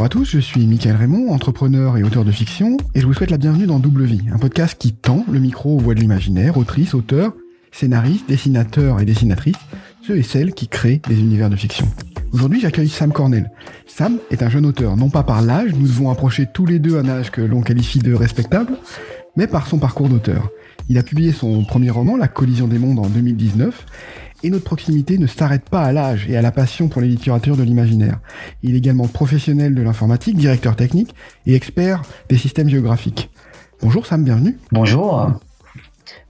Bonjour 0.00 0.06
à 0.06 0.18
tous, 0.18 0.30
je 0.30 0.38
suis 0.38 0.66
Michael 0.66 0.96
Raymond, 0.96 1.30
entrepreneur 1.30 1.98
et 1.98 2.02
auteur 2.02 2.24
de 2.24 2.32
fiction, 2.32 2.78
et 2.94 3.00
je 3.02 3.06
vous 3.06 3.12
souhaite 3.12 3.30
la 3.30 3.36
bienvenue 3.36 3.66
dans 3.66 3.78
Double 3.78 4.04
Vie, 4.04 4.22
un 4.32 4.38
podcast 4.38 4.74
qui 4.78 4.94
tend 4.94 5.26
le 5.30 5.38
micro 5.38 5.76
aux 5.76 5.78
voix 5.78 5.94
de 5.94 6.00
l'imaginaire, 6.00 6.56
autrices, 6.56 6.94
auteurs, 6.94 7.34
scénaristes, 7.70 8.26
dessinateurs 8.26 9.02
et 9.02 9.04
dessinatrices, 9.04 9.58
ceux 10.00 10.16
et 10.16 10.22
celles 10.22 10.54
qui 10.54 10.68
créent 10.68 11.02
des 11.06 11.20
univers 11.20 11.50
de 11.50 11.56
fiction. 11.56 11.86
Aujourd'hui, 12.32 12.62
j'accueille 12.62 12.88
Sam 12.88 13.12
Cornell. 13.12 13.50
Sam 13.86 14.16
est 14.30 14.42
un 14.42 14.48
jeune 14.48 14.64
auteur, 14.64 14.96
non 14.96 15.10
pas 15.10 15.22
par 15.22 15.42
l'âge, 15.42 15.74
nous 15.74 15.86
devons 15.86 16.08
approcher 16.08 16.46
tous 16.50 16.64
les 16.64 16.78
deux 16.78 16.96
un 16.96 17.06
âge 17.06 17.30
que 17.30 17.42
l'on 17.42 17.60
qualifie 17.60 17.98
de 17.98 18.14
respectable, 18.14 18.78
mais 19.36 19.46
par 19.46 19.66
son 19.66 19.76
parcours 19.76 20.08
d'auteur. 20.08 20.48
Il 20.88 20.96
a 20.96 21.02
publié 21.02 21.32
son 21.32 21.62
premier 21.62 21.90
roman, 21.90 22.16
La 22.16 22.26
collision 22.26 22.68
des 22.68 22.78
mondes, 22.78 23.00
en 23.00 23.06
2019, 23.06 23.84
et 24.42 24.50
notre 24.50 24.64
proximité 24.64 25.18
ne 25.18 25.26
s'arrête 25.26 25.68
pas 25.68 25.82
à 25.82 25.92
l'âge 25.92 26.26
et 26.28 26.36
à 26.36 26.42
la 26.42 26.50
passion 26.50 26.88
pour 26.88 27.00
les 27.00 27.08
littératures 27.08 27.56
de 27.56 27.62
l'imaginaire. 27.62 28.20
Il 28.62 28.74
est 28.74 28.78
également 28.78 29.06
professionnel 29.06 29.74
de 29.74 29.82
l'informatique, 29.82 30.36
directeur 30.36 30.76
technique 30.76 31.14
et 31.46 31.54
expert 31.54 32.02
des 32.28 32.38
systèmes 32.38 32.68
géographiques. 32.68 33.30
Bonjour 33.82 34.06
Sam, 34.06 34.24
bienvenue. 34.24 34.58
Bonjour. 34.72 35.30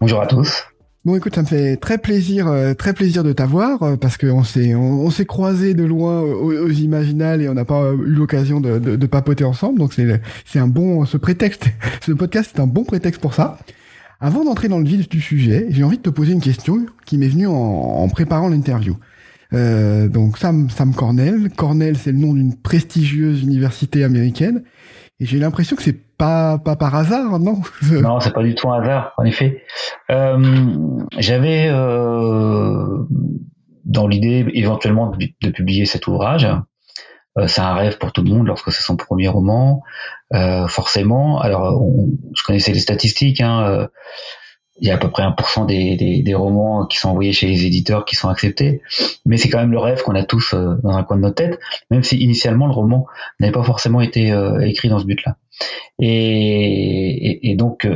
Bonjour 0.01 0.21
à 0.21 0.27
tous. 0.27 0.65
Bon, 1.07 1.17
écoute, 1.17 1.35
ça 1.35 1.41
me 1.41 1.47
fait 1.47 1.79
très 1.79 1.97
plaisir, 1.97 2.47
euh, 2.47 2.75
très 2.75 2.93
plaisir 2.93 3.25
de 3.25 3.33
t'avoir 3.33 3.83
euh, 3.83 3.97
parce 3.97 4.19
qu'on 4.19 4.45
s'est, 4.45 4.75
on, 4.75 5.09
s'est 5.09 5.25
croisés 5.25 5.73
de 5.73 5.83
loin 5.83 6.21
aux, 6.21 6.69
Imaginales 6.69 7.41
et 7.41 7.49
on 7.49 7.55
n'a 7.55 7.65
pas 7.65 7.93
eu 7.93 8.05
l'occasion 8.05 8.61
de, 8.61 8.79
de, 8.79 9.07
papoter 9.07 9.45
ensemble. 9.45 9.79
Donc 9.79 9.95
c'est, 9.95 10.21
c'est 10.45 10.59
un 10.59 10.67
bon, 10.67 11.07
ce 11.07 11.17
prétexte, 11.17 11.69
ce 12.05 12.13
podcast 12.13 12.53
est 12.55 12.61
un 12.61 12.67
bon 12.67 12.85
prétexte 12.85 13.19
pour 13.19 13.33
ça. 13.33 13.59
Avant 14.21 14.45
d'entrer 14.45 14.69
dans 14.69 14.79
le 14.79 14.85
vif 14.85 15.09
du 15.09 15.21
sujet, 15.21 15.67
j'ai 15.71 15.83
envie 15.83 15.97
de 15.97 16.03
te 16.03 16.11
poser 16.11 16.33
une 16.33 16.43
question 16.43 16.85
qui 17.07 17.17
m'est 17.17 17.29
venue 17.29 17.47
en, 17.47 18.07
préparant 18.09 18.49
l'interview. 18.49 18.97
Euh, 19.53 20.09
donc 20.09 20.37
Sam, 20.37 20.69
Sam 20.69 20.95
Cornell. 20.95 21.49
Cornell, 21.57 21.97
c'est 21.97 22.13
le 22.13 22.19
nom 22.19 22.35
d'une 22.35 22.55
prestigieuse 22.55 23.43
université 23.43 24.05
américaine. 24.05 24.63
Et 25.21 25.27
j'ai 25.27 25.39
l'impression 25.39 25.75
que 25.75 25.83
c'est 25.83 25.99
pas 26.17 26.59
pas 26.59 26.77
par 26.77 26.95
hasard, 26.95 27.39
non? 27.39 27.61
Non, 27.91 28.21
c'est 28.21 28.33
pas 28.33 28.43
du 28.43 28.55
tout 28.55 28.71
un 28.71 28.83
hasard, 28.83 29.15
en 29.17 29.25
effet. 29.25 29.63
Euh, 30.11 30.99
J'avais 31.19 31.69
euh, 31.71 33.07
dans 33.85 34.07
l'idée 34.07 34.47
éventuellement 34.53 35.11
de, 35.11 35.51
publier 35.51 35.87
cet 35.87 36.07
ouvrage. 36.07 36.47
Euh, 37.39 37.47
c'est 37.47 37.61
un 37.61 37.75
rêve 37.75 37.99
pour 37.99 38.13
tout 38.13 38.23
le 38.23 38.31
monde 38.31 38.47
lorsque 38.47 38.73
c'est 38.73 38.83
son 38.83 38.97
premier 38.97 39.29
roman. 39.29 39.83
Euh, 40.35 40.67
forcément, 40.67 41.41
alors 41.41 41.83
je 42.37 42.43
connaissais 42.43 42.73
les 42.73 42.81
statistiques. 42.81 43.41
Hein, 43.41 43.65
euh, 43.69 43.87
il 44.83 44.89
y 44.89 44.91
a 44.91 44.95
à 44.95 44.99
peu 44.99 45.11
près 45.11 45.23
1% 45.23 45.67
des, 45.67 45.97
des, 45.97 46.23
des, 46.23 46.35
romans 46.35 46.87
qui 46.87 46.97
sont 46.97 47.11
envoyés 47.11 47.35
chez 47.35 47.47
les 47.47 47.67
éditeurs 47.67 48.07
qui 48.07 48.17
sont 48.17 48.31
acceptés, 48.31 48.81
mais 49.27 49.37
c'est 49.37 49.51
quand 49.51 49.59
même 49.59 49.73
le 49.73 49.79
rêve 49.79 50.03
qu'on 50.03 50.15
a 50.15 50.25
tous 50.25 50.55
dans 50.55 50.97
un 50.97 51.03
coin 51.03 51.19
de 51.19 51.21
notre 51.21 51.35
tête, 51.35 51.61
même 51.91 52.03
si 52.03 52.17
initialement 52.17 52.67
le 52.67 52.73
roman 52.73 53.07
n'avait 53.41 53.53
pas 53.53 53.63
forcément 53.63 54.01
été 54.01 54.35
écrit 54.63 54.89
dans 54.89 54.99
ce 54.99 55.05
but-là. 55.05 55.37
Et, 55.99 57.51
et, 57.51 57.57
donc, 57.57 57.87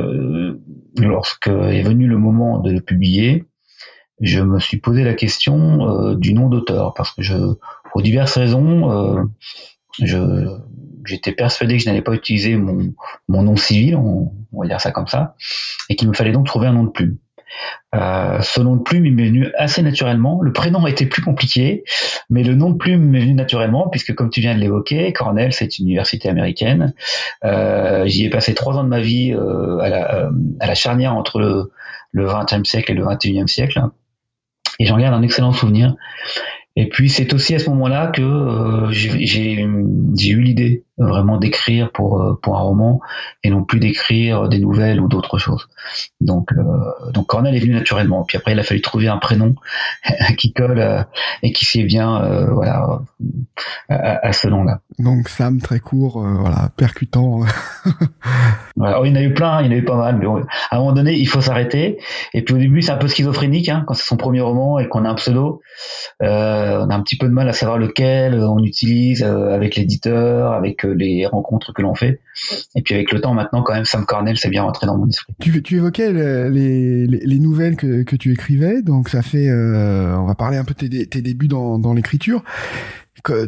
lorsque 0.99 1.47
est 1.47 1.81
venu 1.81 2.05
le 2.05 2.19
moment 2.19 2.59
de 2.59 2.69
le 2.69 2.81
publier, 2.81 3.45
je 4.21 4.41
me 4.41 4.59
suis 4.59 4.77
posé 4.77 5.03
la 5.03 5.15
question 5.15 6.13
du 6.13 6.35
nom 6.35 6.49
d'auteur, 6.49 6.93
parce 6.93 7.09
que 7.13 7.23
je, 7.23 7.33
pour 7.95 8.01
diverses 8.01 8.37
raisons, 8.37 8.91
euh, 8.91 10.57
j'étais 11.05 11.31
persuadé 11.31 11.77
que 11.77 11.81
je 11.81 11.87
n'allais 11.87 12.01
pas 12.01 12.11
utiliser 12.11 12.57
mon, 12.57 12.93
nom 13.29 13.55
civil, 13.55 13.95
on, 13.95 14.33
va 14.51 14.67
dire 14.67 14.81
ça 14.81 14.91
comme 14.91 15.07
ça, 15.07 15.37
et 15.87 15.95
qu'il 15.95 16.09
me 16.09 16.13
fallait 16.13 16.33
donc 16.33 16.45
trouver 16.45 16.67
un 16.67 16.73
nom 16.73 16.83
de 16.83 16.89
plume. 16.89 17.15
Euh, 17.95 18.41
ce 18.41 18.59
nom 18.59 18.75
de 18.75 18.81
plume, 18.81 19.05
il 19.05 19.15
m'est 19.15 19.27
venu 19.27 19.49
assez 19.57 19.81
naturellement. 19.81 20.41
Le 20.41 20.51
prénom 20.51 20.85
été 20.87 21.05
plus 21.05 21.21
compliqué, 21.21 21.85
mais 22.29 22.43
le 22.43 22.53
nom 22.53 22.69
de 22.69 22.75
plume 22.75 23.01
m'est 23.01 23.21
venu 23.21 23.33
naturellement, 23.33 23.87
puisque 23.87 24.13
comme 24.13 24.29
tu 24.29 24.41
viens 24.41 24.55
de 24.55 24.59
l'évoquer, 24.59 25.13
Cornell, 25.13 25.53
c'est 25.53 25.79
une 25.79 25.85
université 25.85 26.27
américaine. 26.27 26.93
Euh, 27.45 28.05
j'y 28.07 28.25
ai 28.25 28.29
passé 28.29 28.53
trois 28.55 28.77
ans 28.77 28.83
de 28.83 28.89
ma 28.89 28.99
vie 28.99 29.31
à, 29.31 29.87
la, 29.87 30.29
à, 30.59 30.67
la, 30.67 30.75
charnière 30.75 31.15
entre 31.15 31.39
le, 31.39 31.71
le 32.11 32.27
20e 32.27 32.65
siècle 32.65 32.91
et 32.91 32.95
le 32.95 33.05
21e 33.05 33.47
siècle. 33.47 33.81
Et 34.79 34.85
j'en 34.85 34.97
garde 34.97 35.13
un 35.13 35.21
excellent 35.21 35.53
souvenir. 35.53 35.95
Et 36.75 36.89
puis 36.89 37.09
c'est 37.09 37.33
aussi 37.33 37.55
à 37.55 37.59
ce 37.59 37.69
moment-là 37.69 38.07
que 38.07 38.21
euh, 38.21 38.91
j'ai 38.91 39.61
eu 39.61 40.41
l'idée 40.41 40.84
vraiment 40.97 41.37
d'écrire 41.37 41.91
pour 41.91 42.21
euh, 42.21 42.39
pour 42.41 42.57
un 42.57 42.61
roman 42.61 43.01
et 43.43 43.49
non 43.49 43.63
plus 43.63 43.79
d'écrire 43.79 44.47
des 44.47 44.59
nouvelles 44.59 45.01
ou 45.01 45.07
d'autres 45.07 45.37
choses. 45.37 45.67
Donc 46.21 46.51
euh, 46.53 47.11
donc 47.11 47.27
Cornell 47.27 47.55
est 47.55 47.59
venu 47.59 47.73
naturellement. 47.73 48.23
Puis 48.23 48.37
après 48.37 48.53
il 48.53 48.59
a 48.59 48.63
fallu 48.63 48.81
trouver 48.81 49.07
un 49.07 49.17
prénom 49.17 49.55
qui 50.37 50.53
colle 50.53 50.79
euh, 50.79 51.03
et 51.43 51.51
qui 51.51 51.65
sied 51.65 51.83
bien 51.83 52.23
euh, 52.23 52.51
voilà 52.51 53.01
à, 53.89 54.27
à 54.27 54.33
ce 54.33 54.47
nom-là. 54.47 54.79
Donc 54.99 55.29
Sam 55.29 55.59
très 55.59 55.79
court 55.79 56.21
voilà 56.21 56.69
percutant. 56.77 57.41
voilà. 58.75 59.01
Oh, 59.01 59.05
il 59.05 59.09
y 59.09 59.11
en 59.11 59.15
a 59.15 59.21
eu 59.21 59.33
plein, 59.33 59.61
il 59.61 59.65
y 59.67 59.69
en 59.69 59.71
a 59.73 59.75
eu 59.75 59.85
pas 59.85 59.97
mal. 59.97 60.17
Mais 60.17 60.25
à 60.25 60.75
un 60.75 60.79
moment 60.79 60.93
donné 60.93 61.13
il 61.13 61.27
faut 61.27 61.41
s'arrêter. 61.41 61.99
Et 62.33 62.43
puis 62.43 62.55
au 62.55 62.57
début 62.57 62.81
c'est 62.81 62.91
un 62.91 62.97
peu 62.97 63.07
schizophrénique 63.07 63.69
hein, 63.69 63.83
quand 63.85 63.93
c'est 63.93 64.05
son 64.05 64.17
premier 64.17 64.41
roman 64.41 64.79
et 64.79 64.87
qu'on 64.87 65.03
a 65.03 65.09
un 65.09 65.15
pseudo. 65.15 65.61
on 66.21 66.25
a 66.25 66.95
un 66.95 67.01
petit 67.01 67.17
peu 67.17 67.27
de 67.27 67.33
mal 67.33 67.49
à 67.49 67.53
savoir 67.53 67.77
lequel 67.77 68.39
on 68.39 68.63
utilise 68.63 69.23
avec 69.23 69.75
l'éditeur, 69.75 70.53
avec 70.53 70.84
les 70.85 71.25
rencontres 71.25 71.73
que 71.73 71.81
l'on 71.81 71.95
fait. 71.95 72.19
Et 72.75 72.81
puis 72.81 72.93
avec 72.93 73.11
le 73.11 73.21
temps, 73.21 73.33
maintenant, 73.33 73.63
quand 73.63 73.73
même, 73.73 73.85
Sam 73.85 74.05
Cornell, 74.05 74.37
c'est 74.37 74.49
bien 74.49 74.63
rentré 74.63 74.87
dans 74.87 74.97
mon 74.97 75.07
esprit. 75.07 75.33
Tu, 75.39 75.63
tu 75.63 75.77
évoquais 75.77 76.11
les, 76.11 77.07
les, 77.07 77.39
nouvelles 77.39 77.75
que, 77.75 78.03
que, 78.03 78.15
tu 78.15 78.31
écrivais, 78.31 78.81
donc 78.81 79.09
ça 79.09 79.21
fait, 79.21 79.49
euh, 79.49 80.15
on 80.17 80.25
va 80.25 80.35
parler 80.35 80.57
un 80.57 80.63
peu 80.63 80.73
de 80.73 80.87
tes, 80.87 81.05
tes 81.07 81.21
débuts 81.21 81.47
dans, 81.47 81.79
dans 81.79 81.93
l'écriture. 81.93 82.43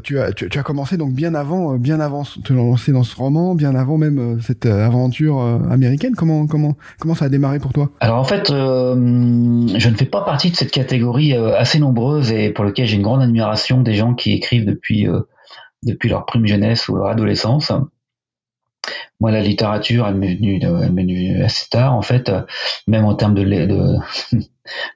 Tu 0.04 0.18
as, 0.18 0.32
tu, 0.32 0.58
as 0.58 0.64
commencé 0.64 0.98
donc 0.98 1.14
bien 1.14 1.36
avant, 1.36 1.74
euh, 1.74 1.78
bien 1.78 2.00
avant 2.00 2.24
te 2.24 2.52
lancer 2.52 2.92
dans 2.92 3.04
ce 3.04 3.16
roman, 3.16 3.54
bien 3.54 3.76
avant 3.76 3.98
même 3.98 4.18
euh, 4.18 4.40
cette 4.42 4.66
aventure 4.66 5.40
américaine. 5.70 6.16
Comment, 6.16 6.48
comment, 6.48 6.78
comment 7.00 7.14
ça 7.14 7.26
a 7.26 7.30
démarré 7.30 7.60
pour 7.60 7.74
toi? 7.74 7.92
Alors 8.00 8.18
en 8.18 8.24
fait, 8.24 8.48
je 8.48 9.90
ne 9.90 9.96
fais 9.96 10.06
pas 10.06 10.22
partie 10.22 10.50
de 10.50 10.56
cette 10.56 10.72
catégorie 10.72 11.34
assez 11.34 11.78
nombreuse 11.78 12.32
et 12.32 12.50
pour 12.50 12.66
lequel 12.66 12.88
j'ai 12.88 12.96
une 12.96 13.04
grande 13.04 13.22
admiration 13.22 13.82
des 13.82 13.94
gens 13.94 14.16
qui 14.16 14.34
écrivent 14.34 14.66
depuis 14.66 15.08
depuis 15.84 16.10
leur 16.10 16.26
prime 16.26 16.46
jeunesse 16.46 16.88
ou 16.90 16.96
leur 16.96 17.08
adolescence. 17.08 17.72
Moi, 19.20 19.32
la 19.32 19.42
littérature, 19.42 20.08
elle 20.08 20.16
m'est 20.16 20.36
venue, 20.36 21.44
assez 21.44 21.70
tard, 21.70 21.96
en 21.96 22.02
fait, 22.02 22.32
même 22.88 23.06
en 23.06 23.16
termes 23.16 23.34
de, 23.36 24.00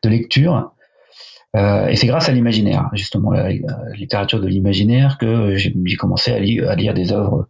lecture. 0.03 0.73
Euh, 1.55 1.87
et 1.87 1.95
c'est 1.95 2.07
grâce 2.07 2.29
à 2.29 2.31
l'imaginaire, 2.31 2.89
justement, 2.93 3.31
la, 3.31 3.49
littérature 3.93 4.39
de 4.39 4.47
l'imaginaire, 4.47 5.17
que 5.17 5.55
j'ai 5.55 5.95
commencé 5.97 6.31
à, 6.31 6.39
lire 6.39 6.93
des 6.93 7.11
œuvres 7.11 7.47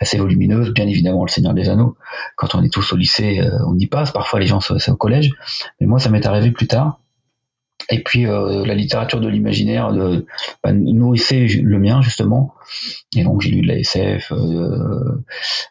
assez 0.00 0.18
volumineuses. 0.18 0.72
Bien 0.72 0.86
évidemment, 0.86 1.24
Le 1.24 1.30
Seigneur 1.30 1.54
des 1.54 1.68
Anneaux. 1.68 1.96
Quand 2.36 2.54
on 2.54 2.62
est 2.62 2.72
tous 2.72 2.92
au 2.92 2.96
lycée, 2.96 3.40
euh, 3.40 3.58
on 3.66 3.76
y 3.78 3.86
passe. 3.86 4.10
Parfois, 4.10 4.40
les 4.40 4.46
gens, 4.46 4.60
c'est 4.60 4.90
au 4.90 4.96
collège. 4.96 5.32
Mais 5.80 5.86
moi, 5.86 5.98
ça 5.98 6.10
m'est 6.10 6.24
arrivé 6.26 6.50
plus 6.50 6.66
tard. 6.66 7.00
Et 7.90 8.02
puis 8.02 8.26
euh, 8.26 8.66
la 8.66 8.74
littérature 8.74 9.20
de 9.20 9.28
l'imaginaire 9.28 9.90
bah, 10.62 10.72
nourrissait 10.72 11.46
le 11.46 11.78
mien 11.78 12.02
justement. 12.02 12.54
Et 13.16 13.24
donc 13.24 13.40
j'ai 13.40 13.50
lu 13.50 13.62
de 13.62 13.68
la 13.68 13.78
SF, 13.78 14.30
euh, 14.32 15.24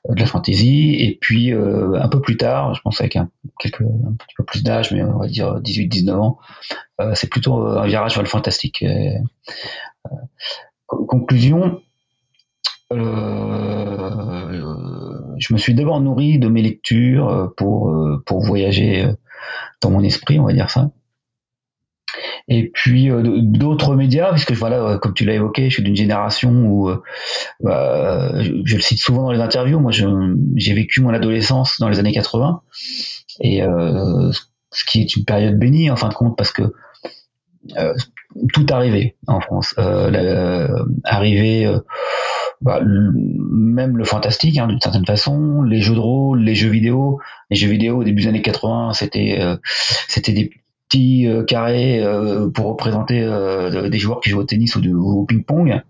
de 0.10 0.20
la 0.20 0.26
fantasy. 0.26 0.96
Et 1.00 1.18
puis 1.20 1.54
euh, 1.54 1.94
un 2.02 2.08
peu 2.08 2.20
plus 2.20 2.38
tard, 2.38 2.74
je 2.74 2.82
pense 2.82 3.00
avec 3.02 3.18
un, 3.18 3.30
quelques, 3.60 3.82
un 3.82 4.14
petit 4.14 4.36
peu 4.36 4.44
plus 4.44 4.64
d'âge, 4.64 4.92
mais 4.92 5.04
on 5.04 5.20
va 5.20 5.28
dire 5.28 5.60
18-19 5.60 6.12
ans, 6.14 6.40
euh, 7.02 7.12
c'est 7.14 7.30
plutôt 7.30 7.56
un 7.56 7.86
virage 7.86 8.16
vers 8.16 8.24
le 8.24 8.30
fantastique. 8.30 8.84
Euh, 8.84 9.20
conclusion, 10.88 11.82
je 12.90 12.96
me 15.54 15.58
suis 15.58 15.76
d'abord 15.76 16.00
nourri 16.02 16.40
de 16.40 16.48
mes 16.48 16.62
lectures 16.62 17.54
pour 17.58 17.94
pour 18.26 18.42
voyager 18.42 19.06
dans 19.82 19.92
mon 19.92 20.02
esprit, 20.04 20.40
on 20.40 20.46
va 20.46 20.54
dire 20.54 20.70
ça 20.70 20.90
et 22.48 22.70
puis 22.74 23.12
euh, 23.12 23.22
d'autres 23.42 23.96
médias, 23.96 24.32
puisque 24.32 24.54
voilà, 24.54 24.82
euh, 24.82 24.98
comme 24.98 25.14
tu 25.14 25.26
l'as 25.26 25.34
évoqué, 25.34 25.70
je 25.70 25.76
suis 25.76 25.84
d'une 25.84 25.96
génération 25.96 26.52
où, 26.52 26.90
euh, 26.90 27.02
bah, 27.60 28.42
je, 28.42 28.76
le 28.76 28.82
cite 28.82 29.00
souvent 29.00 29.24
dans 29.24 29.32
les 29.32 29.42
interviews, 29.42 29.80
moi 29.80 29.92
j'ai 29.92 30.74
vécu 30.74 31.02
mon 31.02 31.14
adolescence 31.14 31.80
dans 31.80 31.90
les 31.90 32.00
années 32.00 32.14
80, 32.14 32.62
et 33.42 33.62
ce 33.62 34.86
qui 34.86 35.02
est 35.02 35.16
une 35.16 35.26
période 35.26 35.58
bénie 35.58 35.90
en 35.92 35.96
fin 35.96 36.10
de 36.10 36.14
compte, 36.14 36.38
parce 36.38 36.52
que 36.52 36.64
tout 38.54 38.66
arrivait 38.70 39.16
en 39.28 39.42
France, 39.42 39.76
arrivait 41.04 41.68
bah, 42.62 42.82
même 42.84 43.98
le 43.98 44.04
fantastique 44.04 44.58
hein, 44.58 44.68
d'une 44.68 44.80
certaine 44.80 45.06
façon, 45.06 45.62
les 45.64 45.82
jeux 45.82 45.96
de 45.96 46.00
rôle, 46.00 46.42
les 46.42 46.56
jeux 46.56 46.70
vidéo, 46.70 47.20
les 47.50 47.58
jeux 47.58 47.70
vidéo 47.70 47.98
au 47.98 48.04
début 48.04 48.24
des 48.24 48.30
années 48.30 48.42
80, 48.42 48.94
c'était 48.94 49.40
c'était 50.08 50.32
des 50.32 50.50
petit 50.88 51.28
euh, 51.28 51.44
carré 51.44 52.00
euh, 52.00 52.50
pour 52.50 52.68
représenter 52.68 53.22
euh, 53.22 53.90
des 53.90 54.00
joueurs 54.00 54.20
qui 54.20 54.30
jouent 54.30 54.40
au 54.40 54.44
tennis 54.44 54.76
ou, 54.76 54.82
au 55.22 55.26
ping-pong. 55.26 55.82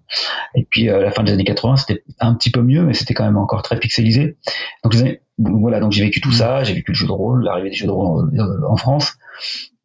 Et 0.56 0.68
puis 0.70 0.90
à 0.90 1.00
la 1.00 1.12
fin 1.12 1.24
des 1.24 1.32
années 1.32 1.44
80, 1.44 1.78
c'était 1.78 2.04
un 2.20 2.34
petit 2.34 2.50
peu 2.50 2.62
mieux, 2.62 2.84
mais 2.84 2.94
c'était 2.94 3.14
quand 3.14 3.26
même 3.26 3.38
encore 3.38 3.62
très 3.62 3.80
pixelisé. 3.80 4.38
Donc 4.84 4.96
voilà, 5.38 5.80
donc 5.80 5.92
j'ai 5.92 6.04
vécu 6.04 6.20
tout 6.20 6.32
ça, 6.32 6.64
j'ai 6.64 6.74
vécu 6.74 6.92
le 6.92 6.98
jeu 6.98 7.06
de 7.06 7.12
rôle, 7.12 7.44
l'arrivée 7.44 7.70
des 7.70 7.76
jeux 7.76 7.86
de 7.86 7.92
rôle 7.92 8.32
en, 8.68 8.76
France. 8.76 9.18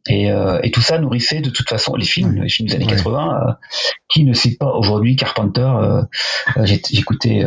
Et, 0.08 0.32
euh, 0.32 0.58
et, 0.64 0.72
tout 0.72 0.80
ça 0.80 0.98
nourrissait 0.98 1.40
de 1.40 1.50
toute 1.50 1.68
façon 1.68 1.94
les 1.94 2.04
films, 2.04 2.42
les 2.42 2.48
films 2.48 2.68
des 2.68 2.74
années 2.74 2.86
80. 2.86 3.34
Euh, 3.34 3.52
qui 4.08 4.24
ne 4.24 4.32
cite 4.32 4.58
pas 4.58 4.72
aujourd'hui 4.74 5.16
Carpenter 5.16 5.60
euh, 5.80 6.02
J'écoutais 6.64 7.44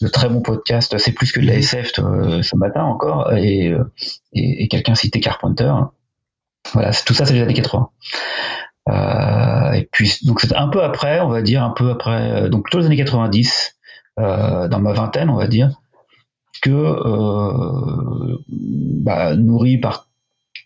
le 0.00 0.10
très 0.10 0.28
bon 0.28 0.42
podcast 0.42 0.98
C'est 0.98 1.12
plus 1.12 1.32
que 1.32 1.40
de 1.40 1.46
la 1.46 1.54
SF 1.54 1.92
ce 1.94 2.56
matin 2.56 2.82
encore, 2.82 3.32
et, 3.32 3.72
et, 4.32 4.64
et 4.64 4.68
quelqu'un 4.68 4.94
citait 4.94 5.20
Carpenter. 5.20 5.72
Voilà, 6.72 6.92
tout 6.92 7.14
ça 7.14 7.24
c'est 7.24 7.34
les 7.34 7.42
années 7.42 7.54
80. 7.54 7.90
et 9.74 9.88
puis 9.90 10.18
donc 10.24 10.40
c'est 10.40 10.54
un 10.54 10.68
peu 10.68 10.82
après, 10.82 11.20
on 11.20 11.28
va 11.28 11.42
dire 11.42 11.62
un 11.62 11.70
peu 11.70 11.90
après, 11.90 12.48
donc 12.50 12.64
plutôt 12.64 12.78
les 12.78 12.86
années 12.86 12.96
90, 12.96 13.76
dans 14.18 14.80
ma 14.80 14.92
vingtaine, 14.92 15.30
on 15.30 15.36
va 15.36 15.46
dire, 15.46 15.70
que 16.62 16.72
bah, 18.48 19.36
nourri 19.36 19.78
par 19.78 20.06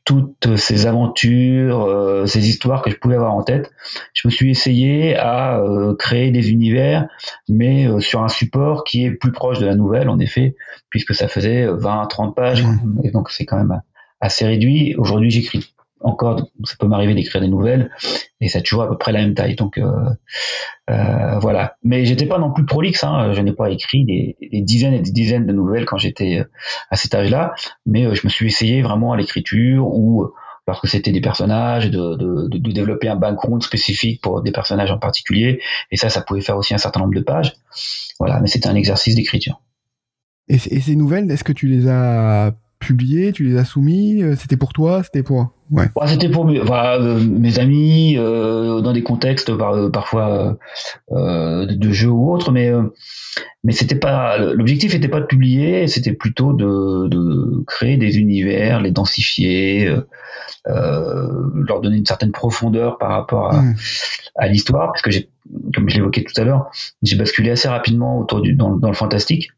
toutes 0.05 0.57
ces 0.57 0.87
aventures, 0.87 1.83
euh, 1.83 2.27
ces 2.27 2.49
histoires 2.49 2.83
que 2.83 2.91
je 2.91 2.97
pouvais 2.97 3.15
avoir 3.15 3.35
en 3.35 3.43
tête, 3.43 3.71
je 4.13 4.27
me 4.27 4.31
suis 4.33 4.51
essayé 4.51 5.17
à 5.17 5.61
euh, 5.61 5.95
créer 5.95 6.31
des 6.31 6.51
univers, 6.51 7.07
mais 7.49 7.87
euh, 7.87 8.01
sur 8.01 8.23
un 8.23 8.29
support 8.29 8.85
qui 8.85 9.05
est 9.05 9.13
plus 9.13 9.33
proche 9.33 9.59
de 9.59 9.67
la 9.67 9.75
nouvelle, 9.75 10.09
en 10.09 10.19
effet, 10.19 10.57
puisque 10.89 11.15
ça 11.15 11.29
faisait 11.29 11.67
20-30 11.67 12.35
pages, 12.35 12.65
et 13.05 13.11
donc 13.11 13.31
c'est 13.31 13.45
quand 13.45 13.57
même 13.57 13.81
assez 14.21 14.47
réduit. 14.47 14.95
Aujourd'hui, 14.97 15.31
j'écris 15.31 15.75
encore, 16.01 16.51
ça 16.65 16.75
peut 16.79 16.87
m'arriver 16.87 17.15
d'écrire 17.15 17.41
des 17.41 17.49
nouvelles 17.49 17.91
et 18.41 18.49
ça 18.49 18.59
a 18.59 18.63
toujours 18.63 18.83
à 18.83 18.89
peu 18.89 18.97
près 18.97 19.13
la 19.13 19.21
même 19.21 19.35
taille. 19.35 19.55
Donc 19.55 19.79
euh, 19.79 19.85
euh, 20.89 21.39
voilà. 21.39 21.77
Mais 21.83 22.05
j'étais 22.05 22.27
pas 22.27 22.39
non 22.39 22.53
plus 22.53 22.65
prolixe. 22.65 23.05
Hein. 23.05 23.33
Je 23.33 23.41
n'ai 23.41 23.53
pas 23.53 23.71
écrit 23.71 24.05
des, 24.05 24.37
dizaines 24.63 24.95
et 24.95 25.01
des 25.01 25.13
dizaines 25.13 25.47
de 25.47 25.53
nouvelles 25.53 25.85
quand 25.85 25.99
j'étais 25.99 26.41
euh, 26.41 26.45
à 26.91 26.97
cet 26.97 27.15
âge-là, 27.15 27.55
mais 27.87 28.15
je 28.15 28.23
me 28.25 28.31
suis 28.31 28.47
essayé 28.47 28.83
vraiment 28.83 29.13
à 29.13 29.17
l'écriture 29.17 29.87
ou 29.87 30.27
lorsque 30.67 30.89
c'était 30.89 31.13
des 31.13 31.21
personnages, 31.21 31.91
de, 31.91 32.17
de, 32.17 32.71
développer 32.71 33.09
un 33.09 33.17
background 33.17 33.63
spécifique 33.63 34.23
pour 34.23 34.43
des 34.43 34.53
personnages 34.53 34.91
en 34.91 34.99
particulier. 34.99 35.61
Et 35.91 35.97
ça, 35.97 36.09
ça 36.09 36.23
pouvait 36.23 36.41
faire 36.41 36.57
aussi 36.57 36.75
un 36.75 36.79
certain 36.79 37.01
nombre 37.01 37.15
de 37.15 37.21
pages. 37.21 37.55
Voilà, 38.19 38.41
mais 38.41 38.47
c'était 38.47 38.69
un 38.69 38.75
exercice 38.75 39.17
d'écriture. 39.17 39.61
Et 40.49 40.59
ces 40.59 40.97
nouvelles, 40.97 41.31
est-ce 41.31 41.45
que 41.45 41.53
tu 41.53 41.69
les 41.69 41.89
as 41.89 42.53
publiées, 42.81 43.33
tu 43.33 43.45
les 43.45 43.57
as 43.57 43.65
soumis 43.65 44.23
C'était 44.37 44.57
pour 44.57 44.73
toi 44.73 45.03
C'était 45.05 45.23
pour 45.23 45.53
Ouais. 45.71 45.87
C'était 46.07 46.29
pour 46.29 46.45
mes, 46.45 46.61
euh, 46.61 47.21
mes 47.21 47.59
amis, 47.61 48.17
euh, 48.19 48.81
dans 48.81 48.93
des 48.93 49.05
contextes 49.05 49.57
par, 49.57 49.75
euh, 49.75 49.89
parfois 49.89 50.59
euh, 51.13 51.67
de, 51.67 51.93
jeux 51.93 52.11
ou 52.11 52.33
autres, 52.33 52.51
mais 52.51 52.73
mais 53.63 53.73
c'était 53.73 53.95
pas 53.95 54.37
l'objectif 54.39 54.95
n'était 54.95 55.09
pas 55.09 55.21
de 55.21 55.27
publier, 55.27 55.87
c'était 55.87 56.13
plutôt 56.13 56.53
de, 56.53 57.07
de, 57.09 57.63
créer 57.67 57.97
des 57.99 58.19
univers, 58.19 58.81
les 58.81 58.91
densifier, 58.91 59.95
leur 60.67 61.81
donner 61.81 61.99
une 61.99 62.07
certaine 62.07 62.33
profondeur 62.33 62.99
par 62.99 63.11
rapport 63.11 63.53
à, 63.53 63.63
mmh. 63.63 63.77
à 64.37 64.49
l'histoire, 64.49 64.89
parce 64.89 65.03
que 65.03 65.11
j'ai, 65.13 65.29
comme 65.75 65.89
je 65.89 65.97
l'évoquais 65.97 66.25
tout 66.25 66.41
à 66.41 66.45
l'heure, 66.45 66.71
j'ai 67.03 67.17
basculé 67.17 67.51
assez 67.51 67.69
rapidement 67.69 68.19
autour 68.19 68.41
du 68.41 68.55
dans, 68.55 68.77
dans 68.77 68.89
le 68.89 68.95
fantastique 68.95 69.53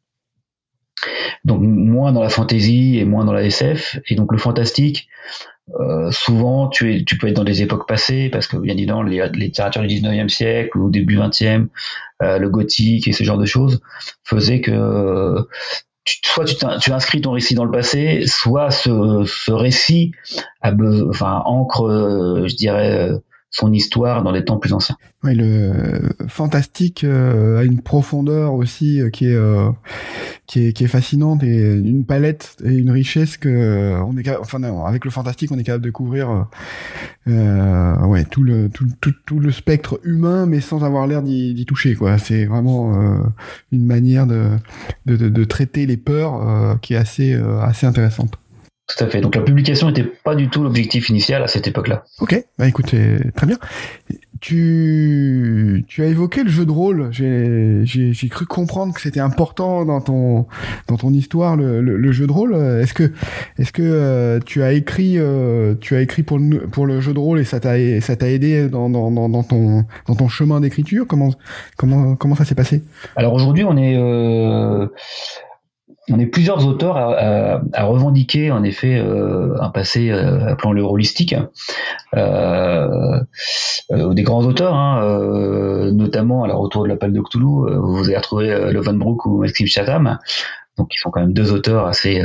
donc 1.44 1.60
moins 1.60 2.12
dans 2.12 2.22
la 2.22 2.28
fantasy 2.28 2.99
et 2.99 3.04
moins 3.04 3.25
dans 3.25 3.32
la 3.32 3.43
SF 3.43 3.99
et 4.08 4.14
donc 4.14 4.32
le 4.32 4.38
fantastique 4.38 5.08
euh, 5.81 6.10
souvent, 6.10 6.69
tu, 6.69 6.94
es, 6.94 7.04
tu 7.04 7.16
peux 7.16 7.28
être 7.28 7.37
dans 7.37 7.44
des 7.44 7.62
époques 7.62 7.87
passées, 7.87 8.28
parce 8.31 8.46
que 8.46 8.56
bien 8.56 8.75
évidemment, 8.75 9.02
les, 9.02 9.19
les 9.32 9.46
littératures 9.46 9.82
du 9.82 9.88
19e 9.88 10.28
siècle 10.28 10.76
ou 10.78 10.90
début 10.90 11.19
20e, 11.19 11.69
euh, 12.22 12.38
le 12.38 12.50
gothique 12.50 13.08
et 13.08 13.12
ce 13.12 13.25
genre 13.25 13.38
de 13.38 13.46
choses 13.46 13.81
faisaient 14.25 14.60
que 14.60 15.46
tu, 16.04 16.19
soit 16.25 16.44
tu, 16.44 16.56
tu 16.81 16.93
inscris 16.93 17.20
ton 17.20 17.32
récit 17.32 17.54
dans 17.54 17.64
le 17.64 17.70
passé, 17.70 18.26
soit 18.26 18.70
ce, 18.70 19.25
ce 19.25 19.52
récit 19.52 20.12
a, 20.62 20.72
enfin, 21.08 21.43
ancre, 21.46 21.87
euh, 21.87 22.49
je 22.49 22.56
dirais, 22.56 23.10
son 23.52 23.70
histoire 23.70 24.22
dans 24.22 24.32
des 24.32 24.44
temps 24.44 24.56
plus 24.56 24.72
anciens. 24.72 24.96
Oui, 25.22 25.34
le 25.34 26.00
fantastique 26.26 27.04
euh, 27.04 27.58
a 27.58 27.64
une 27.64 27.82
profondeur 27.82 28.54
aussi 28.54 29.00
euh, 29.00 29.10
qui 29.10 29.26
est, 29.26 29.34
euh, 29.34 29.70
qui 30.46 30.66
est 30.66 30.72
qui 30.72 30.84
est 30.84 30.88
fascinante 30.88 31.43
et 31.44 31.75
une 31.75 32.06
palette 32.06 32.56
et 32.64 32.72
une 32.72 32.90
richesse 32.90 33.37
que 33.37 33.94
on 34.04 34.16
est 34.16 34.28
enfin 34.37 34.60
avec 34.87 35.04
le 35.04 35.10
fantastique 35.10 35.52
on 35.52 35.58
est 35.58 35.64
capable 35.64 35.84
de 35.84 35.90
couvrir 35.90 36.46
ouais 37.26 38.25
tout 38.25 38.43
le 38.43 38.70
tout, 38.70 38.87
tout, 39.00 39.12
tout, 39.26 39.38
le 39.38 39.52
spectre 39.52 40.00
humain 40.02 40.46
mais 40.46 40.60
sans 40.60 40.82
avoir 40.82 41.06
l'air 41.06 41.22
d'y 41.22 41.64
toucher 41.66 41.94
quoi. 41.94 42.16
C'est 42.16 42.46
vraiment 42.46 42.93
une 43.70 43.84
manière 43.84 44.26
de, 44.26 44.49
de, 45.04 45.16
de, 45.16 45.28
de 45.28 45.44
traiter 45.44 45.84
les 45.84 45.99
peurs 45.99 46.81
qui 46.81 46.94
est 46.94 46.99
assez 46.99 47.34
assez 47.60 47.87
intéressante. 47.87 48.38
Tout 48.97 49.05
à 49.05 49.09
fait. 49.09 49.21
Donc 49.21 49.37
la 49.37 49.43
publication 49.43 49.89
n'était 49.89 50.05
pas 50.05 50.35
du 50.35 50.49
tout 50.49 50.62
l'objectif 50.62 51.09
initial 51.09 51.43
à 51.43 51.49
cette 51.49 51.67
époque-là. 51.67 52.05
Ok, 52.21 52.44
bah 52.59 52.69
écoute, 52.69 52.94
très 53.35 53.47
bien. 53.47 53.59
Tu, 54.41 55.85
tu 55.87 56.03
as 56.03 56.06
évoqué 56.06 56.43
le 56.43 56.50
jeu 56.50 56.67
de 56.67 56.73
rôle. 56.73 57.09
J'ai, 57.12 57.83
j'ai, 57.85 58.29
cru 58.29 58.44
comprendre 58.44 58.93
que 58.93 59.00
c'était 59.00 59.21
important 59.21 59.85
dans 59.85 60.00
ton, 60.00 60.47
dans 60.89 60.97
ton 60.97 61.12
histoire 61.12 61.55
le, 61.56 61.81
le, 61.81 62.12
jeu 62.12 62.27
de 62.27 62.33
rôle. 62.33 62.55
Est-ce 62.55 62.93
que, 62.93 63.12
est-ce 63.56 63.71
que 63.71 63.83
euh, 63.83 64.41
tu 64.44 64.65
as 64.65 64.73
écrit, 64.73 65.15
euh, 65.17 65.77
tu 65.81 65.95
as 65.95 66.00
écrit 66.00 66.25
pour 66.25 66.41
le, 66.41 66.67
pour 66.67 66.87
le 66.87 67.00
jeu 67.00 67.15
de 67.15 67.21
rôle 67.21 67.38
et 67.38 67.45
ça 67.45 67.61
t'a, 67.61 68.00
ça 68.00 68.17
t'a 68.17 68.29
aidé 68.29 68.69
dans, 68.69 68.91
dans, 68.91 69.12
dans, 69.12 69.29
dans, 69.29 69.45
ton, 69.45 69.85
dans 70.09 70.17
ton 70.17 70.27
chemin 70.27 70.61
d'écriture? 70.61 71.06
Comment, 71.06 71.31
comment, 71.77 72.17
comment 72.17 72.35
ça 72.35 72.45
s'est 72.45 72.56
passé? 72.56 72.83
Alors 73.15 73.35
aujourd'hui, 73.35 73.62
on 73.62 73.77
est 73.77 73.97
euh, 73.97 74.88
on 76.10 76.19
est 76.19 76.26
plusieurs 76.26 76.66
auteurs 76.66 76.96
à, 76.96 77.84
revendiquer 77.84 78.50
en 78.50 78.64
effet 78.64 78.99
euh, 78.99 79.54
un 79.60 79.70
passé, 79.70 80.10
euh, 80.10 80.49
appelons-le 80.49 80.82
holistique, 80.82 81.37
euh, 82.16 83.20
euh, 83.93 84.12
des 84.12 84.22
grands 84.22 84.44
auteurs, 84.44 84.75
hein, 84.75 85.90
notamment 85.93 86.43
alors 86.44 86.60
autour 86.60 86.82
de 86.82 86.88
la 86.88 86.96
Palle 86.96 87.12
de 87.12 87.20
Cthulhu, 87.20 87.44
vous 87.44 88.04
avez 88.08 88.16
retrouvé 88.16 88.72
Levan 88.72 88.94
Brook 88.94 89.26
ou 89.26 89.38
Maxime 89.38 89.66
Chatham, 89.66 90.19
donc 90.76 90.88
qui 90.88 90.99
sont 90.99 91.10
quand 91.10 91.20
même 91.20 91.32
deux 91.32 91.52
auteurs 91.52 91.87
assez 91.87 92.22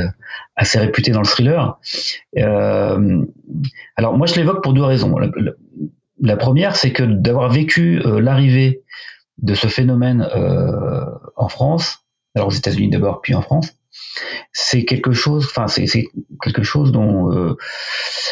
assez 0.56 0.78
réputés 0.78 1.12
dans 1.12 1.20
le 1.20 1.26
thriller. 1.26 1.78
alors 2.36 4.16
moi 4.16 4.26
je 4.26 4.34
l'évoque 4.34 4.62
pour 4.62 4.72
deux 4.72 4.82
raisons. 4.82 5.14
La, 6.20 6.36
première, 6.36 6.74
c'est 6.74 6.90
que 6.92 7.04
d'avoir 7.04 7.48
vécu 7.48 8.00
l'arrivée 8.04 8.82
de 9.40 9.54
ce 9.54 9.68
phénomène 9.68 10.28
en 11.36 11.48
France, 11.48 12.07
alors 12.34 12.48
aux 12.48 12.52
États-Unis 12.52 12.90
d'abord, 12.90 13.20
puis 13.20 13.34
en 13.34 13.42
France, 13.42 13.74
c'est 14.52 14.84
quelque 14.84 15.12
chose, 15.12 15.46
enfin 15.46 15.66
c'est 15.68 16.08
quelque 16.42 16.62
chose 16.62 16.92
dont 16.92 17.32
euh, 17.32 17.56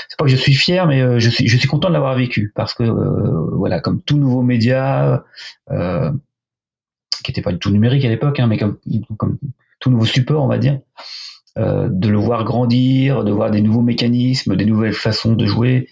c'est 0.08 0.18
pas 0.18 0.24
que 0.24 0.30
je 0.30 0.36
suis 0.36 0.54
fier, 0.54 0.86
mais 0.86 1.00
euh, 1.00 1.18
je 1.18 1.30
suis 1.30 1.48
je 1.48 1.56
suis 1.56 1.68
content 1.68 1.88
de 1.88 1.94
l'avoir 1.94 2.14
vécu 2.16 2.52
parce 2.54 2.74
que 2.74 2.82
euh, 2.82 3.50
voilà, 3.56 3.80
comme 3.80 4.02
tout 4.02 4.16
nouveau 4.16 4.42
média 4.42 5.24
qui 5.68 7.30
n'était 7.30 7.42
pas 7.42 7.52
du 7.52 7.58
tout 7.58 7.70
numérique 7.70 8.04
à 8.04 8.08
l'époque, 8.08 8.38
hein, 8.38 8.46
mais 8.46 8.58
comme 8.58 8.78
comme 9.16 9.38
tout 9.80 9.90
nouveau 9.90 10.04
support, 10.04 10.44
on 10.44 10.48
va 10.48 10.58
dire, 10.58 10.80
de 11.56 12.08
le 12.08 12.18
voir 12.18 12.44
grandir, 12.44 13.24
de 13.24 13.32
voir 13.32 13.50
des 13.50 13.62
nouveaux 13.62 13.82
mécanismes, 13.82 14.56
des 14.56 14.66
nouvelles 14.66 14.92
façons 14.92 15.32
de 15.32 15.46
jouer, 15.46 15.88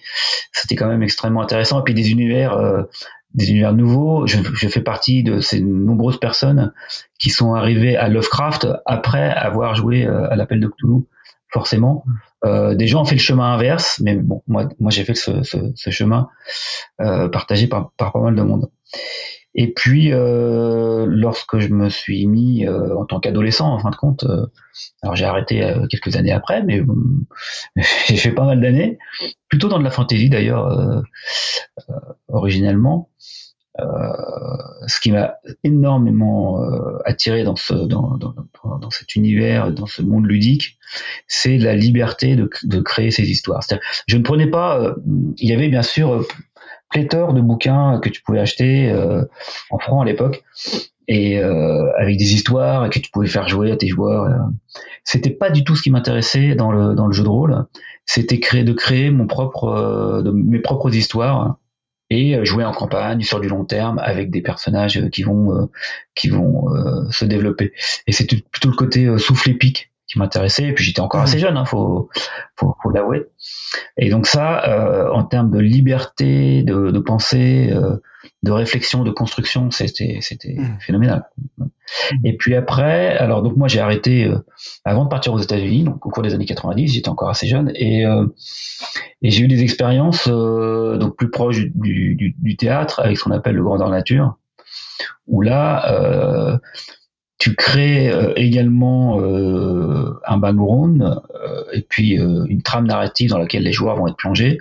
c'était 0.53 0.75
quand 0.75 0.89
même 0.89 1.03
extrêmement 1.03 1.41
intéressant. 1.41 1.81
Et 1.81 1.85
puis 1.85 1.95
des 1.95 2.11
univers 2.11 2.87
des 3.35 3.51
univers 3.51 3.75
nouveaux. 3.75 4.27
Je, 4.27 4.39
je, 4.55 4.69
fais 4.69 4.81
partie 4.81 5.23
de 5.23 5.41
ces 5.41 5.61
nombreuses 5.61 6.19
personnes 6.19 6.73
qui 7.19 7.31
sont 7.31 7.55
arrivées 7.55 7.97
à 7.97 8.09
Lovecraft 8.09 8.69
après 8.87 9.31
avoir 9.31 9.75
joué 9.75 10.07
euh, 10.07 10.31
à 10.31 10.37
l'appel 10.37 10.61
de 10.61 10.69
Cthulhu, 10.69 11.03
forcément. 11.53 12.05
Euh, 12.45 12.75
des 12.75 12.87
gens 12.87 13.03
ont 13.03 13.05
fait 13.05 13.17
le 13.17 13.21
chemin 13.21 13.53
inverse, 13.55 14.01
mais 14.03 14.15
bon, 14.17 14.43
moi, 14.47 14.69
moi 14.79 14.91
j'ai 14.91 15.05
fait 15.05 15.15
ce, 15.15 15.43
ce, 15.43 15.57
ce 15.75 15.91
chemin 15.91 16.29
euh, 17.01 17.29
partagé 17.29 17.67
par, 17.67 17.91
par, 17.97 18.13
pas 18.13 18.21
mal 18.21 18.37
de 18.37 18.43
monde. 18.43 18.71
Et 19.55 19.73
puis, 19.73 20.13
euh, 20.13 21.07
lorsque 21.09 21.59
je 21.59 21.69
me 21.69 21.89
suis 21.89 22.27
mis 22.27 22.67
euh, 22.67 22.97
en 22.97 23.05
tant 23.05 23.21
qu'adolescent, 23.21 23.73
en 23.73 23.79
fin 23.79 23.91
de 23.91 23.97
compte, 23.97 24.25
euh, 24.25 24.47
alors 25.03 25.15
j'ai 25.15 25.25
arrêté 25.25 25.65
quelques 25.89 26.17
années 26.17 26.33
après, 26.33 26.63
mais 26.65 26.83
j'ai 28.07 28.17
fait 28.17 28.33
pas 28.33 28.45
mal 28.45 28.61
d'années, 28.61 28.99
plutôt 29.49 29.69
dans 29.69 29.79
de 29.79 29.85
la 29.85 29.91
fantaisie 29.91 30.29
d'ailleurs, 30.29 31.05
originellement. 32.27 33.11
ce 33.79 35.01
qui 35.01 35.13
m'a 35.13 35.35
énormément 35.63 36.61
attiré 37.05 37.45
dans 37.45 37.55
ce 37.55 37.75
dans, 37.75 38.17
dans, 38.17 38.35
dans, 38.81 38.91
cet 38.91 39.15
univers, 39.15 39.73
dans 39.73 39.87
ce 39.87 40.03
monde 40.03 40.27
ludique, 40.27 40.79
c'est 41.29 41.59
la 41.59 41.77
liberté 41.77 42.35
de, 42.35 42.51
de 42.65 42.81
créer 42.81 43.13
ces 43.13 43.31
histoires. 43.31 43.63
Je 44.09 44.17
ne 44.17 44.23
prenais 44.25 44.49
pas. 44.49 44.97
il 45.37 45.49
y 45.49 45.53
avait 45.53 45.69
bien 45.69 45.83
sûr 45.83 46.27
pléthore 46.95 47.35
de 47.35 47.41
bouquins 47.41 47.99
que 47.99 48.09
tu 48.09 48.23
pouvais 48.23 48.39
acheter 48.39 48.89
euh, 48.89 49.25
en 49.71 49.79
francs 49.79 50.01
à 50.01 50.05
l'époque 50.05 50.45
et 51.09 51.39
euh, 51.39 51.91
avec 51.99 52.17
des 52.17 52.35
histoires 52.35 52.89
que 52.89 53.01
tu 53.01 53.11
pouvais 53.11 53.27
faire 53.27 53.49
jouer 53.49 53.73
à 53.73 53.77
tes 53.77 53.89
joueurs. 53.89 54.25
Euh. 54.25 54.39
C'était 55.03 55.31
pas 55.31 55.51
du 55.51 55.65
tout 55.65 55.75
ce 55.75 55.83
qui 55.83 55.91
m'intéressait 55.91 56.55
dans 56.55 56.71
le 56.71 57.13
jeu 57.13 57.25
de 57.25 57.29
rôle. 57.29 57.67
C'était 58.07 58.37
de 58.37 58.73
créer 58.73 59.11
mes 59.11 59.27
propres 60.61 60.95
histoires 60.95 61.59
et 62.11 62.43
jouer 62.45 62.65
en 62.65 62.73
campagne 62.73 63.23
sur 63.23 63.41
du 63.41 63.49
long 63.49 63.65
terme 63.65 63.99
avec 63.99 64.31
des 64.31 64.41
personnages 64.41 65.11
qui 65.11 65.25
vont 65.25 65.69
qui 66.15 66.29
vont 66.29 66.69
se 67.11 67.25
développer. 67.27 67.73
Et 68.07 68.13
c'était 68.13 68.43
plutôt 68.51 68.71
le 68.71 68.77
côté 68.77 69.19
souffle 69.19 69.51
épique 69.51 69.91
qui 70.07 70.19
m'intéressait. 70.19 70.65
Et 70.65 70.73
puis 70.73 70.85
j'étais 70.85 71.01
encore 71.01 71.21
assez 71.21 71.39
jeune, 71.39 71.57
hein, 71.57 71.65
faut, 71.65 72.09
faut, 72.57 72.77
faut 72.83 72.91
l'avouer. 72.91 73.27
Et 73.97 74.11
donc 74.11 74.27
ça, 74.27 74.65
euh, 74.69 75.11
en 75.13 75.25
termes 75.25 75.51
de 75.51 75.59
liberté, 75.59 76.63
de, 76.63 76.91
de 76.91 76.99
pensée, 76.99 77.71
euh, 77.73 77.97
de 78.43 78.51
réflexion, 78.51 79.05
de 79.05 79.11
construction, 79.11 79.71
c'était 79.71 80.19
c'était 80.21 80.55
mmh. 80.55 80.79
phénoménal. 80.81 81.31
Et 82.25 82.37
puis 82.37 82.55
après, 82.55 83.17
alors 83.17 83.43
donc 83.43 83.57
moi 83.57 83.69
j'ai 83.69 83.81
arrêté 83.81 84.25
euh, 84.25 84.39
avant 84.85 85.05
de 85.05 85.09
partir 85.09 85.33
aux 85.33 85.39
États-Unis, 85.39 85.85
donc 85.85 86.05
au 86.05 86.11
cours 86.11 86.23
des 86.23 86.35
années 86.35 86.45
90, 86.45 86.93
j'étais 86.93 87.09
encore 87.09 87.31
assez 87.31 87.47
jeune 87.47 87.73
et 87.75 88.07
euh, 88.07 88.27
et 89.23 89.31
j'ai 89.31 89.45
eu 89.45 89.49
des 89.49 89.63
expériences 89.63 90.29
euh, 90.31 90.97
donc 90.97 91.17
plus 91.17 91.31
proches 91.31 91.61
du, 91.75 92.15
du, 92.15 92.37
du, 92.39 92.57
théâtre 92.57 93.01
avec 93.01 93.19
ce 93.19 93.25
qu'on 93.25 93.31
appelle 93.31 93.57
le 93.57 93.65
grandeur 93.65 93.91
nature, 93.91 94.37
où 95.27 95.41
là 95.41 96.61
tu 97.45 97.55
crées 97.55 98.11
également 98.37 99.21
un 99.21 100.39
background 100.39 101.21
et 101.75 101.83
puis 101.83 102.13
une 102.13 102.63
trame 102.63 102.87
narrative 102.87 103.29
dans 103.31 103.39
laquelle 103.39 103.65
les 103.65 103.73
joueurs 103.73 103.97
vont 103.97 104.07
être 104.09 104.17
plongés. 104.17 104.59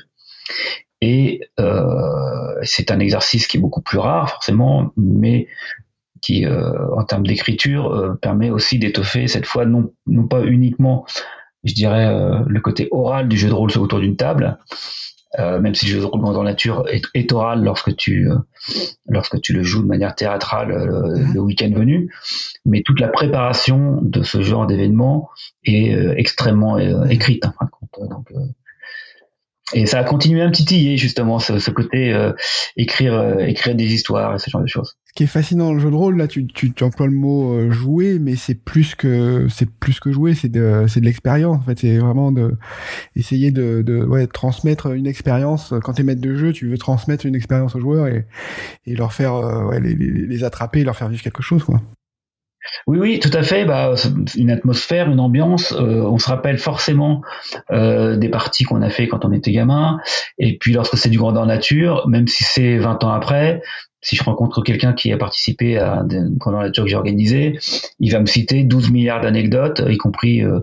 Et 1.06 1.42
euh, 1.60 2.56
c'est 2.62 2.90
un 2.90 3.00
exercice 3.00 3.48
qui 3.48 3.58
est 3.58 3.60
beaucoup 3.60 3.82
plus 3.82 3.98
rare, 3.98 4.30
forcément, 4.30 4.94
mais 4.96 5.48
qui, 6.22 6.46
euh, 6.46 6.96
en 6.96 7.04
termes 7.04 7.28
d'écriture, 7.28 7.94
euh, 7.94 8.14
permet 8.14 8.50
aussi 8.50 8.80
d'étoffer 8.80 9.28
cette 9.28 9.46
fois 9.46 9.66
non, 9.66 9.92
non 10.08 10.28
pas 10.28 10.46
uniquement, 10.46 11.06
je 11.66 11.74
dirais, 11.74 12.10
le 12.48 12.60
côté 12.62 12.88
oral 12.92 13.28
du 13.28 13.38
jeu 13.38 13.50
de 13.50 13.54
rôle 13.54 13.70
autour 13.78 14.00
d'une 14.00 14.16
table, 14.16 14.58
même 15.38 15.74
si 15.74 15.86
le 15.86 15.92
jeu 15.94 16.00
de 16.00 16.06
rôle 16.06 16.22
dans 16.22 16.44
la 16.44 16.52
nature 16.52 16.86
est, 16.90 17.32
oral 17.32 17.64
lorsque 17.64 17.96
tu 17.96 18.30
lorsque 19.08 19.42
tu 19.42 19.54
le 19.54 19.64
joues 19.64 19.82
de 19.82 19.88
manière 19.88 20.16
théâtrale 20.16 20.70
le 20.70 21.26
mhm. 21.26 21.38
week-end 21.40 21.72
venu, 21.74 22.14
mais 22.66 22.84
toute 22.84 23.00
la 23.00 23.08
préparation 23.08 24.00
de 24.02 24.24
ce 24.24 24.42
genre 24.42 24.68
d'événement 24.68 25.30
est 25.66 25.92
extrêmement 26.18 26.78
écrite. 26.78 27.46
Hein, 27.60 27.70
donc, 27.98 28.30
et 29.74 29.86
ça 29.86 30.00
a 30.00 30.04
continué 30.04 30.42
à 30.42 30.48
me 30.48 30.52
titiller 30.52 30.98
justement 30.98 31.40
ce, 31.40 31.70
côté 31.72 32.14
euh, 32.14 32.32
écrire 32.78 33.14
euh, 33.14 33.40
écrire 33.40 33.76
des 33.76 33.94
histoires 33.94 34.36
et 34.36 34.40
ce 34.40 34.50
genre 34.50 34.62
de 34.62 34.68
choses. 34.68 34.98
Ce 35.06 35.14
qui 35.14 35.24
est 35.24 35.28
fascinant 35.28 35.66
dans 35.66 35.74
le 35.74 35.80
jeu 35.80 35.90
de 35.90 35.96
rôle 35.96 36.18
là, 36.18 36.28
tu 36.28 36.48
tu, 36.48 36.72
emploies 36.82 37.08
le 37.08 37.14
mot 37.14 37.54
euh, 37.54 37.72
jouer, 37.72 38.20
mais 38.20 38.36
c'est 38.36 38.56
plus 38.56 38.96
que 38.96 39.48
c'est 39.50 39.70
plus 39.70 40.00
que 40.00 40.12
jouer, 40.12 40.34
c'est 40.36 40.50
de 40.50 40.86
c'est 40.88 41.00
de 41.00 41.06
l'expérience. 41.06 41.58
En 41.58 41.64
fait, 41.64 41.80
c'est 41.80 41.98
vraiment 41.98 42.32
de 42.32 42.56
essayer 43.16 43.52
de 43.52 43.82
de 43.82 44.26
transmettre 44.26 44.92
une 44.92 45.08
expérience. 45.08 45.74
Quand 45.84 45.94
t'es 45.94 46.04
maître 46.04 46.22
de 46.22 46.36
jeu, 46.36 46.54
tu 46.54 46.68
veux 46.68 46.78
transmettre 46.78 47.26
une 47.26 47.36
expérience 47.36 47.76
aux 47.76 47.80
joueurs 47.80 48.08
et 48.08 48.26
et 48.86 48.96
leur 48.96 49.14
faire 49.14 49.70
les, 49.72 49.96
les, 49.96 50.28
les 50.28 50.44
attraper, 50.44 50.84
leur 50.84 50.96
faire 50.96 51.10
vivre 51.10 51.24
quelque 51.24 51.44
chose 51.44 51.64
quoi. 51.64 51.82
Oui, 52.88 52.98
oui, 53.00 53.20
tout 53.20 53.32
à 53.34 53.44
fait. 53.44 53.66
Bah, 53.66 53.94
une 54.36 54.52
atmosphère, 54.52 55.10
une 55.10 55.20
ambiance. 55.20 55.72
Euh, 55.74 56.02
on 56.04 56.18
se 56.18 56.30
rappelle 56.30 56.58
forcément 56.58 57.22
euh, 57.72 58.18
des 58.18 58.30
parties 58.30 58.64
qu'on 58.64 58.82
a 58.82 58.90
fait 58.90 59.08
quand 59.08 59.26
on 59.26 59.32
était 59.32 59.52
gamin. 59.52 60.00
Et 60.38 60.58
puis 60.58 60.74
lorsque 60.74 60.98
c'est 60.98 61.10
du 61.10 61.18
grandeur 61.18 61.46
nature, 61.46 62.08
même 62.08 62.28
si 62.28 62.44
c'est 62.44 62.78
20 62.78 63.04
ans 63.04 63.12
après, 63.12 63.62
si 64.02 64.16
je 64.16 64.24
rencontre 64.24 64.62
quelqu'un 64.62 64.94
qui 64.94 65.14
a 65.14 65.18
participé 65.18 65.78
à 65.78 66.06
une 66.10 66.38
grandeur 66.38 66.62
nature 66.62 66.84
que 66.84 66.90
j'ai 66.90 66.98
organisé, 66.98 67.58
il 68.00 68.12
va 68.12 68.20
me 68.20 68.26
citer 68.26 68.64
12 68.64 68.92
milliards 68.92 69.22
d'anecdotes, 69.22 69.82
y 69.88 69.98
compris 69.98 70.44
euh, 70.44 70.60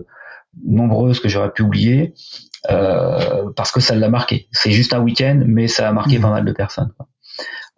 nombreuses 0.65 1.19
que 1.19 1.29
j'aurais 1.29 1.51
pu 1.51 1.63
oublier, 1.63 2.13
parce 2.67 3.71
que 3.71 3.79
ça 3.79 3.95
l'a 3.95 4.09
marqué. 4.09 4.47
C'est 4.51 4.71
juste 4.71 4.93
un 4.93 4.99
week-end, 4.99 5.41
mais 5.47 5.67
ça 5.67 5.89
a 5.89 5.91
marqué 5.91 6.19
mmh. 6.19 6.21
pas 6.21 6.29
mal 6.29 6.45
de 6.45 6.51
personnes. 6.51 6.91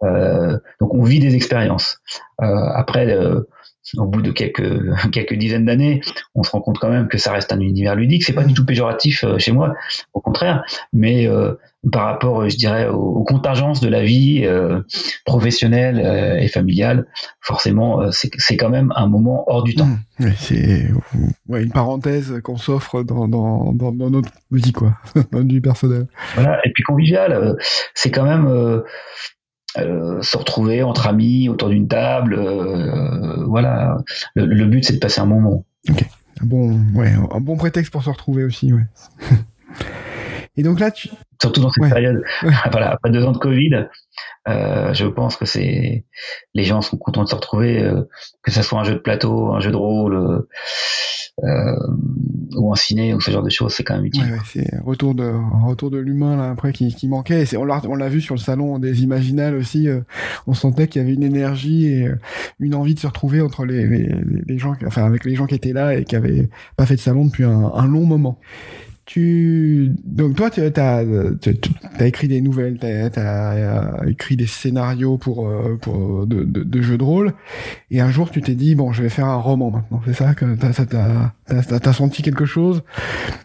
Donc 0.02 0.94
on 0.94 1.02
vit 1.02 1.18
des 1.18 1.34
expériences. 1.34 2.00
après 2.38 3.06
au 3.96 4.06
bout 4.06 4.22
de 4.22 4.30
quelques 4.30 4.82
quelques 5.12 5.34
dizaines 5.34 5.64
d'années, 5.64 6.00
on 6.34 6.42
se 6.42 6.50
rend 6.50 6.60
compte 6.60 6.78
quand 6.78 6.88
même 6.90 7.08
que 7.08 7.18
ça 7.18 7.32
reste 7.32 7.52
un 7.52 7.60
univers 7.60 7.94
ludique. 7.94 8.24
C'est 8.24 8.32
pas 8.32 8.44
du 8.44 8.54
tout 8.54 8.64
péjoratif 8.64 9.24
euh, 9.24 9.38
chez 9.38 9.52
moi, 9.52 9.74
au 10.12 10.20
contraire. 10.20 10.64
Mais 10.92 11.26
euh, 11.26 11.54
par 11.92 12.06
rapport, 12.06 12.48
je 12.48 12.56
dirais, 12.56 12.88
aux, 12.88 13.24
contingences 13.24 13.80
de 13.80 13.88
la 13.88 14.02
vie 14.02 14.42
euh, 14.44 14.80
professionnelle 15.26 16.38
et 16.40 16.48
familiale, 16.48 17.06
forcément, 17.40 18.10
c'est 18.10 18.56
quand 18.56 18.70
même 18.70 18.92
un 18.96 19.06
moment 19.06 19.44
hors 19.48 19.62
du 19.62 19.74
temps. 19.74 19.88
Mmh. 20.18 20.28
c'est 20.38 20.88
ouais, 21.48 21.62
une 21.62 21.72
parenthèse 21.72 22.40
qu'on 22.42 22.56
s'offre 22.56 23.02
dans, 23.02 23.28
dans, 23.28 23.72
dans, 23.74 24.10
notre 24.10 24.30
vie, 24.50 24.72
quoi, 24.72 24.94
dans 25.32 25.40
vie 25.40 25.60
personnelle. 25.60 26.06
Voilà. 26.34 26.58
Et 26.64 26.72
puis 26.72 26.84
convivial, 26.84 27.56
c'est 27.92 28.10
quand 28.10 28.24
même 28.24 28.82
euh, 29.78 30.22
se 30.22 30.36
retrouver 30.36 30.82
entre 30.82 31.06
amis 31.06 31.48
autour 31.48 31.68
d'une 31.68 31.88
table. 31.88 32.34
Euh, 32.34 33.44
voilà, 33.46 33.98
le, 34.34 34.66
but 34.66 34.84
c'est 34.84 34.94
de 34.94 34.98
passer 34.98 35.20
un 35.20 35.26
moment. 35.26 35.64
Bon, 36.42 36.78
un 37.32 37.40
bon 37.40 37.56
prétexte 37.56 37.92
pour 37.92 38.02
se 38.02 38.10
retrouver 38.10 38.44
aussi. 38.44 38.72
Et 40.56 40.62
donc 40.62 40.80
là, 40.80 40.90
tu... 40.90 41.08
surtout 41.40 41.60
dans 41.60 41.70
cette 41.70 41.88
période, 41.88 42.22
voilà, 42.70 42.92
après 42.92 43.10
deux 43.10 43.24
ans 43.24 43.32
de 43.32 43.38
Covid, 43.38 43.86
euh, 44.48 44.94
je 44.94 45.06
pense 45.06 45.36
que 45.36 45.46
c'est 45.46 46.04
les 46.54 46.64
gens 46.64 46.80
sont 46.80 46.96
contents 46.96 47.24
de 47.24 47.28
se 47.28 47.34
retrouver, 47.34 47.90
que 48.42 48.50
ce 48.50 48.62
soit 48.62 48.80
un 48.80 48.84
jeu 48.84 48.94
de 48.94 49.00
plateau, 49.00 49.52
un 49.52 49.60
jeu 49.60 49.70
de 49.70 49.76
rôle, 49.76 50.46
euh, 51.42 51.76
ou 52.56 52.70
en 52.70 52.76
ciné 52.76 53.12
ou 53.12 53.20
ce 53.20 53.32
genre 53.32 53.42
de 53.42 53.50
choses, 53.50 53.74
c'est 53.74 53.82
quand 53.82 53.96
même 53.96 54.04
utile. 54.04 54.22
Ouais, 54.22 54.38
c'est 54.46 54.78
retour 54.84 55.16
de 55.16 55.32
retour 55.66 55.90
de 55.90 55.98
l'humain 55.98 56.36
là 56.36 56.50
après 56.50 56.72
qui, 56.72 56.94
qui 56.94 57.08
manquait. 57.08 57.42
Et 57.42 57.56
on 57.56 57.64
l'a 57.64 57.82
on 57.88 57.96
l'a 57.96 58.08
vu 58.08 58.20
sur 58.20 58.36
le 58.36 58.40
salon 58.40 58.78
des 58.78 59.02
Imaginales 59.02 59.56
aussi. 59.56 59.88
Euh, 59.88 60.02
on 60.46 60.54
sentait 60.54 60.86
qu'il 60.86 61.02
y 61.02 61.04
avait 61.04 61.14
une 61.14 61.24
énergie 61.24 61.86
et 61.88 62.06
euh, 62.06 62.18
une 62.60 62.76
envie 62.76 62.94
de 62.94 63.00
se 63.00 63.08
retrouver 63.08 63.40
entre 63.40 63.64
les, 63.64 63.84
les, 63.84 64.14
les 64.46 64.58
gens, 64.58 64.76
enfin 64.86 65.04
avec 65.04 65.24
les 65.24 65.34
gens 65.34 65.46
qui 65.46 65.56
étaient 65.56 65.72
là 65.72 65.96
et 65.96 66.04
qui 66.04 66.14
avaient 66.14 66.48
pas 66.76 66.86
fait 66.86 66.94
de 66.94 67.00
salon 67.00 67.24
depuis 67.24 67.44
un, 67.44 67.72
un 67.74 67.86
long 67.86 68.06
moment 68.06 68.38
tu 69.06 69.94
donc 70.04 70.34
toi 70.34 70.50
tu 70.50 70.60
as, 70.62 70.98
as, 70.98 72.06
écrit 72.06 72.28
des 72.28 72.40
nouvelles, 72.40 72.78
tu 72.78 72.86
as, 72.86 74.00
écrit 74.06 74.36
des 74.36 74.46
scénarios 74.46 75.18
pour 75.18 75.48
euh, 75.48 75.78
pour 75.80 76.26
de, 76.26 76.44
de, 76.44 76.62
de, 76.62 76.82
jeux 76.82 76.96
de 76.96 77.04
rôle. 77.04 77.34
Et 77.90 78.00
un 78.00 78.10
jour 78.10 78.30
tu 78.30 78.40
t'es 78.40 78.54
dit 78.54 78.74
bon 78.74 78.92
je 78.92 79.02
vais 79.02 79.08
faire 79.10 79.26
un 79.26 79.36
roman 79.36 79.70
maintenant 79.70 80.00
c'est 80.06 80.14
ça 80.14 80.34
que 80.34 80.56
t'as 80.56 81.80
t'as 81.80 81.92
senti 81.92 82.22
quelque 82.22 82.46
chose? 82.46 82.82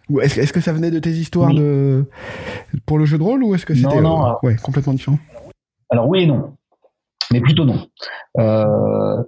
Ou 0.10 0.22
est-ce 0.22 0.40
est-ce 0.40 0.54
que 0.54 0.62
ça 0.62 0.72
venait 0.72 0.92
de 0.92 1.00
tes 1.00 1.12
histoires 1.12 1.54
de 1.54 2.06
pour 2.86 2.98
le 2.98 3.06
jeu 3.06 3.18
de 3.18 3.24
rôle 3.24 3.44
ou 3.44 3.54
est-ce 3.56 3.66
que 3.66 3.76
c'était 3.76 4.02
ouais 4.44 4.56
complètement 4.62 4.94
différent? 4.94 5.20
alors 5.90 6.08
oui 6.08 6.24
et 6.24 6.28
non. 6.28 6.56
Mais 7.32 7.42
plutôt 7.42 7.66
non. 7.66 7.88
Euh, 8.40 9.24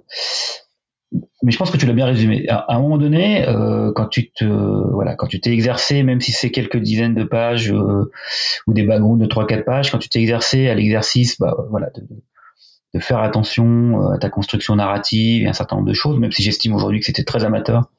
mais 1.42 1.50
je 1.50 1.58
pense 1.58 1.70
que 1.70 1.76
tu 1.76 1.86
l'as 1.86 1.92
bien 1.92 2.06
résumé. 2.06 2.46
À, 2.48 2.66
un 2.68 2.80
moment 2.80 2.98
donné, 2.98 3.46
euh, 3.48 3.92
quand 3.94 4.06
tu 4.06 4.30
te 4.30 4.44
voilà, 4.44 5.14
quand 5.14 5.26
tu 5.26 5.40
t'es 5.40 5.50
exercé, 5.50 6.02
même 6.02 6.20
si 6.20 6.32
c'est 6.32 6.50
quelques 6.50 6.78
dizaines 6.78 7.14
de 7.14 7.24
pages 7.24 7.72
euh, 7.72 8.10
ou 8.66 8.72
des 8.72 8.84
backgrounds 8.84 9.20
de 9.20 9.26
3-4 9.26 9.64
pages, 9.64 9.90
quand 9.90 9.98
tu 9.98 10.08
t'es 10.08 10.20
exercé 10.20 10.68
à 10.68 10.74
l'exercice, 10.74 11.38
bah 11.38 11.56
voilà, 11.70 11.90
de, 11.90 12.06
de, 12.94 13.00
faire 13.00 13.18
attention 13.18 14.02
euh, 14.02 14.14
à 14.14 14.18
ta 14.18 14.30
construction 14.30 14.76
narrative 14.76 15.44
et 15.44 15.48
un 15.48 15.52
certain 15.52 15.76
nombre 15.76 15.88
de 15.88 15.94
choses, 15.94 16.18
même 16.18 16.32
si 16.32 16.42
j'estime 16.42 16.74
aujourd'hui 16.74 17.00
que 17.00 17.06
c'était 17.06 17.24
très 17.24 17.44
amateur 17.44 17.90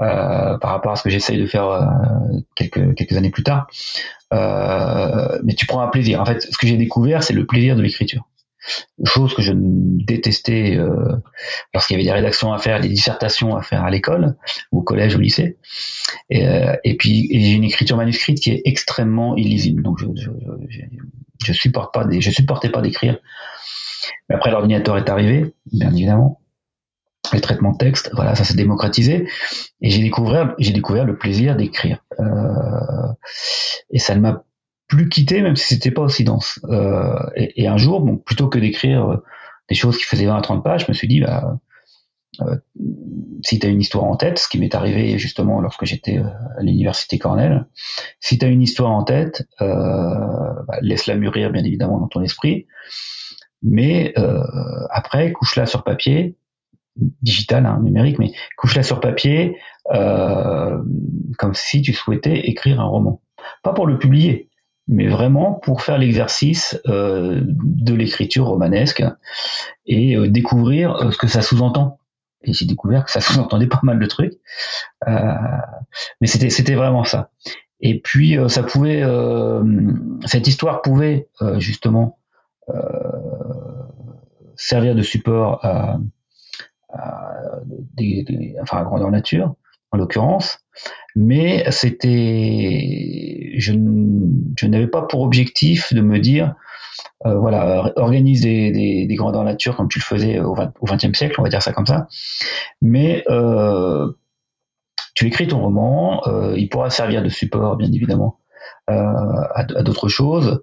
euh, 0.00 0.56
par 0.58 0.70
rapport 0.70 0.92
à 0.92 0.96
ce 0.96 1.02
que 1.02 1.10
j'essaye 1.10 1.38
de 1.38 1.46
faire 1.46 1.68
euh, 1.68 1.84
quelques 2.56 2.94
quelques 2.94 3.16
années 3.16 3.30
plus 3.30 3.44
tard. 3.44 3.66
mais 4.32 5.54
tu 5.54 5.66
prends 5.66 5.82
un 5.82 5.88
plaisir. 5.88 6.20
En 6.20 6.24
fait, 6.24 6.40
ce 6.40 6.56
que 6.56 6.66
j'ai 6.66 6.76
découvert, 6.76 7.22
c'est 7.22 7.34
le 7.34 7.46
plaisir 7.46 7.76
de 7.76 7.82
l'écriture 7.82 8.26
chose 9.04 9.34
que 9.34 9.42
je 9.42 9.52
détestais 9.54 10.76
euh, 10.76 11.16
lorsqu'il 11.74 11.94
y 11.94 11.96
avait 11.96 12.04
des 12.04 12.12
rédactions 12.12 12.52
à 12.52 12.58
faire, 12.58 12.80
des 12.80 12.88
dissertations 12.88 13.56
à 13.56 13.62
faire 13.62 13.84
à 13.84 13.90
l'école, 13.90 14.36
ou 14.70 14.80
au 14.80 14.82
collège, 14.82 15.16
au 15.16 15.20
lycée. 15.20 15.58
Et, 16.30 16.46
euh, 16.46 16.76
puis 16.98 17.28
j'ai 17.30 17.52
une 17.52 17.64
écriture 17.64 17.96
manuscrite 17.96 18.40
qui 18.40 18.50
est 18.50 18.62
extrêmement 18.64 19.36
illisible, 19.36 19.82
donc 19.82 19.98
je, 19.98 20.06
je, 21.44 21.52
supporte 21.52 21.92
pas, 21.92 22.06
je 22.10 22.30
supportais 22.30 22.70
pas 22.70 22.82
d'écrire. 22.82 23.18
Mais 24.28 24.36
après 24.36 24.50
l'ordinateur 24.50 24.96
est 24.96 25.08
arrivé, 25.08 25.54
bien 25.72 25.92
évidemment. 25.92 26.40
Le 27.32 27.40
traitement 27.40 27.72
de 27.72 27.78
texte, 27.78 28.10
voilà, 28.14 28.34
ça 28.34 28.44
s'est 28.44 28.56
démocratisé, 28.56 29.26
et 29.80 29.90
j'ai 29.90 30.02
découvert, 30.02 30.54
j'ai 30.58 30.72
découvert 30.72 31.04
le 31.04 31.16
plaisir 31.16 31.56
d'écrire. 31.56 32.04
Euh, 32.20 33.12
et 33.90 33.98
ça 33.98 34.14
ne 34.14 34.20
m'a 34.20 34.44
plus 34.92 35.08
quitté, 35.08 35.40
même 35.40 35.56
si 35.56 35.68
c'était 35.74 35.90
pas 35.90 36.02
aussi 36.02 36.22
dense. 36.22 36.60
Euh, 36.64 37.16
et, 37.34 37.66
un 37.66 37.78
jour, 37.78 38.06
plutôt 38.26 38.48
que 38.48 38.58
d'écrire 38.58 39.10
euh, 39.10 39.16
des 39.70 39.74
choses 39.74 39.96
qui 39.96 40.04
faisaient 40.04 40.26
20 40.26 40.36
à 40.36 40.40
30 40.42 40.62
pages, 40.62 40.84
je 40.84 40.90
me 40.90 40.92
suis 40.92 41.08
dit, 41.08 41.22
bah, 41.22 41.58
euh, 42.42 42.56
si 43.42 43.58
tu 43.58 43.66
as 43.66 43.70
une 43.70 43.80
histoire 43.80 44.04
en 44.04 44.16
tête, 44.16 44.38
ce 44.38 44.48
qui 44.48 44.58
m'est 44.58 44.74
arrivé 44.74 45.16
justement 45.16 45.62
lorsque 45.62 45.86
j'étais 45.86 46.18
à 46.18 46.60
l'université 46.62 47.18
Cornell, 47.18 47.64
si 48.20 48.36
tu 48.36 48.44
as 48.44 48.50
une 48.50 48.60
histoire 48.60 48.90
en 48.90 49.02
tête, 49.02 49.48
bah, 49.58 50.78
laisse-la 50.82 51.16
mûrir 51.16 51.50
bien 51.50 51.64
évidemment 51.64 51.98
dans 51.98 52.08
ton 52.08 52.20
esprit, 52.20 52.66
mais 53.62 54.12
après, 54.90 55.32
couche-la 55.32 55.64
sur 55.64 55.84
papier, 55.84 56.36
digital, 57.22 57.64
hein, 57.64 57.80
numérique, 57.82 58.18
mais 58.18 58.32
couche-la 58.58 58.82
sur 58.82 59.00
papier 59.00 59.56
comme 59.88 61.54
si 61.54 61.80
tu 61.80 61.94
souhaitais 61.94 62.40
écrire 62.40 62.80
un 62.80 62.86
roman. 62.86 63.22
Pas 63.62 63.72
pour 63.72 63.86
le 63.86 63.98
publier, 63.98 64.50
mais 64.88 65.08
vraiment 65.08 65.54
pour 65.54 65.82
faire 65.82 65.98
l'exercice 65.98 66.80
euh, 66.86 67.40
de 67.44 67.94
l'écriture 67.94 68.46
romanesque 68.46 69.04
et 69.86 70.16
euh, 70.16 70.28
découvrir 70.28 70.94
euh, 70.96 71.10
ce 71.10 71.18
que 71.18 71.28
ça 71.28 71.42
sous-entend. 71.42 71.98
et 72.42 72.52
j'ai 72.52 72.66
découvert 72.66 73.04
que 73.04 73.10
ça 73.10 73.20
sous-entendait 73.20 73.68
pas 73.68 73.80
mal 73.82 73.98
de 73.98 74.06
trucs. 74.06 74.34
Euh, 75.06 75.34
mais 76.20 76.26
c'était 76.26 76.50
c'était 76.50 76.74
vraiment 76.74 77.04
ça. 77.04 77.30
Et 77.80 78.00
puis 78.00 78.38
euh, 78.38 78.48
ça 78.48 78.62
pouvait, 78.62 79.02
cette 80.24 80.46
histoire 80.46 80.82
pouvait 80.82 81.28
justement 81.58 82.18
servir 84.56 84.94
de 84.94 85.02
support 85.02 85.64
à, 85.64 85.98
des, 87.94 88.56
enfin 88.62 88.78
à 88.78 88.84
grandeur 88.84 89.10
nature 89.10 89.54
en 89.90 89.98
l'occurrence, 89.98 90.61
mais 91.14 91.64
c'était, 91.70 93.52
je, 93.56 93.72
n'avais 94.66 94.86
pas 94.86 95.02
pour 95.02 95.22
objectif 95.22 95.92
de 95.92 96.00
me 96.00 96.18
dire 96.18 96.54
euh, 97.26 97.38
voilà, 97.38 97.92
organise 97.96 98.42
des, 98.42 98.70
des, 98.70 99.06
des 99.06 99.16
nature 99.44 99.76
comme 99.76 99.88
tu 99.88 99.98
le 99.98 100.04
faisais 100.04 100.40
au 100.40 100.54
XXe 100.84 101.16
siècle, 101.16 101.36
on 101.38 101.42
va 101.42 101.48
dire 101.48 101.62
ça 101.62 101.72
comme 101.72 101.86
ça. 101.86 102.08
Mais 102.80 103.24
euh, 103.28 104.12
tu 105.14 105.26
écris 105.26 105.46
ton 105.46 105.60
roman, 105.60 106.26
euh, 106.26 106.54
il 106.56 106.68
pourra 106.68 106.90
servir 106.90 107.22
de 107.22 107.28
support, 107.28 107.76
bien 107.76 107.90
évidemment, 107.92 108.38
à, 108.86 109.54
à 109.54 109.82
d'autres 109.82 110.08
choses. 110.08 110.62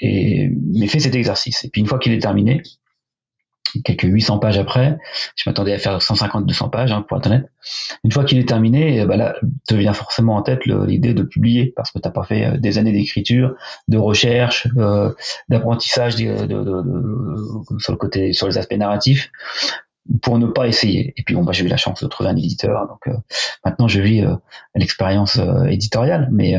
Et, 0.00 0.50
mais 0.72 0.86
fais 0.86 1.00
cet 1.00 1.14
exercice. 1.14 1.64
Et 1.64 1.70
puis 1.70 1.80
une 1.80 1.86
fois 1.86 1.98
qu'il 1.98 2.12
est 2.12 2.20
terminé, 2.20 2.62
quelques 3.84 4.04
800 4.04 4.38
pages 4.38 4.58
après. 4.58 4.98
Je 5.36 5.48
m'attendais 5.48 5.72
à 5.72 5.78
faire 5.78 5.98
150-200 5.98 6.70
pages, 6.70 6.92
hein, 6.92 7.04
pour 7.06 7.24
honnête. 7.24 7.50
Une 8.04 8.12
fois 8.12 8.24
qu'il 8.24 8.38
est 8.38 8.48
terminé, 8.48 9.04
bah 9.06 9.16
là, 9.16 9.36
te 9.66 9.74
vient 9.74 9.92
forcément 9.92 10.36
en 10.36 10.42
tête 10.42 10.66
l'idée 10.66 11.14
de 11.14 11.22
publier, 11.22 11.72
parce 11.76 11.90
que 11.90 11.98
tu 11.98 12.06
n'as 12.06 12.12
pas 12.12 12.24
fait 12.24 12.46
euh, 12.46 12.56
des 12.56 12.78
années 12.78 12.92
d'écriture, 12.92 13.54
de 13.88 13.98
recherche, 13.98 14.68
euh, 14.76 15.12
d'apprentissage 15.48 16.16
de, 16.16 16.46
de, 16.46 16.64
de, 16.64 17.78
sur 17.78 17.92
le 17.92 17.98
côté, 17.98 18.32
sur 18.32 18.46
les 18.46 18.58
aspects 18.58 18.76
narratifs, 18.76 19.30
pour 20.22 20.38
ne 20.38 20.46
pas 20.46 20.66
essayer. 20.66 21.14
Et 21.16 21.22
puis 21.22 21.34
bon, 21.34 21.44
bah, 21.44 21.52
j'ai 21.52 21.64
eu 21.64 21.68
la 21.68 21.76
chance 21.76 22.02
de 22.02 22.08
trouver 22.08 22.30
un 22.30 22.36
éditeur, 22.36 22.88
donc 22.88 23.06
euh, 23.08 23.18
maintenant 23.64 23.88
je 23.88 24.00
vis 24.00 24.24
l'expérience 24.74 25.38
éditoriale, 25.68 26.28
mais 26.32 26.56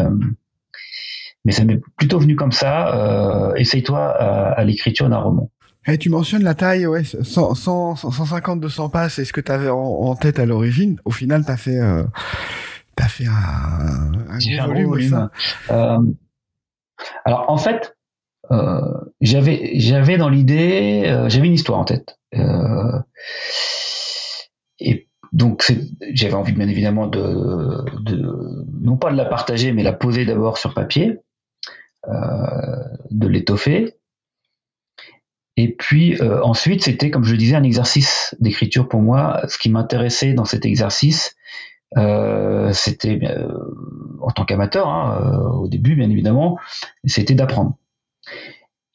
mais 1.46 1.52
ça 1.54 1.64
m'est 1.64 1.82
plutôt 1.98 2.20
venu 2.20 2.36
comme 2.36 2.52
ça. 2.52 3.54
Essaye-toi 3.56 4.00
à, 4.00 4.52
à 4.52 4.64
l'écriture 4.64 5.10
d'un 5.10 5.18
roman. 5.18 5.50
Et 5.90 5.94
eh, 5.94 5.98
tu 5.98 6.10
mentionnes 6.10 6.44
la 6.44 6.54
taille, 6.54 6.86
ouais, 6.86 7.04
100, 7.04 7.56
100 7.56 7.96
150, 7.96 8.60
200 8.60 8.90
pages, 8.90 9.14
c'est 9.14 9.26
ce 9.26 9.34
que 9.34 9.42
tu 9.42 9.52
avais 9.52 9.70
en, 9.70 10.16
tête 10.16 10.38
à 10.38 10.46
l'origine. 10.46 11.00
Au 11.04 11.12
final, 11.12 11.44
tu 11.44 11.52
as 11.52 11.58
fait, 11.58 11.80
euh, 11.80 12.04
as 12.98 13.08
fait 13.08 13.26
un, 13.26 14.12
un 14.30 14.68
gros 14.68 14.90
volume. 14.90 15.30
Euh, 15.72 15.98
alors, 17.26 17.46
en 17.50 17.58
fait, 17.58 17.96
euh, 18.52 18.82
j'avais, 19.22 19.72
j'avais 19.76 20.18
dans 20.18 20.30
l'idée, 20.30 21.04
j'avais 21.28 21.48
une 21.48 21.54
histoire 21.54 21.80
en 21.80 21.86
tête. 21.86 22.20
Et 24.80 25.08
donc, 25.32 25.74
j'avais 26.14 26.34
envie, 26.36 26.54
bien 26.54 26.68
évidemment, 26.68 27.08
de, 27.08 28.00
de, 28.02 28.66
non 28.82 28.98
pas 28.98 29.12
de 29.12 29.18
la 29.18 29.26
partager, 29.26 29.72
mais 29.72 29.82
la 29.82 29.94
poser 29.94 30.26
d'abord 30.26 30.58
sur 30.60 30.76
papier, 30.76 31.18
de 32.06 33.28
l'étoffer 33.28 33.99
et 35.62 35.68
puis 35.68 36.16
euh, 36.22 36.42
ensuite, 36.42 36.86
c'était, 36.86 37.12
comme 37.12 37.26
je 37.26 37.34
le 37.34 37.38
disais, 37.38 37.58
un 37.58 37.64
exercice 37.64 38.34
d'écriture 38.40 38.88
pour 38.88 39.02
moi. 39.02 39.42
Ce 39.50 39.58
qui 39.58 39.70
m'intéressait 39.70 40.32
dans 40.32 40.46
cet 40.46 40.66
exercice, 40.66 41.36
euh, 41.98 42.72
c'était, 42.72 43.20
euh, 43.24 43.46
en 44.22 44.32
tant 44.32 44.46
qu'amateur, 44.46 44.88
hein, 44.88 45.52
au 45.60 45.68
début 45.68 45.98
bien 45.98 46.10
évidemment, 46.10 46.58
c'était 47.04 47.34
d'apprendre. 47.34 47.76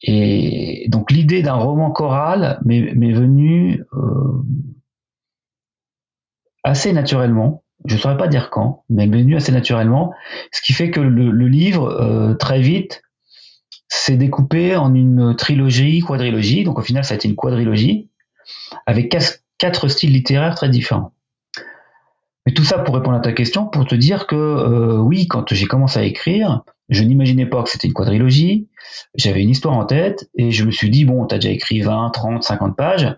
Et 0.01 0.87
donc 0.89 1.11
l'idée 1.11 1.43
d'un 1.43 1.53
roman 1.53 1.91
choral 1.91 2.59
m'est 2.65 3.13
venue 3.13 3.83
assez 6.63 6.93
naturellement. 6.93 7.63
Je 7.85 7.93
ne 7.93 7.99
saurais 7.99 8.17
pas 8.17 8.27
dire 8.27 8.49
quand, 8.49 8.85
mais 8.89 9.05
m'est 9.05 9.21
venue 9.21 9.35
assez 9.35 9.51
naturellement. 9.51 10.13
Ce 10.51 10.61
qui 10.63 10.73
fait 10.73 10.89
que 10.89 10.99
le, 10.99 11.29
le 11.29 11.47
livre, 11.47 12.35
très 12.39 12.59
vite, 12.59 13.03
c'est 13.97 14.17
découpé 14.17 14.75
en 14.75 14.93
une 14.93 15.35
trilogie, 15.35 16.01
quadrilogie. 16.01 16.63
Donc 16.63 16.77
au 16.79 16.81
final, 16.81 17.03
ça 17.03 17.13
a 17.13 17.15
été 17.15 17.27
une 17.27 17.35
quadrilogie 17.35 18.09
avec 18.85 19.15
quatre 19.57 19.87
styles 19.87 20.11
littéraires 20.11 20.55
très 20.55 20.69
différents. 20.69 21.13
Mais 22.45 22.53
tout 22.53 22.63
ça 22.63 22.77
pour 22.77 22.93
répondre 22.93 23.17
à 23.17 23.21
ta 23.21 23.31
question, 23.31 23.65
pour 23.65 23.87
te 23.87 23.95
dire 23.95 24.27
que 24.27 24.35
euh, 24.35 24.97
oui, 24.97 25.27
quand 25.27 25.53
j'ai 25.53 25.65
commencé 25.65 25.97
à 25.97 26.03
écrire, 26.03 26.63
je 26.89 27.03
n'imaginais 27.03 27.47
pas 27.47 27.63
que 27.63 27.69
c'était 27.69 27.87
une 27.87 27.93
quadrilogie. 27.93 28.67
J'avais 29.15 29.41
une 29.41 29.49
histoire 29.49 29.75
en 29.75 29.85
tête 29.85 30.29
et 30.35 30.51
je 30.51 30.63
me 30.65 30.71
suis 30.71 30.91
dit 30.91 31.05
bon, 31.05 31.25
t'as 31.25 31.37
déjà 31.37 31.49
écrit 31.49 31.81
20, 31.81 32.11
30, 32.11 32.43
50 32.43 32.75
pages. 32.75 33.15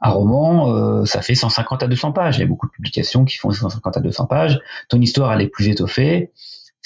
Un 0.00 0.10
roman, 0.10 0.70
euh, 0.72 1.04
ça 1.06 1.22
fait 1.22 1.34
150 1.34 1.82
à 1.82 1.88
200 1.88 2.12
pages. 2.12 2.36
Il 2.36 2.40
y 2.40 2.44
a 2.44 2.46
beaucoup 2.46 2.66
de 2.66 2.72
publications 2.72 3.24
qui 3.24 3.38
font 3.38 3.50
150 3.50 3.96
à 3.96 4.00
200 4.00 4.26
pages. 4.26 4.60
Ton 4.88 5.00
histoire, 5.00 5.32
elle 5.32 5.40
est 5.40 5.48
plus 5.48 5.68
étoffée 5.68 6.30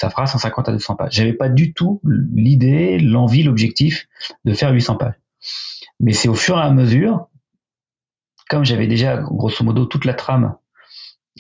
ça 0.01 0.09
fera 0.09 0.27
150 0.27 0.67
à 0.71 0.73
200 0.73 0.97
pages. 0.97 1.13
J'avais 1.13 1.35
pas 1.35 1.51
du 1.51 1.75
tout 1.75 2.01
l'idée, 2.07 2.99
l'envie, 2.99 3.43
l'objectif 3.43 4.09
de 4.47 4.55
faire 4.55 4.73
800 4.73 4.97
pages. 4.97 5.21
Mais 6.01 6.15
c'est 6.15 6.29
au 6.29 6.35
fur 6.35 6.57
et 6.57 6.63
à 6.63 6.71
mesure, 6.71 7.29
comme 8.49 8.65
j'avais 8.65 8.87
déjà 8.87 9.19
grosso 9.19 9.63
modo 9.63 9.85
toute 9.85 10.07
la 10.07 10.15
trame, 10.15 10.55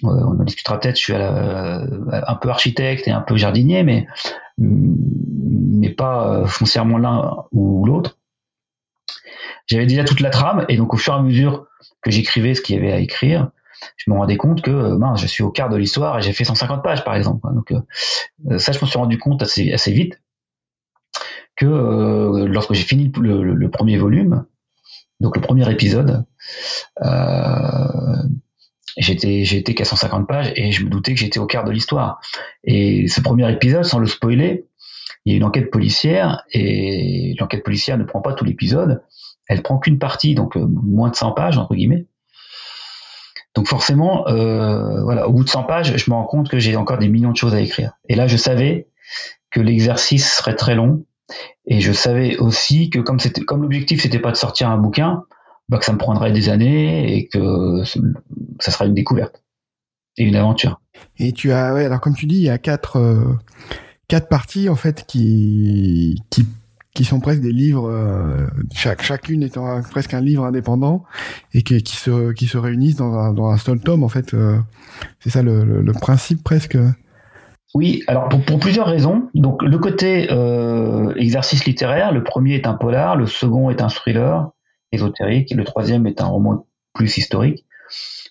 euh, 0.04 0.08
on 0.08 0.38
en 0.38 0.44
discutera 0.44 0.78
peut-être, 0.78 0.96
je 0.96 1.02
suis 1.02 1.14
un 1.14 2.34
peu 2.34 2.50
architecte 2.50 3.08
et 3.08 3.12
un 3.12 3.22
peu 3.22 3.34
jardinier, 3.38 3.82
mais, 3.82 4.06
mais 4.58 5.88
pas 5.88 6.30
euh, 6.30 6.44
foncièrement 6.44 6.98
l'un 6.98 7.46
ou 7.52 7.86
l'autre. 7.86 8.18
J'avais 9.64 9.86
déjà 9.86 10.04
toute 10.04 10.20
la 10.20 10.28
trame, 10.28 10.66
et 10.68 10.76
donc 10.76 10.92
au 10.92 10.98
fur 10.98 11.14
et 11.14 11.16
à 11.16 11.22
mesure 11.22 11.66
que 12.02 12.10
j'écrivais 12.10 12.54
ce 12.54 12.60
qu'il 12.60 12.76
y 12.76 12.78
avait 12.78 12.92
à 12.92 12.98
écrire, 12.98 13.52
je 13.96 14.10
me 14.10 14.16
rendais 14.16 14.36
compte 14.36 14.62
que 14.62 14.70
euh, 14.70 15.16
je 15.16 15.26
suis 15.26 15.42
au 15.42 15.50
quart 15.50 15.68
de 15.68 15.76
l'histoire 15.76 16.18
et 16.18 16.22
j'ai 16.22 16.32
fait 16.32 16.44
150 16.44 16.82
pages 16.82 17.04
par 17.04 17.14
exemple. 17.14 17.46
Donc 17.54 17.72
euh, 17.72 17.80
euh, 18.50 18.58
ça, 18.58 18.72
je 18.72 18.78
me 18.80 18.86
suis 18.86 18.98
rendu 18.98 19.18
compte 19.18 19.42
assez 19.42 19.72
assez 19.72 19.92
vite 19.92 20.20
que 21.56 22.46
lorsque 22.46 22.72
j'ai 22.72 22.84
fini 22.84 23.12
le, 23.20 23.68
premier 23.68 23.98
volume, 23.98 24.46
donc 25.20 25.36
le 25.36 25.42
premier 25.42 25.70
épisode, 25.70 26.24
j'étais 28.96 29.44
j'étais 29.44 29.74
qu'à 29.74 29.84
150 29.84 30.26
pages 30.26 30.52
et 30.56 30.72
je 30.72 30.82
me 30.86 30.88
doutais 30.88 31.12
que 31.12 31.20
j'étais 31.20 31.38
au 31.38 31.44
quart 31.44 31.64
de 31.64 31.70
l'histoire. 31.70 32.18
Et 32.64 33.08
ce 33.08 33.20
premier 33.20 33.52
épisode, 33.52 33.84
sans 33.84 33.98
le 33.98 34.06
spoiler, 34.06 34.64
il 35.26 35.32
y 35.32 35.34
a 35.34 35.36
une 35.36 35.44
enquête 35.44 35.70
policière 35.70 36.44
et 36.50 37.36
l'enquête 37.38 37.62
policière 37.62 37.98
ne 37.98 38.04
prend 38.04 38.22
pas 38.22 38.32
tout 38.32 38.46
l'épisode, 38.46 39.02
elle 39.46 39.62
prend 39.62 39.78
qu'une 39.78 39.98
partie, 39.98 40.34
donc 40.34 40.56
moins 40.56 41.10
de 41.10 41.16
100 41.16 41.32
pages 41.32 41.58
entre 41.58 41.74
guillemets. 41.74 42.06
Donc 43.54 43.66
forcément, 43.66 44.28
euh, 44.28 45.02
voilà, 45.02 45.28
au 45.28 45.32
bout 45.32 45.44
de 45.44 45.48
100 45.48 45.64
pages, 45.64 45.96
je 45.96 46.10
me 46.10 46.14
rends 46.14 46.26
compte 46.26 46.48
que 46.48 46.58
j'ai 46.58 46.76
encore 46.76 46.98
des 46.98 47.08
millions 47.08 47.32
de 47.32 47.36
choses 47.36 47.54
à 47.54 47.60
écrire. 47.60 47.92
Et 48.08 48.14
là, 48.14 48.26
je 48.26 48.36
savais 48.36 48.88
que 49.50 49.60
l'exercice 49.60 50.32
serait 50.32 50.54
très 50.54 50.74
long, 50.74 51.04
et 51.66 51.80
je 51.80 51.92
savais 51.92 52.36
aussi 52.38 52.90
que 52.90 52.98
comme 52.98 53.62
l'objectif 53.62 54.02
c'était 54.02 54.18
pas 54.18 54.30
de 54.30 54.36
sortir 54.36 54.70
un 54.70 54.78
bouquin, 54.78 55.24
bah, 55.68 55.78
que 55.78 55.84
ça 55.84 55.92
me 55.92 55.98
prendrait 55.98 56.32
des 56.32 56.48
années 56.48 57.16
et 57.16 57.28
que 57.28 57.82
ça 58.58 58.70
sera 58.70 58.86
une 58.86 58.94
découverte 58.94 59.42
et 60.16 60.24
une 60.24 60.36
aventure. 60.36 60.80
Et 61.18 61.32
tu 61.32 61.52
as, 61.52 61.74
ouais, 61.74 61.84
alors 61.84 62.00
comme 62.00 62.14
tu 62.14 62.26
dis, 62.26 62.36
il 62.36 62.42
y 62.42 62.50
a 62.50 62.58
quatre 62.58 62.96
euh, 62.96 63.38
quatre 64.08 64.28
parties 64.28 64.68
en 64.68 64.74
fait 64.74 65.04
qui 65.06 66.22
qui 66.30 66.46
qui 66.94 67.04
sont 67.04 67.20
presque 67.20 67.40
des 67.40 67.52
livres, 67.52 67.88
euh, 67.88 68.46
chaque, 68.72 69.02
chacune 69.02 69.42
étant 69.42 69.80
presque 69.82 70.14
un 70.14 70.20
livre 70.20 70.44
indépendant 70.44 71.04
et 71.54 71.62
qui, 71.62 71.82
qui 71.82 71.96
se 71.96 72.32
qui 72.32 72.46
se 72.46 72.58
réunissent 72.58 72.96
dans 72.96 73.14
un, 73.14 73.32
dans 73.32 73.48
un 73.48 73.58
seul 73.58 73.80
tome 73.80 74.02
en 74.02 74.08
fait. 74.08 74.34
Euh, 74.34 74.58
c'est 75.20 75.30
ça 75.30 75.42
le, 75.42 75.64
le, 75.64 75.92
principe 75.92 76.42
presque. 76.42 76.76
Oui, 77.74 78.02
alors 78.08 78.28
pour, 78.28 78.42
pour, 78.42 78.58
plusieurs 78.58 78.86
raisons. 78.86 79.28
Donc 79.34 79.62
le 79.62 79.78
côté 79.78 80.28
euh, 80.32 81.14
exercice 81.14 81.64
littéraire, 81.64 82.12
le 82.12 82.24
premier 82.24 82.56
est 82.56 82.66
un 82.66 82.74
polar, 82.74 83.16
le 83.16 83.26
second 83.26 83.70
est 83.70 83.82
un 83.82 83.88
thriller 83.88 84.50
ésotérique, 84.90 85.52
et 85.52 85.54
le 85.54 85.64
troisième 85.64 86.06
est 86.08 86.20
un 86.20 86.26
roman 86.26 86.66
plus 86.92 87.16
historique 87.16 87.64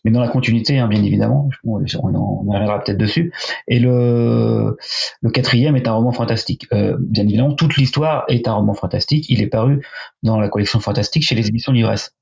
mais 0.04 0.12
dans 0.12 0.22
la 0.22 0.28
continuité, 0.28 0.80
hein, 0.80 0.88
bien 0.88 1.04
évidemment. 1.04 1.50
on, 1.66 1.84
en, 2.16 2.42
reviendra 2.42 2.84
peut-être 2.84 2.98
dessus. 2.98 3.34
Et 3.68 3.80
le, 3.80 4.78
le 5.22 5.30
quatrième 5.30 5.76
est 5.76 5.88
un 5.88 5.94
roman 5.94 6.12
fantastique. 6.12 6.68
Euh, 6.74 6.98
bien 7.00 7.24
évidemment, 7.24 7.54
toute 7.54 7.76
l'histoire 7.78 8.26
est 8.28 8.48
un 8.48 8.54
roman 8.54 8.74
fantastique. 8.74 9.30
Il 9.30 9.42
est 9.42 9.48
paru 9.48 9.86
dans 10.24 10.40
la 10.40 10.50
collection 10.50 10.80
fantastique 10.80 11.24
chez 11.24 11.36
les 11.36 11.48
éditions 11.48 11.72
Livresse. 11.72 12.14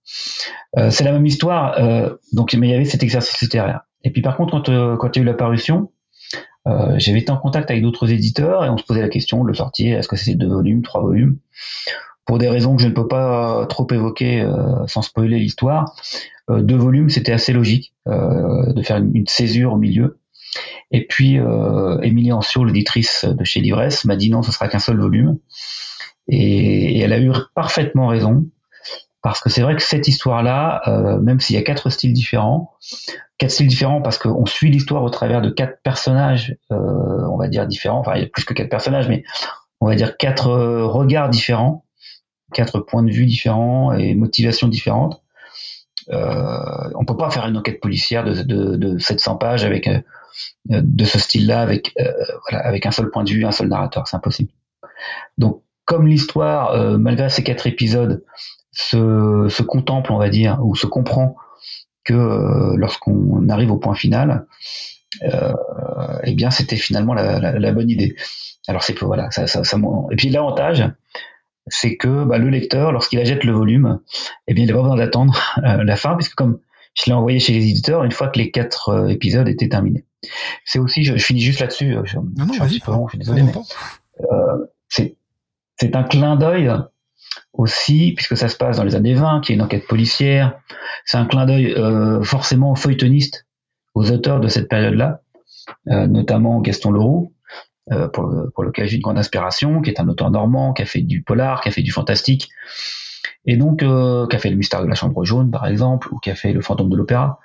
Euh, 0.77 0.89
c'est 0.89 1.03
la 1.03 1.11
même 1.11 1.25
histoire, 1.25 1.75
euh, 1.79 2.15
donc 2.33 2.53
mais 2.53 2.67
il 2.67 2.71
y 2.71 2.73
avait 2.73 2.85
cet 2.85 3.03
exercice 3.03 3.39
littéraire. 3.41 3.81
Et 4.03 4.11
puis 4.11 4.21
par 4.21 4.37
contre, 4.37 4.51
quand, 4.51 4.69
euh, 4.69 4.95
quand 4.97 5.15
il 5.15 5.19
y 5.19 5.21
a 5.21 5.23
eu 5.23 5.25
la 5.25 5.33
parution, 5.33 5.91
euh, 6.67 6.95
j'avais 6.97 7.19
été 7.19 7.31
en 7.31 7.37
contact 7.37 7.71
avec 7.71 7.83
d'autres 7.83 8.11
éditeurs 8.11 8.65
et 8.65 8.69
on 8.69 8.77
se 8.77 8.83
posait 8.83 9.01
la 9.01 9.09
question 9.09 9.43
de 9.43 9.47
le 9.47 9.53
sortir. 9.53 9.97
Est-ce 9.97 10.07
que 10.07 10.15
c'était 10.15 10.35
deux 10.35 10.49
volumes, 10.49 10.81
trois 10.81 11.01
volumes? 11.01 11.37
Pour 12.27 12.37
des 12.37 12.49
raisons 12.49 12.75
que 12.75 12.81
je 12.81 12.87
ne 12.87 12.93
peux 12.93 13.07
pas 13.07 13.65
trop 13.67 13.87
évoquer 13.89 14.45
sans 14.85 15.01
spoiler 15.01 15.39
l'histoire, 15.39 15.95
euh, 16.49 16.61
deux 16.61 16.77
volumes, 16.77 17.09
c'était 17.09 17.33
assez 17.33 17.53
logique 17.53 17.93
euh, 18.07 18.71
de 18.73 18.81
faire 18.81 18.97
une, 18.97 19.27
césure 19.27 19.73
au 19.73 19.77
milieu. 19.77 20.19
Et 20.91 21.05
puis 21.05 21.39
euh, 21.39 21.99
Émilie 22.01 22.31
Ancio, 22.31 22.63
l'éditrice 22.63 23.25
de 23.25 23.43
chez 23.43 23.59
Livresse, 23.59 24.05
m'a 24.05 24.15
dit 24.15 24.29
non, 24.29 24.41
ce 24.41 24.51
sera 24.51 24.67
qu'un 24.67 24.79
seul 24.79 24.99
volume. 24.99 25.37
Et, 26.29 26.99
elle 26.99 27.13
a 27.13 27.19
eu 27.19 27.31
parfaitement 27.53 28.07
raison. 28.07 28.45
parce 29.21 29.41
que 29.41 29.49
c'est 29.49 29.61
vrai 29.61 29.75
que 29.75 29.81
cette 29.81 30.07
histoire-là, 30.07 30.81
euh, 30.87 31.19
même 31.19 31.39
s'il 31.39 31.55
y 31.55 31.59
a 31.59 31.63
quatre 31.63 31.89
styles 31.89 32.13
différents, 32.13 32.71
quatre 33.37 33.51
styles 33.51 33.67
différents 33.67 34.01
parce 34.01 34.17
qu'on 34.17 34.45
suit 34.45 34.71
l'histoire 34.71 35.03
au 35.03 35.09
travers 35.09 35.41
de 35.41 35.49
quatre 35.49 35.81
personnages, 35.83 36.55
euh, 36.71 37.27
on 37.29 37.37
va 37.37 37.49
dire 37.49 37.67
différents, 37.67 37.99
enfin 37.99 38.13
il 38.15 38.21
y 38.21 38.25
a 38.25 38.27
plus 38.27 38.45
que 38.45 38.53
quatre 38.53 38.69
personnages, 38.69 39.09
mais 39.09 39.23
on 39.81 39.87
va 39.87 39.95
dire 39.95 40.15
quatre 40.17 40.47
euh, 40.47 40.85
regards 40.85 41.29
différents, 41.29 41.83
quatre 42.53 42.79
points 42.79 43.03
de 43.03 43.11
vue 43.11 43.25
différents 43.25 43.93
et 43.93 44.15
motivations 44.15 44.67
différentes. 44.67 45.21
Euh, 46.09 46.89
on 46.95 47.03
peut 47.03 47.17
pas 47.17 47.29
faire 47.29 47.45
une 47.47 47.57
enquête 47.57 47.81
policière 47.81 48.23
de, 48.23 48.41
de, 48.41 48.75
de 48.75 48.97
700 48.97 49.35
pages 49.35 49.65
avec 49.65 49.87
euh, 49.87 50.01
de 50.69 51.05
ce 51.05 51.19
style-là, 51.19 51.61
avec 51.61 51.93
voilà, 52.49 52.65
avec 52.65 52.85
un 52.85 52.91
seul 52.91 53.09
point 53.09 53.23
de 53.23 53.29
vue, 53.29 53.45
un 53.45 53.51
seul 53.51 53.67
narrateur, 53.67 54.07
c'est 54.07 54.15
impossible. 54.15 54.51
Donc 55.37 55.63
comme 55.85 56.07
l'histoire, 56.07 56.97
malgré 56.97 57.29
ces 57.29 57.43
quatre 57.43 57.65
épisodes, 57.65 58.23
se, 58.77 59.61
contemple, 59.63 60.11
on 60.11 60.17
va 60.17 60.29
dire, 60.29 60.59
ou 60.63 60.75
se 60.75 60.85
comprend 60.85 61.35
que 62.03 62.13
euh, 62.13 62.75
lorsqu'on 62.77 63.49
arrive 63.49 63.71
au 63.71 63.77
point 63.77 63.95
final, 63.95 64.45
euh, 65.23 65.53
eh 66.23 66.33
bien, 66.33 66.51
c'était 66.51 66.75
finalement 66.75 67.13
la, 67.13 67.71
bonne 67.71 67.89
idée. 67.89 68.15
Alors 68.67 68.83
c'est 68.83 68.97
voilà, 69.01 69.31
ça, 69.31 69.47
ça, 69.47 69.61
et 70.11 70.15
puis 70.15 70.29
l'avantage, 70.29 70.83
c'est 71.67 71.97
que 71.97 72.23
bah, 72.23 72.37
le 72.37 72.49
lecteur, 72.49 72.91
lorsqu'il 72.91 73.19
achète 73.19 73.43
le 73.43 73.51
volume, 73.51 73.99
eh 74.47 74.53
bien, 74.53 74.63
il 74.63 74.67
n'a 74.67 74.73
pas 74.73 74.81
besoin 74.81 74.97
d'attendre 74.97 75.39
euh, 75.63 75.83
la 75.83 75.95
fin, 75.95 76.15
puisque 76.15 76.35
comme 76.35 76.59
je 76.93 77.05
l'ai 77.05 77.13
envoyé 77.13 77.39
chez 77.39 77.53
les 77.53 77.69
éditeurs 77.69 78.03
une 78.03 78.11
fois 78.11 78.29
que 78.29 78.39
les 78.39 78.51
quatre 78.51 78.89
euh, 78.89 79.07
épisodes 79.07 79.47
étaient 79.47 79.69
terminés. 79.69 80.05
C'est 80.65 80.79
aussi, 80.79 81.03
je, 81.03 81.15
je, 81.15 81.23
finis 81.23 81.41
juste 81.41 81.59
là-dessus. 81.59 81.95
Je, 82.03 82.17
non, 82.17 82.23
non, 82.37 82.53
vas-y, 82.57 82.79
je 82.79 83.09
suis 83.09 83.17
désolé. 83.19 83.43
c'est 84.89 85.15
c'est 85.79 85.95
un 85.95 86.03
clin 86.03 86.35
d'œil 86.35 86.71
aussi, 87.53 88.13
puisque 88.15 88.37
ça 88.37 88.49
se 88.49 88.55
passe 88.55 88.77
dans 88.77 88.83
les 88.83 88.95
années 88.95 89.13
20, 89.13 89.41
qui 89.41 89.51
est 89.51 89.55
une 89.55 89.61
enquête 89.61 89.87
policière. 89.87 90.59
C'est 91.05 91.17
un 91.17 91.25
clin 91.25 91.45
d'œil 91.45 91.73
euh, 91.73 92.21
forcément 92.23 92.75
feuilletoniste 92.75 93.45
aux 93.93 94.11
auteurs 94.11 94.39
de 94.39 94.47
cette 94.47 94.69
période-là, 94.69 95.21
euh, 95.87 96.07
notamment 96.07 96.61
Gaston 96.61 96.91
Leroux, 96.91 97.33
euh, 97.91 98.09
pour, 98.09 98.33
pour 98.53 98.63
lequel 98.63 98.87
j'ai 98.87 98.97
une 98.97 99.01
grande 99.01 99.17
inspiration, 99.17 99.81
qui 99.81 99.89
est 99.89 99.99
un 99.99 100.07
auteur 100.09 100.29
normand, 100.29 100.73
qui 100.73 100.81
a 100.81 100.85
fait 100.85 101.01
du 101.01 101.23
polar, 101.23 101.61
qui 101.61 101.69
a 101.69 101.71
fait 101.71 101.83
du 101.83 101.91
fantastique, 101.91 102.49
et 103.45 103.55
donc 103.55 103.81
euh, 103.81 104.27
qui 104.27 104.35
a 104.35 104.39
fait 104.39 104.49
le 104.49 104.57
mystère 104.57 104.81
de 104.81 104.87
la 104.87 104.95
chambre 104.95 105.23
jaune, 105.23 105.51
par 105.51 105.65
exemple, 105.67 106.13
ou 106.13 106.19
qui 106.19 106.29
a 106.29 106.35
fait 106.35 106.51
le 106.51 106.61
fantôme 106.61 106.89
de 106.89 106.97
l'opéra. 106.97 107.39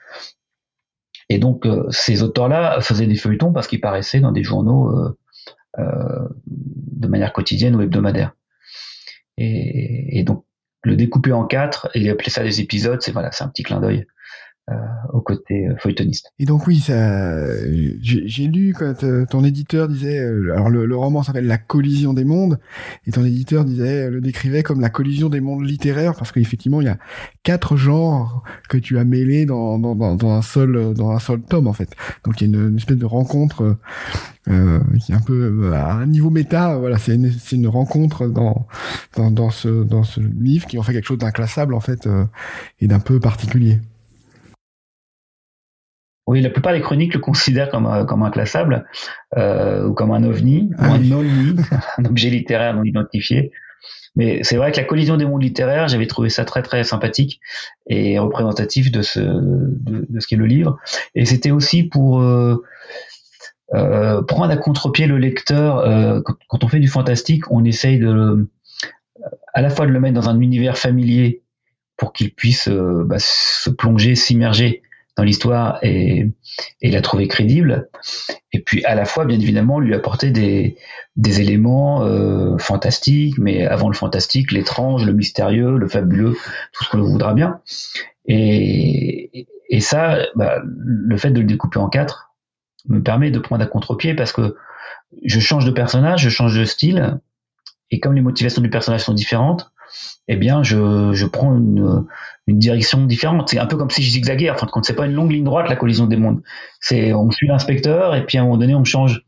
Et 1.28 1.38
donc 1.38 1.64
euh, 1.64 1.86
ces 1.90 2.24
auteurs-là 2.24 2.80
faisaient 2.80 3.06
des 3.06 3.14
feuilletons 3.14 3.52
parce 3.52 3.68
qu'ils 3.68 3.80
paraissaient 3.80 4.20
dans 4.20 4.32
des 4.32 4.42
journaux 4.42 4.92
de 5.78 7.08
manière 7.08 7.32
quotidienne 7.32 7.76
ou 7.76 7.80
hebdomadaire. 7.80 8.34
Et, 9.38 10.18
et, 10.18 10.24
donc 10.24 10.44
le 10.82 10.96
découper 10.96 11.32
en 11.32 11.46
quatre 11.46 11.88
et 11.94 12.10
appeler 12.10 12.30
ça 12.30 12.42
des 12.42 12.60
épisodes, 12.60 13.00
c'est 13.00 13.12
voilà, 13.12 13.32
c'est 13.32 13.44
un 13.44 13.48
petit 13.48 13.62
clin 13.62 13.80
d'œil 13.80 14.06
euh, 14.70 14.74
au 15.12 15.20
côté 15.20 15.66
euh, 15.66 15.74
feuilletoniste. 15.78 16.30
Et 16.38 16.46
donc 16.46 16.66
oui, 16.66 16.78
ça, 16.78 17.46
j'ai 18.00 18.46
lu 18.46 18.74
quand 18.78 19.02
euh, 19.02 19.24
ton 19.28 19.44
éditeur 19.44 19.88
disait, 19.88 20.20
euh, 20.20 20.52
alors 20.52 20.70
le, 20.70 20.86
le 20.86 20.96
roman 20.96 21.22
s'appelle 21.22 21.46
La 21.46 21.58
collision 21.58 22.14
des 22.14 22.24
mondes, 22.24 22.58
et 23.06 23.10
ton 23.10 23.24
éditeur 23.24 23.64
disait, 23.64 24.08
le 24.08 24.20
décrivait 24.20 24.62
comme 24.62 24.80
la 24.80 24.90
collision 24.90 25.28
des 25.28 25.40
mondes 25.40 25.64
littéraires, 25.64 26.14
parce 26.14 26.30
qu'effectivement 26.30 26.80
il 26.80 26.84
y 26.84 26.90
a 26.90 26.98
quatre 27.42 27.76
genres 27.76 28.44
que 28.68 28.78
tu 28.78 28.98
as 28.98 29.04
mêlés 29.04 29.46
dans, 29.46 29.78
dans, 29.78 29.96
dans, 29.96 30.14
dans, 30.14 30.30
un 30.30 30.42
seul 30.42 30.94
dans 30.94 31.10
un 31.10 31.18
seul 31.18 31.42
tome 31.42 31.66
en 31.66 31.72
fait. 31.72 31.90
Donc 32.24 32.40
il 32.40 32.50
y 32.50 32.54
a 32.54 32.58
une, 32.58 32.68
une 32.68 32.76
espèce 32.76 32.98
de 32.98 33.06
rencontre 33.06 33.76
euh, 34.48 34.80
qui 35.04 35.12
est 35.12 35.14
un 35.14 35.20
peu 35.20 35.72
à 35.74 35.92
un 35.92 36.06
niveau 36.06 36.30
méta. 36.30 36.76
Voilà, 36.78 36.98
c'est 36.98 37.14
une, 37.14 37.32
c'est 37.32 37.56
une 37.56 37.68
rencontre 37.68 38.28
dans, 38.28 38.66
dans 39.16 39.30
dans 39.30 39.50
ce 39.50 39.82
dans 39.84 40.04
ce 40.04 40.20
livre 40.20 40.66
qui 40.66 40.78
en 40.78 40.82
fait 40.82 40.92
quelque 40.92 41.06
chose 41.06 41.18
d'inclassable 41.18 41.74
en 41.74 41.80
fait 41.80 42.06
euh, 42.06 42.24
et 42.80 42.86
d'un 42.86 43.00
peu 43.00 43.20
particulier. 43.20 43.80
Oui, 46.26 46.40
la 46.40 46.50
plupart 46.50 46.72
des 46.72 46.80
chroniques 46.80 47.14
le 47.14 47.20
considèrent 47.20 47.68
comme, 47.70 47.86
un, 47.86 48.04
comme 48.04 48.22
inclassable 48.22 48.86
euh, 49.36 49.86
ou 49.86 49.92
comme 49.92 50.12
un 50.12 50.22
ovni, 50.22 50.70
ou 50.78 50.84
un 50.84 51.10
ovni, 51.10 51.56
un 51.98 52.04
objet 52.04 52.30
littéraire 52.30 52.74
non 52.74 52.84
identifié. 52.84 53.52
Mais 54.14 54.44
c'est 54.44 54.56
vrai 54.56 54.70
que 54.72 54.76
la 54.76 54.84
collision 54.84 55.16
des 55.16 55.24
mondes 55.24 55.42
littéraires, 55.42 55.88
j'avais 55.88 56.06
trouvé 56.06 56.28
ça 56.28 56.44
très 56.44 56.62
très 56.62 56.84
sympathique 56.84 57.40
et 57.88 58.18
représentatif 58.18 58.92
de 58.92 59.02
ce 59.02 59.20
de, 59.20 60.06
de 60.08 60.20
ce 60.20 60.26
qu'est 60.26 60.36
le 60.36 60.46
livre. 60.46 60.78
Et 61.14 61.24
c'était 61.24 61.50
aussi 61.50 61.82
pour 61.82 62.20
euh, 62.20 62.62
euh, 63.74 64.22
prendre 64.22 64.52
à 64.52 64.56
contre-pied 64.56 65.06
le 65.06 65.16
lecteur. 65.16 65.78
Euh, 65.78 66.20
quand, 66.20 66.34
quand, 66.46 66.64
on 66.64 66.68
fait 66.68 66.78
du 66.78 66.88
fantastique, 66.88 67.50
on 67.50 67.64
essaye 67.64 67.98
de 67.98 68.48
à 69.54 69.62
la 69.62 69.70
fois 69.70 69.86
de 69.86 69.92
le 69.92 70.00
mettre 70.00 70.14
dans 70.14 70.28
un 70.28 70.40
univers 70.40 70.76
familier 70.76 71.42
pour 71.96 72.12
qu'il 72.12 72.34
puisse 72.34 72.68
euh, 72.68 73.04
bah, 73.06 73.18
se 73.18 73.70
plonger, 73.70 74.14
s'immerger 74.14 74.82
dans 75.16 75.24
l'histoire 75.24 75.78
et, 75.82 76.30
et 76.80 76.90
la 76.90 77.00
trouver 77.02 77.28
crédible. 77.28 77.90
Et 78.52 78.60
puis 78.60 78.84
à 78.84 78.94
la 78.94 79.04
fois, 79.04 79.24
bien 79.24 79.38
évidemment, 79.38 79.78
lui 79.78 79.94
apporter 79.94 80.30
des, 80.30 80.76
des 81.16 81.40
éléments 81.40 82.04
euh, 82.04 82.56
fantastiques, 82.58 83.38
mais 83.38 83.66
avant 83.66 83.88
le 83.88 83.94
fantastique, 83.94 84.52
l'étrange, 84.52 85.04
le 85.04 85.12
mystérieux, 85.12 85.76
le 85.76 85.88
fabuleux, 85.88 86.36
tout 86.72 86.84
ce 86.84 86.90
qu'on 86.90 87.02
voudra 87.02 87.34
bien. 87.34 87.60
Et, 88.24 89.46
et 89.68 89.80
ça, 89.80 90.18
bah, 90.34 90.60
le 90.64 91.16
fait 91.16 91.30
de 91.30 91.40
le 91.40 91.46
découper 91.46 91.78
en 91.78 91.88
quatre 91.88 92.32
me 92.88 93.02
permet 93.02 93.30
de 93.30 93.38
prendre 93.38 93.62
à 93.62 93.66
contre-pied 93.66 94.14
parce 94.14 94.32
que 94.32 94.56
je 95.24 95.40
change 95.40 95.64
de 95.66 95.70
personnage, 95.70 96.22
je 96.22 96.30
change 96.30 96.58
de 96.58 96.64
style, 96.64 97.20
et 97.90 98.00
comme 98.00 98.14
les 98.14 98.22
motivations 98.22 98.62
du 98.62 98.70
personnage 98.70 99.02
sont 99.02 99.12
différentes, 99.12 99.71
eh 100.28 100.36
bien, 100.36 100.62
je, 100.62 101.12
je 101.12 101.26
prends 101.26 101.56
une, 101.56 102.06
une, 102.46 102.58
direction 102.58 103.04
différente. 103.04 103.48
C'est 103.48 103.58
un 103.58 103.66
peu 103.66 103.76
comme 103.76 103.90
si 103.90 104.02
je 104.02 104.10
zigzaguais. 104.10 104.50
Enfin, 104.50 104.66
quand 104.70 104.84
c'est 104.84 104.94
pas 104.94 105.06
une 105.06 105.12
longue 105.12 105.32
ligne 105.32 105.44
droite, 105.44 105.68
la 105.68 105.76
collision 105.76 106.06
des 106.06 106.16
mondes. 106.16 106.42
C'est, 106.80 107.12
on 107.12 107.30
suit 107.30 107.48
l'inspecteur 107.48 108.14
et 108.14 108.24
puis 108.24 108.38
à 108.38 108.42
un 108.42 108.44
moment 108.44 108.58
donné, 108.58 108.74
on 108.74 108.84
change. 108.84 109.24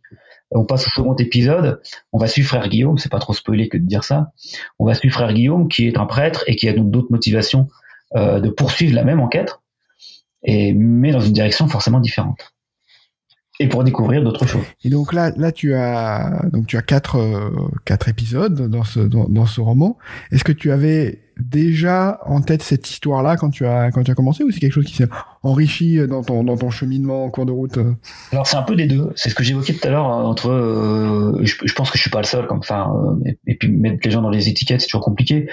On 0.51 0.65
passe 0.65 0.87
au 0.87 0.91
second 0.91 1.17
épisode. 1.17 1.81
On 2.13 2.19
va 2.19 2.29
suivre 2.29 2.49
frère 2.49 2.69
Guillaume. 2.69 2.99
C'est 2.99 3.11
pas 3.11 3.19
trop 3.19 3.33
spoilé 3.33 3.69
que 3.69 3.77
de 3.77 3.87
dire 3.87 4.05
ça. 4.05 4.31
On 4.79 4.87
va 4.87 4.95
suivre 4.95 5.15
frère 5.15 5.33
Guillaume, 5.33 5.69
qui 5.69 5.89
est 5.89 5.99
un 5.99 6.07
prêtre 6.07 6.45
et 6.47 6.55
qui 6.55 6.69
a 6.69 6.73
donc 6.73 6.91
d'autres 6.91 7.11
motivations 7.11 7.69
euh, 8.17 8.39
de 8.39 8.49
poursuivre 8.49 8.95
la 8.95 9.03
même 9.03 9.19
enquête, 9.19 9.59
et 10.45 10.73
mais 10.73 11.11
dans 11.11 11.21
une 11.21 11.33
direction 11.33 11.67
forcément 11.67 11.99
différente 11.99 12.54
et 13.61 13.69
pour 13.69 13.85
découvrir 13.85 14.23
d'autres 14.23 14.47
choses. 14.47 14.65
Et 14.85 14.91
donc 14.91 15.13
là, 15.13 15.31
là 15.37 15.53
tu 15.53 15.75
as 15.75 16.45
donc 16.53 16.67
tu 16.67 16.77
as 16.77 16.83
quatre 16.83 17.17
euh, 17.17 17.51
quatre 17.85 18.09
épisodes 18.09 18.69
dans 18.69 18.85
ce 18.85 19.01
dans, 19.01 19.29
dans 19.29 19.47
ce 19.47 19.61
roman. 19.61 19.97
Est-ce 20.33 20.45
que 20.45 20.53
tu 20.53 20.73
avais 20.73 21.21
déjà 21.39 22.21
en 22.27 22.41
tête 22.41 22.63
cette 22.63 22.89
histoire-là 22.89 23.37
quand 23.37 23.51
tu 23.51 23.67
as 23.67 23.91
quand 23.91 24.03
tu 24.03 24.11
as 24.11 24.15
commencé 24.15 24.45
ou 24.45 24.51
c'est 24.51 24.61
quelque 24.61 24.73
chose 24.73 24.85
qui 24.85 24.97
s'est 24.97 25.09
enrichi 25.43 25.99
dans 26.07 26.23
ton 26.23 26.43
dans 26.43 26.57
ton 26.57 26.71
cheminement 26.71 27.25
en 27.25 27.31
cours 27.31 27.47
de 27.47 27.53
route? 27.53 27.79
Alors 28.33 28.47
c'est 28.47 28.57
un 28.57 28.63
peu 28.63 28.75
des 28.75 28.87
deux. 28.87 29.13
C'est 29.15 29.31
ce 29.31 29.37
que 29.37 29.45
j'évoquais 29.45 29.75
tout 29.75 29.87
à 29.87 29.91
l'heure 29.91 30.07
hein, 30.07 30.25
entre. 30.25 30.51
Euh, 30.51 31.39
je, 31.43 31.55
je, 31.65 31.73
pense 31.75 31.91
que 31.91 31.97
je 31.97 32.03
suis 32.03 32.11
pas 32.11 32.21
le 32.21 32.27
seul 32.27 32.47
comme 32.47 32.63
ça. 32.63 32.89
Euh, 32.89 33.17
et, 33.25 33.39
et, 33.47 33.57
puis 33.57 33.71
mettre 33.71 33.99
les 34.05 34.11
gens 34.11 34.23
dans 34.23 34.31
les 34.31 34.49
étiquettes 34.49 34.81
c'est 34.81 34.89
toujours 34.89 35.05
compliqué. 35.05 35.49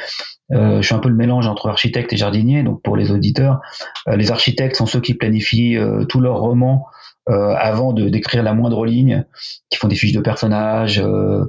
Euh, 0.51 0.81
je 0.81 0.85
suis 0.85 0.95
un 0.95 0.99
peu 0.99 1.09
le 1.09 1.15
mélange 1.15 1.47
entre 1.47 1.69
architecte 1.69 2.11
et 2.13 2.17
jardinier. 2.17 2.63
Donc 2.63 2.81
pour 2.81 2.97
les 2.97 3.11
auditeurs, 3.11 3.61
euh, 4.07 4.15
les 4.15 4.31
architectes 4.31 4.75
sont 4.75 4.87
ceux 4.87 5.01
qui 5.01 5.13
planifient 5.13 5.77
tous 6.09 6.19
leurs 6.19 6.37
romans 6.37 6.87
euh, 7.31 7.55
avant 7.57 7.93
de 7.93 8.09
d'écrire 8.09 8.43
la 8.43 8.53
moindre 8.53 8.85
ligne, 8.85 9.25
qui 9.69 9.77
font 9.77 9.87
des 9.87 9.95
fiches 9.95 10.11
de 10.11 10.19
personnages 10.19 10.99
euh, 10.99 11.45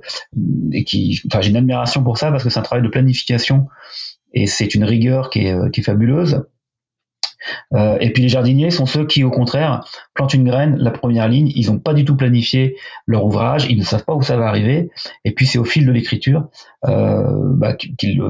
et 0.72 0.84
qui, 0.84 1.20
enfin, 1.26 1.40
j'ai 1.40 1.50
une 1.50 1.56
admiration 1.56 2.04
pour 2.04 2.18
ça 2.18 2.30
parce 2.30 2.44
que 2.44 2.50
c'est 2.50 2.60
un 2.60 2.62
travail 2.62 2.84
de 2.84 2.88
planification 2.88 3.66
et 4.32 4.46
c'est 4.46 4.74
une 4.74 4.84
rigueur 4.84 5.28
qui 5.28 5.46
est, 5.46 5.82
fabuleuse. 5.82 6.44
Euh, 7.74 7.98
et 8.00 8.12
puis 8.12 8.22
les 8.22 8.28
jardiniers 8.28 8.70
sont 8.70 8.86
ceux 8.86 9.04
qui, 9.04 9.24
au 9.24 9.30
contraire, 9.30 9.84
plantent 10.14 10.34
une 10.34 10.44
graine, 10.44 10.76
la 10.78 10.92
première 10.92 11.28
ligne, 11.28 11.50
ils 11.56 11.66
n'ont 11.66 11.80
pas 11.80 11.94
du 11.94 12.04
tout 12.04 12.16
planifié 12.16 12.76
leur 13.06 13.24
ouvrage, 13.24 13.66
ils 13.68 13.78
ne 13.78 13.84
savent 13.84 14.04
pas 14.04 14.14
où 14.14 14.22
ça 14.22 14.36
va 14.36 14.46
arriver, 14.46 14.90
et 15.24 15.32
puis 15.32 15.46
c'est 15.46 15.58
au 15.58 15.64
fil 15.64 15.84
de 15.84 15.90
l'écriture 15.90 16.48
bah, 16.84 17.74
qu'ils 17.74 18.22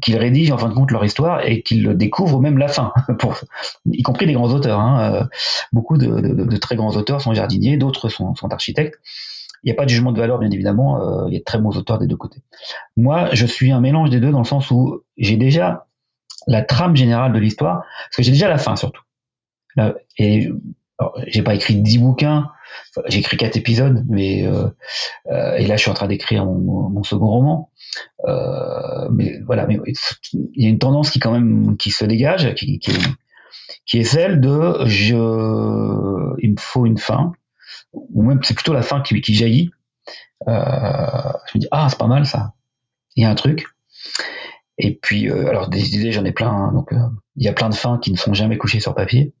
qu'ils 0.00 0.16
rédigent 0.16 0.52
en 0.52 0.58
fin 0.58 0.68
de 0.68 0.74
compte 0.74 0.90
leur 0.90 1.04
histoire 1.04 1.44
et 1.46 1.62
qu'ils 1.62 1.96
découvrent 1.96 2.40
même 2.40 2.58
la 2.58 2.68
fin, 2.68 2.92
pour, 3.18 3.38
y 3.86 4.02
compris 4.02 4.26
des 4.26 4.32
grands 4.32 4.52
auteurs. 4.52 4.80
Hein. 4.80 5.14
Euh, 5.14 5.24
beaucoup 5.72 5.96
de, 5.96 6.20
de, 6.20 6.44
de, 6.44 6.56
très 6.56 6.76
grands 6.76 6.96
auteurs 6.96 7.20
sont 7.20 7.34
jardiniers, 7.34 7.76
d'autres 7.76 8.08
sont, 8.08 8.34
sont, 8.34 8.48
architectes. 8.52 9.00
Il 9.62 9.66
n'y 9.66 9.72
a 9.72 9.74
pas 9.74 9.84
de 9.84 9.90
jugement 9.90 10.12
de 10.12 10.18
valeur, 10.18 10.38
bien 10.38 10.50
évidemment. 10.50 11.00
Euh, 11.00 11.28
il 11.28 11.34
y 11.34 11.36
a 11.36 11.40
de 11.40 11.44
très 11.44 11.58
bons 11.58 11.76
auteurs 11.76 11.98
des 11.98 12.06
deux 12.06 12.16
côtés. 12.16 12.40
Moi, 12.96 13.28
je 13.32 13.46
suis 13.46 13.72
un 13.72 13.80
mélange 13.80 14.10
des 14.10 14.20
deux 14.20 14.30
dans 14.30 14.38
le 14.38 14.44
sens 14.44 14.70
où 14.70 15.02
j'ai 15.18 15.36
déjà 15.36 15.86
la 16.46 16.62
trame 16.62 16.96
générale 16.96 17.32
de 17.32 17.38
l'histoire, 17.38 17.84
parce 18.06 18.16
que 18.16 18.22
j'ai 18.22 18.32
déjà 18.32 18.48
la 18.48 18.58
fin 18.58 18.74
surtout. 18.76 19.02
Et 20.18 20.50
j'ai 21.26 21.42
pas 21.42 21.54
écrit 21.54 21.76
dix 21.76 21.98
bouquins, 21.98 22.50
j'ai 23.06 23.18
écrit 23.18 23.36
quatre 23.36 23.56
épisodes, 23.56 24.04
mais 24.08 24.46
euh, 24.46 24.68
euh, 25.30 25.54
et 25.56 25.66
là 25.66 25.76
je 25.76 25.82
suis 25.82 25.90
en 25.90 25.94
train 25.94 26.08
d'écrire 26.08 26.44
mon, 26.44 27.02
second 27.02 27.26
roman. 27.26 27.70
Euh, 28.26 29.08
mais 29.10 29.40
voilà, 29.46 29.66
mais 29.66 29.78
il 30.32 30.62
y 30.62 30.66
a 30.66 30.68
une 30.68 30.78
tendance 30.78 31.10
qui 31.10 31.18
quand 31.18 31.32
même 31.32 31.76
qui 31.76 31.90
se 31.90 32.04
dégage, 32.04 32.54
qui, 32.54 32.80
est 33.94 34.04
celle 34.04 34.40
de 34.40 34.84
je, 34.86 35.14
il 36.42 36.52
me 36.52 36.58
faut 36.58 36.86
une 36.86 36.98
fin, 36.98 37.32
ou 37.92 38.22
même 38.22 38.40
c'est 38.42 38.54
plutôt 38.54 38.72
la 38.72 38.82
fin 38.82 39.00
qui, 39.00 39.34
jaillit. 39.34 39.70
Je 40.46 40.52
me 40.52 41.58
dis 41.58 41.68
ah 41.70 41.88
c'est 41.88 41.98
pas 41.98 42.06
mal 42.06 42.26
ça, 42.26 42.54
il 43.16 43.22
y 43.22 43.26
a 43.26 43.30
un 43.30 43.34
truc. 43.34 43.66
Et 44.78 44.94
puis, 44.94 45.30
alors 45.30 45.68
des 45.68 45.94
idées, 45.96 46.12
j'en 46.12 46.24
ai 46.24 46.32
plein. 46.32 46.50
Hein, 46.50 46.72
donc, 46.72 46.88
il 47.36 47.44
y 47.44 47.48
a 47.48 47.52
plein 47.52 47.68
de 47.68 47.74
fins 47.74 47.98
qui 47.98 48.12
ne 48.12 48.16
sont 48.16 48.32
jamais 48.32 48.56
couchées 48.56 48.80
sur 48.80 48.94
papier. 48.94 49.34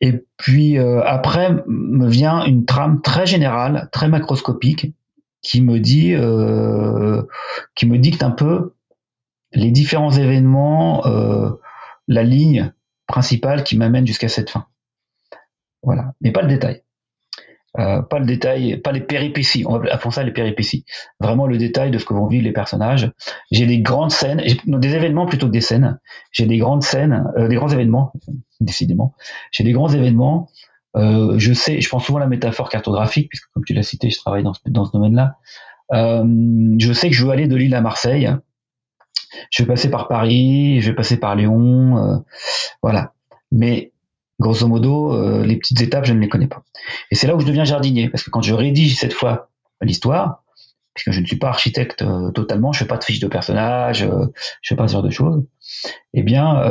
Et 0.00 0.24
puis 0.36 0.78
après 0.78 1.54
me 1.66 2.08
vient 2.08 2.44
une 2.44 2.64
trame 2.64 3.02
très 3.02 3.26
générale, 3.26 3.88
très 3.92 4.08
macroscopique, 4.08 4.94
qui 5.42 5.60
me 5.62 5.78
dit, 5.78 6.14
qui 7.74 7.86
me 7.86 7.98
dicte 7.98 8.22
un 8.22 8.30
peu 8.30 8.74
les 9.52 9.70
différents 9.70 10.12
événements, 10.12 11.04
la 12.08 12.22
ligne 12.22 12.72
principale 13.06 13.64
qui 13.64 13.76
m'amène 13.76 14.06
jusqu'à 14.06 14.28
cette 14.28 14.50
fin. 14.50 14.66
Voilà, 15.82 16.12
mais 16.20 16.32
pas 16.32 16.42
le 16.42 16.48
détail. 16.48 16.82
Euh, 17.78 18.02
pas 18.02 18.18
le 18.18 18.26
détail, 18.26 18.78
pas 18.78 18.90
les 18.90 19.00
péripéties. 19.00 19.64
On 19.66 19.78
va 19.78 19.92
appeler 19.92 20.10
ça 20.10 20.22
les 20.24 20.32
péripéties. 20.32 20.84
Vraiment 21.20 21.46
le 21.46 21.56
détail 21.56 21.90
de 21.90 21.98
ce 21.98 22.04
que 22.04 22.14
vont 22.14 22.26
vivre 22.26 22.44
les 22.44 22.52
personnages. 22.52 23.12
J'ai 23.52 23.66
des 23.66 23.80
grandes 23.80 24.10
scènes, 24.10 24.42
des 24.66 24.94
événements 24.94 25.26
plutôt 25.26 25.46
que 25.46 25.52
des 25.52 25.60
scènes. 25.60 25.98
J'ai 26.32 26.46
des 26.46 26.58
grandes 26.58 26.82
scènes, 26.82 27.24
euh, 27.36 27.48
des 27.48 27.54
grands 27.54 27.68
événements, 27.68 28.12
décidément. 28.60 29.14
J'ai 29.50 29.64
des 29.64 29.72
grands 29.72 29.88
événements. 29.88 30.48
Euh, 30.96 31.38
je 31.38 31.52
sais, 31.52 31.80
je 31.80 31.88
pense 31.88 32.04
souvent 32.04 32.18
la 32.18 32.26
métaphore 32.26 32.68
cartographique, 32.68 33.28
puisque 33.28 33.48
comme 33.52 33.64
tu 33.64 33.74
l'as 33.74 33.82
cité, 33.82 34.10
je 34.10 34.18
travaille 34.18 34.42
dans 34.42 34.54
ce, 34.54 34.92
domaine-là. 34.92 35.36
je 35.92 36.92
sais 36.92 37.08
que 37.08 37.14
je 37.14 37.24
veux 37.24 37.30
aller 37.30 37.46
de 37.46 37.56
Lille 37.56 37.74
à 37.74 37.80
Marseille. 37.80 38.30
Je 39.50 39.62
vais 39.62 39.68
passer 39.68 39.90
par 39.90 40.08
Paris, 40.08 40.80
je 40.80 40.90
vais 40.90 40.96
passer 40.96 41.16
par 41.16 41.36
Lyon, 41.36 42.24
voilà. 42.82 43.12
Mais 43.52 43.92
grosso 44.40 44.66
modo, 44.66 45.12
euh, 45.14 45.44
les 45.44 45.56
petites 45.56 45.80
étapes, 45.80 46.06
je 46.06 46.14
ne 46.14 46.18
les 46.18 46.28
connais 46.28 46.48
pas. 46.48 46.64
Et 47.10 47.14
c'est 47.14 47.26
là 47.26 47.36
où 47.36 47.40
je 47.40 47.46
deviens 47.46 47.64
jardinier, 47.64 48.08
parce 48.08 48.24
que 48.24 48.30
quand 48.30 48.42
je 48.42 48.54
rédige 48.54 48.96
cette 48.96 49.12
fois 49.12 49.50
l'histoire, 49.82 50.42
puisque 50.94 51.12
je 51.12 51.20
ne 51.20 51.26
suis 51.26 51.36
pas 51.36 51.48
architecte 51.48 52.02
euh, 52.02 52.32
totalement, 52.32 52.72
je 52.72 52.80
fais 52.80 52.86
pas 52.86 52.96
de 52.96 53.04
fiche 53.04 53.20
de 53.20 53.28
personnage, 53.28 54.02
euh, 54.02 54.26
je 54.62 54.68
fais 54.70 54.76
pas 54.76 54.88
ce 54.88 54.94
genre 54.94 55.02
de 55.02 55.10
choses, 55.10 55.44
eh 56.14 56.22
bien, 56.22 56.62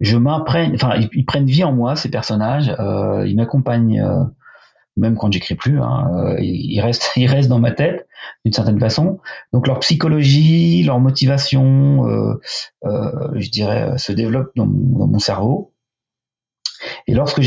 je 0.00 0.16
m'imprègne, 0.16 0.74
enfin, 0.74 0.94
ils, 1.12 1.24
prennent 1.24 1.46
vie 1.46 1.64
en 1.64 1.72
moi, 1.72 1.96
ces 1.96 2.10
personnages, 2.10 2.74
ils 3.26 3.36
m'accompagnent, 3.36 4.02
même 4.96 5.16
quand 5.16 5.32
j'écris 5.32 5.54
plus, 5.54 5.80
hein, 5.80 6.36
ils, 6.40 6.80
restent, 6.80 7.48
dans 7.48 7.60
ma 7.60 7.72
tête, 7.72 8.06
d'une 8.44 8.52
certaine 8.52 8.80
façon. 8.80 9.20
Donc 9.52 9.66
leur 9.66 9.80
psychologie, 9.80 10.82
leur 10.84 11.00
motivation, 11.00 12.38
je 12.84 13.50
dirais, 13.50 13.98
se 13.98 14.12
développe 14.12 14.50
dans 14.56 14.66
mon 14.66 15.18
cerveau. 15.18 15.72
Et 17.06 17.14
lorsque 17.14 17.40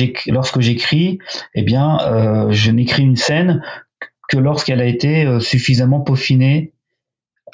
j'écris, 0.60 1.20
eh 1.54 1.64
bien, 1.64 2.00
euh, 2.02 2.52
je 2.52 2.72
n'écris 2.72 3.04
une 3.04 3.16
scène 3.16 3.64
que 4.28 4.38
lorsqu'elle 4.38 4.82
a 4.82 4.86
été 4.86 5.26
euh, 5.26 5.40
suffisamment 5.40 6.02
peaufinée 6.02 6.74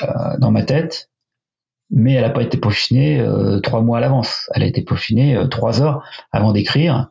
euh, 0.01 0.37
dans 0.39 0.51
ma 0.51 0.63
tête, 0.63 1.09
mais 1.89 2.13
elle 2.13 2.23
n'a 2.23 2.29
pas 2.29 2.43
été 2.43 2.57
peaufinée 2.57 3.25
trois 3.63 3.81
mois 3.81 3.97
à 3.97 4.01
l'avance. 4.01 4.49
Elle 4.53 4.63
a 4.63 4.65
été 4.65 4.81
peaufinée 4.81 5.37
trois 5.49 5.81
heures 5.81 6.03
avant 6.31 6.51
d'écrire, 6.51 7.09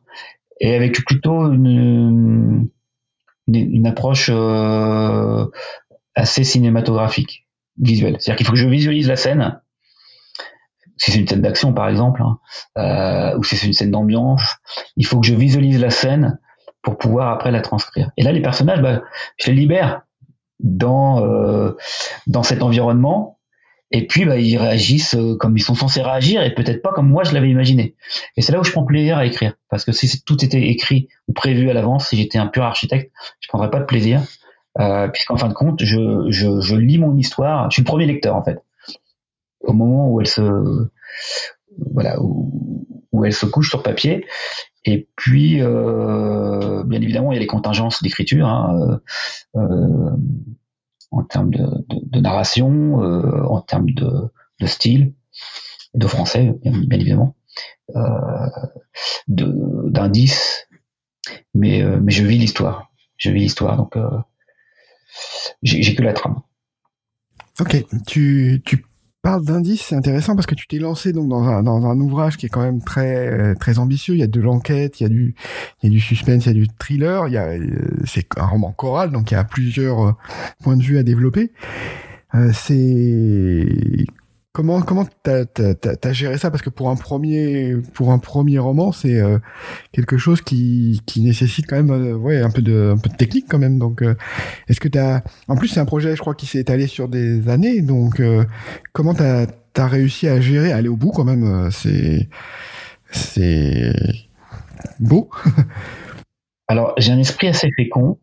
et 0.60 0.74
avec 0.74 1.04
plutôt 1.04 1.52
une, 1.52 2.68
une, 3.48 3.86
approche 3.86 4.30
assez 6.14 6.44
cinématographique, 6.44 7.46
visuelle. 7.78 8.16
C'est-à-dire 8.18 8.36
qu'il 8.36 8.46
faut 8.46 8.52
que 8.52 8.58
je 8.58 8.68
visualise 8.68 9.08
la 9.08 9.16
scène 9.16 9.60
si 10.96 11.10
c'est 11.10 11.18
une 11.18 11.28
scène 11.28 11.42
d'action 11.42 11.72
par 11.72 11.88
exemple, 11.88 12.22
hein, 12.22 12.38
euh, 12.78 13.38
ou 13.38 13.44
si 13.44 13.56
c'est 13.56 13.66
une 13.66 13.72
scène 13.72 13.90
d'ambiance, 13.90 14.56
il 14.96 15.06
faut 15.06 15.20
que 15.20 15.26
je 15.26 15.34
visualise 15.34 15.80
la 15.80 15.90
scène 15.90 16.38
pour 16.82 16.98
pouvoir 16.98 17.32
après 17.32 17.50
la 17.50 17.60
transcrire. 17.60 18.10
Et 18.16 18.22
là, 18.22 18.32
les 18.32 18.40
personnages, 18.40 18.80
bah, 18.80 19.02
je 19.36 19.50
les 19.50 19.56
libère 19.56 20.02
dans 20.60 21.22
euh, 21.22 21.76
dans 22.26 22.42
cet 22.42 22.62
environnement, 22.62 23.35
et 23.90 24.06
puis 24.06 24.24
bah, 24.24 24.38
ils 24.38 24.56
réagissent 24.56 25.14
euh, 25.14 25.36
comme 25.36 25.56
ils 25.56 25.62
sont 25.62 25.74
censés 25.74 26.02
réagir, 26.02 26.42
et 26.42 26.54
peut-être 26.54 26.82
pas 26.82 26.92
comme 26.92 27.08
moi 27.08 27.24
je 27.24 27.32
l'avais 27.32 27.50
imaginé. 27.50 27.94
Et 28.36 28.42
c'est 28.42 28.52
là 28.52 28.60
où 28.60 28.64
je 28.64 28.72
prends 28.72 28.84
plaisir 28.84 29.18
à 29.18 29.26
écrire, 29.26 29.54
parce 29.68 29.84
que 29.84 29.92
si 29.92 30.22
tout 30.24 30.44
était 30.44 30.68
écrit 30.68 31.08
ou 31.28 31.32
prévu 31.32 31.70
à 31.70 31.72
l'avance, 31.72 32.08
si 32.08 32.16
j'étais 32.16 32.38
un 32.38 32.46
pur 32.46 32.64
architecte, 32.64 33.12
je 33.40 33.48
prendrais 33.48 33.70
pas 33.70 33.80
de 33.80 33.84
plaisir, 33.84 34.22
euh, 34.78 35.08
puisqu'en 35.08 35.36
fin 35.36 35.48
de 35.48 35.54
compte, 35.54 35.82
je, 35.82 36.76
lis 36.76 36.98
mon 36.98 37.16
histoire. 37.16 37.70
Je 37.70 37.76
suis 37.76 37.82
le 37.82 37.86
premier 37.86 38.06
lecteur 38.06 38.36
en 38.36 38.44
fait 38.44 38.58
au 39.60 39.72
moment 39.72 40.08
où 40.08 40.20
elle 40.20 40.26
se 40.26 40.88
voilà 41.92 42.16
où, 42.20 43.24
elle 43.24 43.32
se 43.32 43.46
couche 43.46 43.70
sur 43.70 43.82
papier. 43.82 44.26
Et 44.84 45.08
puis, 45.16 45.60
euh, 45.62 46.84
bien 46.84 47.00
évidemment, 47.00 47.32
il 47.32 47.34
y 47.34 47.38
a 47.38 47.40
les 47.40 47.46
contingences 47.46 48.02
d'écriture 48.02 48.46
hein, 48.46 49.00
euh, 49.56 50.10
en 51.10 51.22
termes 51.24 51.50
de, 51.50 52.20
narration, 52.20 53.00
en 53.00 53.60
termes 53.60 53.90
de, 53.90 54.30
style, 54.66 55.14
de 55.94 56.06
français, 56.06 56.54
bien, 56.62 56.72
évidemment, 56.90 57.36
d'indices. 59.28 60.68
Mais, 61.54 61.82
mais 62.00 62.12
je 62.12 62.24
vis 62.24 62.38
l'histoire. 62.38 62.90
Je 63.16 63.30
vis 63.30 63.40
l'histoire, 63.40 63.76
donc 63.76 63.96
j'ai 65.62 65.94
que 65.94 66.02
la 66.02 66.12
trame. 66.12 66.42
Ok, 67.60 67.84
tu 68.06 68.62
parles 69.26 69.44
d'indices, 69.44 69.86
c'est 69.88 69.96
intéressant 69.96 70.36
parce 70.36 70.46
que 70.46 70.54
tu 70.54 70.68
t'es 70.68 70.78
lancé 70.78 71.12
donc 71.12 71.28
dans 71.28 71.42
un, 71.42 71.64
dans 71.64 71.84
un 71.84 71.98
ouvrage 71.98 72.36
qui 72.36 72.46
est 72.46 72.48
quand 72.48 72.62
même 72.62 72.80
très 72.80 73.26
euh, 73.26 73.54
très 73.56 73.80
ambitieux. 73.80 74.14
Il 74.14 74.20
y 74.20 74.22
a 74.22 74.28
de 74.28 74.40
l'enquête, 74.40 75.00
il 75.00 75.02
y 75.02 75.06
a 75.06 75.08
du 75.08 75.34
il 75.82 75.88
y 75.88 75.90
a 75.90 75.90
du 75.90 75.98
suspense, 75.98 76.44
il 76.44 76.46
y 76.46 76.50
a 76.50 76.54
du 76.54 76.68
thriller. 76.78 77.26
Il 77.26 77.32
y 77.32 77.36
a 77.36 77.48
euh, 77.48 77.58
c'est 78.04 78.24
un 78.36 78.46
roman 78.46 78.70
choral, 78.70 79.10
donc 79.10 79.32
il 79.32 79.34
y 79.34 79.36
a 79.36 79.42
plusieurs 79.42 80.00
euh, 80.00 80.12
points 80.62 80.76
de 80.76 80.82
vue 80.82 80.96
à 80.96 81.02
développer. 81.02 81.50
c'est 82.52 83.66
Comment 84.56 84.80
comment 84.80 85.06
t'as 85.22 85.44
as, 86.02 86.12
géré 86.14 86.38
ça? 86.38 86.50
Parce 86.50 86.62
que 86.62 86.70
pour 86.70 86.88
un 86.88 86.96
premier 86.96 87.76
pour 87.92 88.10
un 88.10 88.18
premier 88.18 88.58
roman 88.58 88.90
c'est 88.90 89.20
euh, 89.20 89.38
quelque 89.92 90.16
chose 90.16 90.40
qui, 90.40 91.02
qui 91.04 91.20
nécessite 91.20 91.66
quand 91.66 91.76
même 91.76 91.90
euh, 91.90 92.14
ouais 92.14 92.40
un 92.40 92.48
peu 92.48 92.62
de 92.62 92.94
un 92.94 92.96
peu 92.96 93.10
de 93.10 93.16
technique 93.16 93.44
quand 93.50 93.58
même. 93.58 93.78
Donc 93.78 94.00
euh, 94.00 94.14
est-ce 94.68 94.80
que 94.80 94.88
t'as 94.88 95.20
en 95.48 95.56
plus 95.56 95.68
c'est 95.68 95.80
un 95.80 95.84
projet 95.84 96.16
je 96.16 96.22
crois 96.22 96.34
qui 96.34 96.46
s'est 96.46 96.60
étalé 96.60 96.86
sur 96.86 97.08
des 97.08 97.50
années. 97.50 97.82
Donc 97.82 98.22
comment 98.94 99.12
t'as 99.12 99.44
as 99.76 99.86
réussi 99.88 100.26
à 100.26 100.40
gérer 100.40 100.72
à 100.72 100.76
aller 100.76 100.88
au 100.88 100.96
bout 100.96 101.10
quand 101.10 101.24
même? 101.24 101.70
C'est 101.70 102.30
c'est 103.10 103.92
beau. 105.00 105.28
Alors 106.66 106.94
j'ai 106.96 107.12
un 107.12 107.18
esprit 107.18 107.48
assez 107.48 107.70
fécond. 107.76 108.18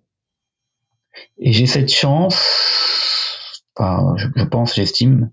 Et 1.38 1.54
j'ai 1.54 1.68
cette 1.68 1.94
chance 1.94 3.43
je, 3.80 4.44
pense, 4.46 4.76
j'estime, 4.76 5.30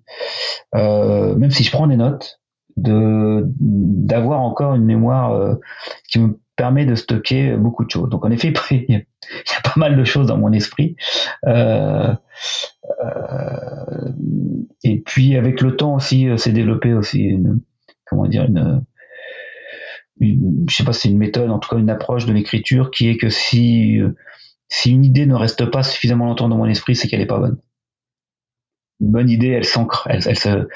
euh, 0.74 1.35
même 1.37 1.50
si 1.50 1.64
je 1.64 1.70
prends 1.70 1.87
des 1.87 1.96
notes, 1.96 2.40
de 2.76 3.44
d'avoir 3.59 4.40
encore 4.40 4.74
une 4.74 4.85
mémoire 4.85 5.33
euh, 5.33 5.55
qui 6.09 6.20
me 6.20 6.40
permet 6.57 6.87
de 6.87 6.94
stocker 6.94 7.57
beaucoup 7.57 7.85
de 7.85 7.90
choses. 7.90 8.09
Donc 8.09 8.24
en 8.24 8.31
effet, 8.31 8.53
il 8.70 8.90
y 8.90 8.96
a 8.96 9.61
pas 9.62 9.74
mal 9.76 9.96
de 9.96 10.05
choses 10.05 10.26
dans 10.26 10.38
mon 10.38 10.53
esprit. 10.53 10.96
Euh, 11.46 12.14
et 14.83 15.00
puis 15.00 15.37
avec 15.37 15.61
le 15.61 15.76
temps 15.76 15.94
aussi, 15.94 16.29
s'est 16.38 16.53
développé 16.53 16.94
aussi 16.94 17.20
une, 17.20 17.61
comment 18.07 18.26
dire, 18.26 18.44
une, 18.44 18.85
une 20.20 20.64
je 20.68 20.76
sais 20.76 20.85
pas 20.85 20.92
c'est 20.92 21.09
une 21.09 21.18
méthode, 21.18 21.50
en 21.50 21.59
tout 21.59 21.68
cas 21.74 21.81
une 21.81 21.90
approche 21.90 22.26
de 22.26 22.33
l'écriture 22.33 22.90
qui 22.90 23.09
est 23.09 23.16
que 23.16 23.29
si 23.29 24.00
si 24.68 24.92
une 24.92 25.05
idée 25.05 25.26
ne 25.26 25.35
reste 25.35 25.66
pas 25.66 25.83
suffisamment 25.83 26.26
longtemps 26.26 26.48
dans 26.48 26.57
mon 26.57 26.66
esprit, 26.66 26.94
c'est 26.94 27.09
qu'elle 27.09 27.20
est 27.20 27.26
pas 27.26 27.38
bonne 27.38 27.59
une 29.00 29.10
bonne 29.10 29.30
idée, 29.30 29.48
elle 29.48 29.64
s'ancre, 29.64 30.06
elle, 30.10 30.22
se, 30.22 30.68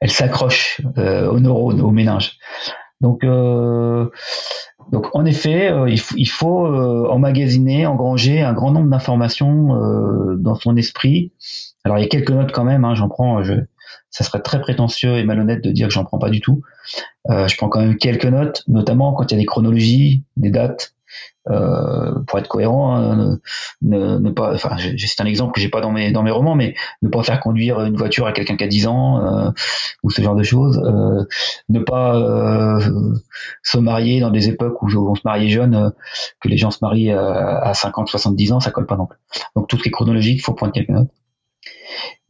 elle 0.00 0.10
s'accroche 0.10 0.80
euh, 0.98 1.28
aux 1.28 1.40
neurones, 1.40 1.80
aux 1.80 1.90
méninges. 1.90 2.38
Donc, 3.00 3.24
euh, 3.24 4.08
donc 4.92 5.14
en 5.14 5.24
effet, 5.24 5.70
euh, 5.70 5.88
il, 5.88 5.98
faut, 5.98 6.14
il 6.16 6.28
faut 6.28 6.66
euh, 6.66 7.08
emmagasiner, 7.08 7.86
engranger 7.86 8.42
un 8.42 8.52
grand 8.52 8.70
nombre 8.70 8.90
d'informations 8.90 9.74
euh, 9.76 10.36
dans 10.36 10.54
son 10.54 10.76
esprit. 10.76 11.32
Alors 11.84 11.98
il 11.98 12.02
y 12.02 12.04
a 12.04 12.08
quelques 12.08 12.30
notes 12.30 12.52
quand 12.52 12.64
même, 12.64 12.84
hein, 12.84 12.94
j'en 12.94 13.08
prends. 13.08 13.42
Je, 13.42 13.54
ça 14.10 14.24
serait 14.24 14.40
très 14.40 14.60
prétentieux 14.60 15.16
et 15.16 15.24
malhonnête 15.24 15.62
de 15.62 15.70
dire 15.70 15.88
que 15.88 15.94
j'en 15.94 16.04
prends 16.04 16.18
pas 16.18 16.30
du 16.30 16.40
tout. 16.40 16.62
je 17.28 17.56
prends 17.56 17.68
quand 17.68 17.80
même 17.80 17.96
quelques 17.96 18.26
notes, 18.26 18.62
notamment 18.68 19.12
quand 19.12 19.30
il 19.30 19.34
y 19.34 19.36
a 19.36 19.40
des 19.40 19.46
chronologies, 19.46 20.24
des 20.36 20.50
dates, 20.50 20.93
euh, 21.50 22.20
pour 22.26 22.38
être 22.38 22.48
cohérent, 22.48 22.96
hein, 22.96 23.38
ne, 23.82 24.18
ne, 24.18 24.30
pas, 24.30 24.54
enfin, 24.54 24.76
c'est 24.78 25.20
un 25.20 25.26
exemple 25.26 25.52
que 25.52 25.60
j'ai 25.60 25.68
pas 25.68 25.82
dans 25.82 25.92
mes 25.92 26.10
dans 26.10 26.22
mes 26.22 26.30
romans, 26.30 26.54
mais 26.54 26.74
ne 27.02 27.08
pas 27.08 27.22
faire 27.22 27.40
conduire 27.40 27.82
une 27.82 27.96
voiture 27.96 28.26
à 28.26 28.32
quelqu'un 28.32 28.56
qui 28.56 28.64
a 28.64 28.66
10 28.66 28.86
ans 28.86 29.24
euh, 29.24 29.50
ou 30.02 30.10
ce 30.10 30.22
genre 30.22 30.36
de 30.36 30.42
choses, 30.42 30.80
euh, 30.84 31.24
ne 31.68 31.80
pas 31.80 32.16
euh, 32.16 32.80
se 33.62 33.76
marier 33.78 34.20
dans 34.20 34.30
des 34.30 34.48
époques 34.48 34.82
où 34.82 34.88
on 34.96 35.14
se 35.14 35.22
mariait 35.24 35.50
jeune, 35.50 35.92
que 36.40 36.48
les 36.48 36.56
gens 36.56 36.70
se 36.70 36.78
marient 36.80 37.12
à, 37.12 37.58
à 37.58 37.74
50, 37.74 38.08
70 38.08 38.52
ans, 38.52 38.60
ça 38.60 38.70
colle 38.70 38.86
pas 38.86 38.96
non 38.96 39.06
plus. 39.06 39.18
Donc 39.54 39.68
tout 39.68 39.76
ce 39.76 39.82
qui 39.82 39.88
est 39.90 39.92
chronologique, 39.92 40.42
faut 40.42 40.54
prendre 40.54 40.72
quelques 40.72 40.90
notes. 40.90 41.10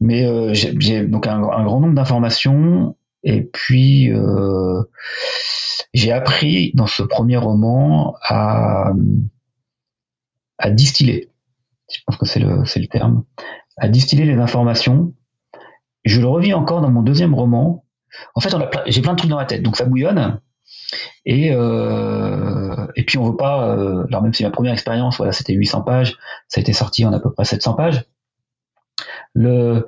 Mais 0.01 0.53
j'ai 0.53 1.05
donc 1.05 1.25
un, 1.25 1.37
un, 1.37 1.63
grand 1.63 1.79
nombre 1.79 1.95
d'informations 1.95 2.95
et 3.25 3.43
puis 3.43 4.09
euh, 4.13 4.83
j'ai 5.93 6.13
appris 6.13 6.71
dans 6.75 6.87
ce 6.87 7.03
premier 7.03 7.37
roman 7.37 8.15
à, 8.21 8.93
à 10.57 10.69
distiller. 10.69 11.29
Je 11.91 11.99
pense 12.05 12.17
que 12.17 12.25
c'est 12.25 12.39
le, 12.39 12.63
le 12.63 12.87
terme. 12.87 13.25
À 13.77 13.89
distiller 13.89 14.23
les 14.23 14.35
informations 14.35 15.13
je 16.05 16.21
le 16.21 16.27
revis 16.27 16.53
encore 16.53 16.81
dans 16.81 16.91
mon 16.91 17.01
deuxième 17.01 17.33
roman. 17.33 17.83
En 18.35 18.39
fait, 18.39 18.55
j'ai 18.85 19.01
plein 19.01 19.13
de 19.13 19.17
trucs 19.17 19.29
dans 19.29 19.39
la 19.39 19.45
tête, 19.45 19.63
donc 19.63 19.75
ça 19.75 19.85
bouillonne. 19.85 20.39
Et 21.25 21.51
euh, 21.51 22.87
et 22.95 23.03
puis 23.03 23.17
on 23.17 23.23
veut 23.23 23.35
pas. 23.35 23.69
Euh, 23.69 24.05
alors 24.07 24.21
même 24.21 24.33
si 24.33 24.43
ma 24.43 24.51
première 24.51 24.73
expérience, 24.73 25.17
voilà, 25.17 25.31
c'était 25.31 25.53
800 25.53 25.81
pages, 25.81 26.17
ça 26.47 26.59
a 26.59 26.61
été 26.61 26.73
sorti 26.73 27.05
en 27.05 27.13
à 27.13 27.19
peu 27.19 27.31
près 27.33 27.45
700 27.45 27.73
pages. 27.73 28.05
Le 29.33 29.87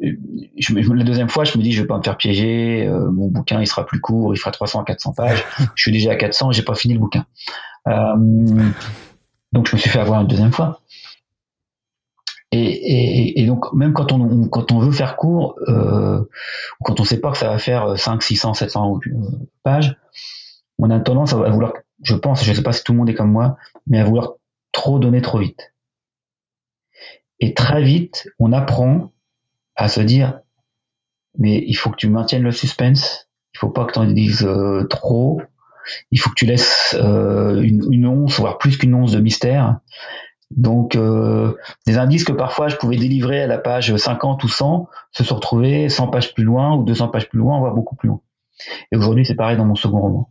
je, 0.00 0.92
la 0.92 1.04
deuxième 1.04 1.28
fois, 1.28 1.44
je 1.44 1.56
me 1.58 1.62
dis, 1.62 1.72
je 1.72 1.82
vais 1.82 1.86
pas 1.86 1.98
me 1.98 2.02
faire 2.02 2.16
piéger. 2.16 2.86
Euh, 2.86 3.10
mon 3.10 3.28
bouquin, 3.28 3.60
il 3.60 3.66
sera 3.66 3.84
plus 3.84 4.00
court, 4.00 4.34
il 4.34 4.38
fera 4.38 4.50
300 4.50 4.80
à 4.80 4.84
400 4.84 5.12
pages. 5.14 5.44
je 5.74 5.82
suis 5.82 5.92
déjà 5.92 6.12
à 6.12 6.16
400, 6.16 6.52
j'ai 6.52 6.62
pas 6.62 6.74
fini 6.74 6.94
le 6.94 7.00
bouquin. 7.00 7.26
Euh, 7.88 8.70
donc 9.52 9.68
je 9.68 9.76
me 9.76 9.80
suis 9.80 9.90
fait 9.90 9.98
avoir 9.98 10.20
une 10.20 10.26
deuxième 10.26 10.52
fois. 10.52 10.80
Et, 12.52 12.58
et, 12.58 13.40
et, 13.40 13.46
donc, 13.46 13.72
même 13.72 13.92
quand 13.92 14.10
on, 14.10 14.48
quand 14.48 14.72
on 14.72 14.80
veut 14.80 14.90
faire 14.90 15.16
court, 15.16 15.54
euh, 15.68 16.20
ou 16.80 16.84
quand 16.84 16.98
on 16.98 17.04
sait 17.04 17.20
pas 17.20 17.30
que 17.30 17.38
ça 17.38 17.48
va 17.48 17.58
faire 17.58 17.96
5, 17.96 18.22
600, 18.22 18.54
700 18.54 18.98
pages, 19.62 19.96
on 20.78 20.90
a 20.90 20.98
tendance 20.98 21.32
à 21.32 21.36
vouloir, 21.36 21.74
je 22.02 22.16
pense, 22.16 22.44
je 22.44 22.52
sais 22.52 22.62
pas 22.62 22.72
si 22.72 22.82
tout 22.82 22.92
le 22.92 22.98
monde 22.98 23.08
est 23.08 23.14
comme 23.14 23.30
moi, 23.30 23.56
mais 23.86 24.00
à 24.00 24.04
vouloir 24.04 24.32
trop 24.72 24.98
donner 24.98 25.22
trop 25.22 25.38
vite. 25.38 25.72
Et 27.38 27.54
très 27.54 27.82
vite, 27.82 28.28
on 28.40 28.52
apprend 28.52 29.12
à 29.80 29.88
se 29.88 30.00
dire, 30.02 30.40
mais 31.38 31.64
il 31.66 31.74
faut 31.74 31.90
que 31.90 31.96
tu 31.96 32.08
maintiennes 32.08 32.42
le 32.42 32.52
suspense, 32.52 33.30
il 33.54 33.58
faut 33.58 33.70
pas 33.70 33.86
que 33.86 33.92
tu 33.94 33.98
en 33.98 34.04
dises 34.04 34.44
euh, 34.44 34.86
trop, 34.88 35.40
il 36.10 36.20
faut 36.20 36.28
que 36.28 36.34
tu 36.34 36.44
laisses 36.44 36.94
euh, 37.00 37.60
une, 37.62 38.06
once, 38.06 38.38
voire 38.38 38.58
plus 38.58 38.76
qu'une 38.76 38.94
once 38.94 39.12
de 39.12 39.20
mystère. 39.20 39.80
Donc, 40.50 40.96
euh, 40.96 41.54
des 41.86 41.96
indices 41.96 42.24
que 42.24 42.32
parfois 42.32 42.68
je 42.68 42.76
pouvais 42.76 42.96
délivrer 42.96 43.42
à 43.42 43.46
la 43.46 43.56
page 43.56 43.96
50 43.96 44.44
ou 44.44 44.48
100 44.48 44.88
se 45.12 45.24
sont 45.24 45.36
retrouvés 45.36 45.88
100 45.88 46.08
pages 46.08 46.34
plus 46.34 46.44
loin 46.44 46.76
ou 46.76 46.84
200 46.84 47.08
pages 47.08 47.30
plus 47.30 47.38
loin, 47.38 47.58
voire 47.58 47.74
beaucoup 47.74 47.96
plus 47.96 48.08
loin. 48.08 48.20
Et 48.92 48.96
aujourd'hui, 48.96 49.24
c'est 49.24 49.36
pareil 49.36 49.56
dans 49.56 49.64
mon 49.64 49.76
second 49.76 50.00
roman. 50.00 50.30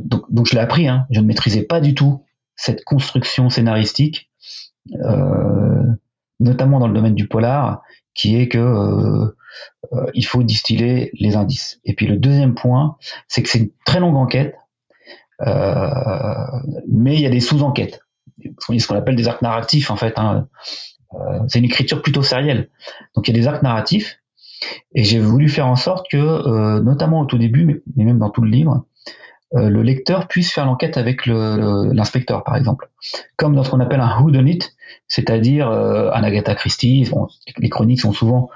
Donc, 0.00 0.24
donc, 0.30 0.46
je 0.48 0.54
l'ai 0.54 0.60
appris. 0.60 0.88
Hein. 0.88 1.06
Je 1.10 1.20
ne 1.20 1.26
maîtrisais 1.26 1.62
pas 1.62 1.80
du 1.80 1.94
tout 1.94 2.24
cette 2.56 2.82
construction 2.82 3.50
scénaristique, 3.50 4.32
notamment 6.40 6.80
dans 6.80 6.88
le 6.88 6.94
domaine 6.94 7.14
du 7.14 7.28
polar, 7.28 7.82
qui 8.18 8.36
est 8.36 8.48
que 8.48 8.58
euh, 8.58 9.36
euh, 9.92 10.06
il 10.14 10.26
faut 10.26 10.42
distiller 10.42 11.10
les 11.14 11.36
indices. 11.36 11.80
Et 11.84 11.94
puis 11.94 12.06
le 12.06 12.16
deuxième 12.16 12.54
point, 12.54 12.96
c'est 13.28 13.42
que 13.42 13.48
c'est 13.48 13.58
une 13.60 13.70
très 13.86 14.00
longue 14.00 14.16
enquête, 14.16 14.56
mais 15.40 17.14
il 17.14 17.20
y 17.20 17.26
a 17.26 17.30
des 17.30 17.40
sous-enquêtes 17.40 18.00
ce 18.78 18.86
qu'on 18.86 18.96
appelle 18.96 19.16
des 19.16 19.28
arcs 19.28 19.42
narratifs 19.42 19.90
en 19.90 19.96
fait. 19.96 20.18
Hein. 20.18 20.48
Euh, 21.14 21.40
c'est 21.48 21.58
une 21.58 21.64
écriture 21.64 22.02
plutôt 22.02 22.22
sérielle. 22.22 22.68
Donc 23.14 23.28
il 23.28 23.34
y 23.34 23.38
a 23.38 23.40
des 23.40 23.46
arcs 23.46 23.62
narratifs 23.62 24.20
et 24.94 25.04
j'ai 25.04 25.20
voulu 25.20 25.48
faire 25.48 25.66
en 25.66 25.76
sorte 25.76 26.06
que, 26.10 26.16
euh, 26.16 26.80
notamment 26.80 27.20
au 27.20 27.24
tout 27.24 27.38
début, 27.38 27.82
mais, 27.96 28.04
même 28.04 28.18
dans 28.18 28.30
tout 28.30 28.42
le 28.42 28.50
livre, 28.50 28.72
euh, 28.74 28.80
le 29.52 29.82
lecteur 29.82 30.28
puisse 30.28 30.52
faire 30.52 30.66
l'enquête 30.66 30.96
avec 30.96 31.26
l'inspecteur, 31.26 32.44
par 32.44 32.56
exemple, 32.56 32.90
comme 33.36 33.54
dans 33.54 33.64
ce 33.64 33.70
qu'on 33.70 33.80
appelle 33.80 34.00
un 34.00 34.20
whodunit, 34.20 34.60
c'est-à-dire 35.06 35.68
un 35.68 36.22
Agatha 36.22 36.54
Christie. 36.54 37.10
les 37.58 37.68
chroniques 37.68 38.00
sont 38.00 38.12
souvent 38.12 38.50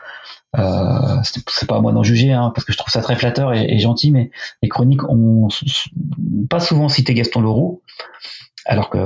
euh, 0.58 1.16
c'est 1.22 1.66
pas 1.66 1.76
à 1.76 1.80
moi 1.80 1.92
d'en 1.92 2.02
juger, 2.02 2.32
hein, 2.32 2.52
parce 2.54 2.64
que 2.66 2.72
je 2.72 2.78
trouve 2.78 2.92
ça 2.92 3.00
très 3.00 3.16
flatteur 3.16 3.54
et, 3.54 3.78
gentil, 3.78 4.10
mais 4.10 4.30
les 4.62 4.68
chroniques 4.68 5.02
ont 5.08 5.48
pas 6.50 6.60
souvent 6.60 6.88
cité 6.88 7.14
Gaston 7.14 7.40
Leroux, 7.40 7.82
alors 8.66 8.90
que 8.90 8.98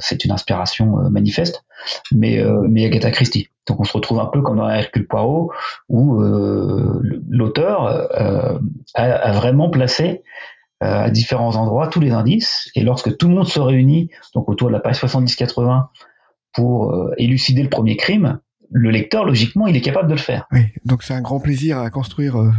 c'est 0.00 0.24
une 0.24 0.32
inspiration 0.32 0.98
euh, 0.98 1.08
manifeste, 1.08 1.64
mais, 2.12 2.38
euh, 2.38 2.66
Agatha 2.84 3.10
Christie. 3.10 3.48
Donc 3.68 3.78
on 3.78 3.84
se 3.84 3.92
retrouve 3.92 4.18
un 4.18 4.26
peu 4.26 4.42
comme 4.42 4.56
dans 4.56 4.68
Hercule 4.68 5.06
Poirot, 5.06 5.52
où 5.88 6.20
euh, 6.20 7.00
l'auteur 7.28 8.08
a, 8.94 9.32
vraiment 9.32 9.70
placé 9.70 10.24
à 10.82 11.10
différents 11.10 11.56
endroits 11.56 11.88
tous 11.88 12.00
les 12.00 12.10
indices, 12.10 12.70
et 12.74 12.82
lorsque 12.82 13.16
tout 13.16 13.28
le 13.28 13.34
monde 13.34 13.48
se 13.48 13.60
réunit, 13.60 14.10
donc 14.34 14.48
autour 14.48 14.68
de 14.68 14.72
la 14.72 14.80
page 14.80 15.00
70-80, 15.00 15.86
pour 16.54 16.94
élucider 17.16 17.62
le 17.62 17.70
premier 17.70 17.96
crime, 17.96 18.40
le 18.72 18.90
lecteur, 18.90 19.24
logiquement, 19.24 19.66
il 19.66 19.76
est 19.76 19.82
capable 19.82 20.08
de 20.08 20.14
le 20.14 20.20
faire. 20.20 20.46
Oui, 20.50 20.60
donc 20.84 21.02
c'est 21.02 21.12
un 21.12 21.20
grand 21.20 21.40
plaisir 21.40 21.78
à 21.78 21.90
construire. 21.90 22.36
Euh. 22.36 22.50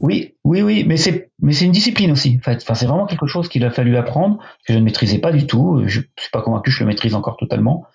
Oui, 0.00 0.34
oui, 0.44 0.60
oui, 0.60 0.84
mais 0.86 0.98
c'est 0.98 1.30
mais 1.40 1.52
c'est 1.52 1.64
une 1.64 1.72
discipline 1.72 2.12
aussi. 2.12 2.38
En 2.38 2.44
fait, 2.44 2.58
enfin, 2.62 2.74
c'est 2.74 2.86
vraiment 2.86 3.06
quelque 3.06 3.26
chose 3.26 3.48
qu'il 3.48 3.64
a 3.64 3.70
fallu 3.70 3.96
apprendre 3.96 4.38
que 4.66 4.74
je 4.74 4.78
ne 4.78 4.84
maîtrisais 4.84 5.18
pas 5.18 5.32
du 5.32 5.46
tout. 5.46 5.82
Je 5.86 6.00
suis 6.00 6.30
pas 6.30 6.42
convaincu 6.42 6.70
que 6.70 6.76
je 6.76 6.80
le 6.80 6.86
maîtrise 6.86 7.14
encore 7.14 7.36
totalement. 7.38 7.86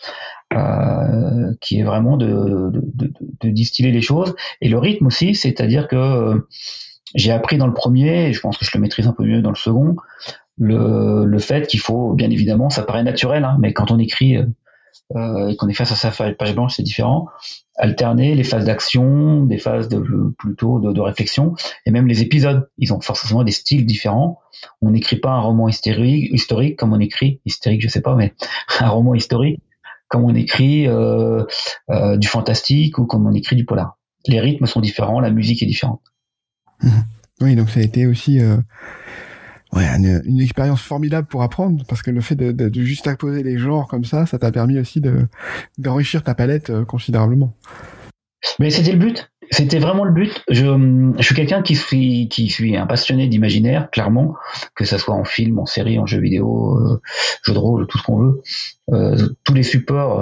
Euh, 0.53 1.53
qui 1.61 1.79
est 1.79 1.83
vraiment 1.83 2.17
de, 2.17 2.71
de, 2.71 3.13
de, 3.41 3.49
distiller 3.49 3.93
les 3.93 4.01
choses 4.01 4.35
et 4.59 4.67
le 4.67 4.77
rythme 4.77 5.05
aussi, 5.05 5.33
c'est-à-dire 5.33 5.87
que 5.87 5.95
euh, 5.95 6.39
j'ai 7.15 7.31
appris 7.31 7.57
dans 7.57 7.67
le 7.67 7.73
premier, 7.73 8.27
et 8.27 8.33
je 8.33 8.39
pense 8.39 8.57
que 8.57 8.65
je 8.65 8.71
le 8.73 8.79
maîtrise 8.79 9.07
un 9.07 9.13
peu 9.13 9.23
mieux 9.23 9.41
dans 9.41 9.49
le 9.49 9.55
second, 9.55 9.95
le, 10.57 11.25
le 11.25 11.39
fait 11.39 11.67
qu'il 11.67 11.79
faut, 11.79 12.13
bien 12.13 12.29
évidemment, 12.29 12.69
ça 12.69 12.83
paraît 12.83 13.03
naturel, 13.03 13.43
hein, 13.43 13.57
mais 13.59 13.73
quand 13.73 13.91
on 13.91 13.99
écrit 13.99 14.37
euh, 15.15 15.49
et 15.49 15.55
qu'on 15.55 15.67
est 15.67 15.73
face 15.73 15.91
à 15.91 15.95
sa 15.95 16.11
page 16.33 16.53
blanche, 16.53 16.75
c'est 16.75 16.83
différent. 16.83 17.27
Alterner 17.77 18.35
les 18.35 18.43
phases 18.43 18.65
d'action, 18.65 19.43
des 19.43 19.57
phases 19.57 19.89
de, 19.89 20.01
plutôt 20.37 20.79
de, 20.79 20.93
de, 20.93 21.01
réflexion, 21.01 21.55
et 21.85 21.91
même 21.91 22.07
les 22.07 22.21
épisodes. 22.21 22.69
Ils 22.77 22.93
ont 22.93 23.01
forcément 23.01 23.43
des 23.43 23.51
styles 23.51 23.85
différents. 23.85 24.39
On 24.81 24.91
n'écrit 24.91 25.17
pas 25.17 25.31
un 25.31 25.39
roman 25.39 25.67
historique, 25.67 26.29
historique 26.31 26.77
comme 26.77 26.93
on 26.93 26.99
écrit 26.99 27.41
hystérique, 27.45 27.81
je 27.81 27.87
sais 27.87 28.01
pas, 28.01 28.15
mais 28.15 28.33
un 28.79 28.89
roman 28.89 29.15
historique 29.15 29.59
comme 30.07 30.25
on 30.25 30.35
écrit 30.35 30.87
euh, 30.87 31.45
euh, 31.89 32.17
du 32.17 32.27
fantastique 32.27 32.97
ou 32.97 33.05
comme 33.05 33.25
on 33.25 33.33
écrit 33.33 33.55
du 33.55 33.65
polar. 33.65 33.97
Les 34.27 34.41
rythmes 34.41 34.65
sont 34.65 34.81
différents, 34.81 35.21
la 35.21 35.31
musique 35.31 35.63
est 35.63 35.65
différente. 35.65 36.01
Mmh. 36.81 36.89
Oui, 37.41 37.55
donc 37.55 37.69
ça 37.69 37.79
a 37.79 37.83
été 37.83 38.05
aussi 38.05 38.39
euh, 38.39 38.57
une, 39.73 40.39
expérience 40.39 40.81
formidable 40.81 41.27
pour 41.27 41.43
apprendre 41.43 41.83
parce 41.87 42.01
que 42.01 42.11
le 42.11 42.21
fait 42.21 42.35
de, 42.35 42.81
juste 42.81 43.07
apposer 43.07 43.43
les 43.43 43.57
genres 43.57 43.87
comme 43.87 44.05
ça, 44.05 44.25
ça 44.25 44.37
t'a 44.37 44.51
permis 44.51 44.77
aussi 44.79 45.01
de 45.01 45.27
d'enrichir 45.77 46.23
ta 46.23 46.35
palette 46.35 46.69
euh, 46.69 46.85
considérablement. 46.85 47.55
Mais 48.59 48.69
c'était 48.69 48.91
le 48.91 48.99
but. 48.99 49.31
C'était 49.49 49.79
vraiment 49.79 50.05
le 50.05 50.13
but. 50.13 50.43
Je, 50.49 51.13
suis 51.19 51.35
quelqu'un 51.35 51.61
qui 51.61 51.75
suis, 51.75 52.29
qui 52.29 52.77
un 52.77 52.85
passionné 52.85 53.27
d'imaginaire, 53.27 53.89
clairement, 53.91 54.35
que 54.75 54.85
ça 54.85 54.97
soit 54.97 55.13
en 55.13 55.25
film, 55.25 55.59
en 55.59 55.65
série, 55.65 55.99
en 55.99 56.05
jeu 56.05 56.21
vidéo, 56.21 56.77
euh, 56.79 57.01
jeu 57.43 57.53
de 57.53 57.57
rôle, 57.57 57.85
tout 57.87 57.97
ce 57.97 58.03
qu'on 58.03 58.17
veut. 58.17 58.41
Tous 59.43 59.53
les 59.53 59.63
supports, 59.63 60.21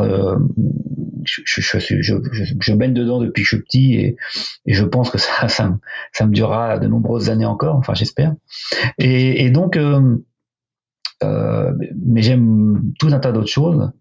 je, 1.24 1.42
je, 1.46 1.62
je, 1.80 2.16
je, 2.60 2.74
baigne 2.74 2.94
dedans 2.94 3.20
depuis 3.20 3.42
que 3.42 3.50
je 3.50 3.56
suis 3.56 3.64
petit 3.64 3.96
et, 3.96 4.18
je 4.66 4.84
pense 4.84 5.10
que 5.10 5.18
ça, 5.18 5.48
ça, 5.48 5.78
ça 6.12 6.26
me 6.26 6.34
durera 6.34 6.80
de 6.80 6.88
nombreuses 6.88 7.30
années 7.30 7.46
encore, 7.46 7.76
enfin 7.76 7.94
j'espère. 7.94 8.36
Et, 8.98 9.50
donc, 9.50 9.78
euh, 9.78 10.18
euh, 11.24 11.74
mais 12.06 12.22
j'aime 12.22 12.94
tout 13.00 13.08
un 13.08 13.20
tas 13.20 13.32
d'autres 13.32 13.48
choses. 13.50 13.92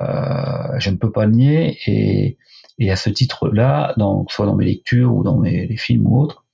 Euh, 0.00 0.78
je 0.78 0.90
ne 0.90 0.96
peux 0.96 1.12
pas 1.12 1.26
le 1.26 1.32
nier 1.32 1.78
et 1.86 2.38
et 2.78 2.90
à 2.90 2.96
ce 2.96 3.08
titre-là, 3.08 3.94
soit 4.28 4.46
dans 4.46 4.56
mes 4.56 4.64
lectures 4.64 5.14
ou 5.14 5.22
dans 5.22 5.38
mes 5.38 5.66
les 5.66 5.76
films 5.76 6.06
ou 6.08 6.20
autres, 6.20 6.44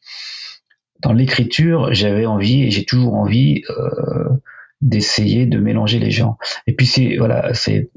dans 1.01 1.13
l'écriture, 1.13 1.93
j'avais 1.93 2.27
envie 2.27 2.63
et 2.63 2.71
j'ai 2.71 2.85
toujours 2.85 3.15
envie 3.15 3.63
euh, 3.71 4.29
d'essayer 4.81 5.47
de 5.47 5.59
mélanger 5.59 5.99
les 5.99 6.11
gens. 6.11 6.37
Et 6.67 6.75
puis 6.75 6.87
c'est 6.87 7.17
voilà, 7.17 7.55
c'est 7.55 7.91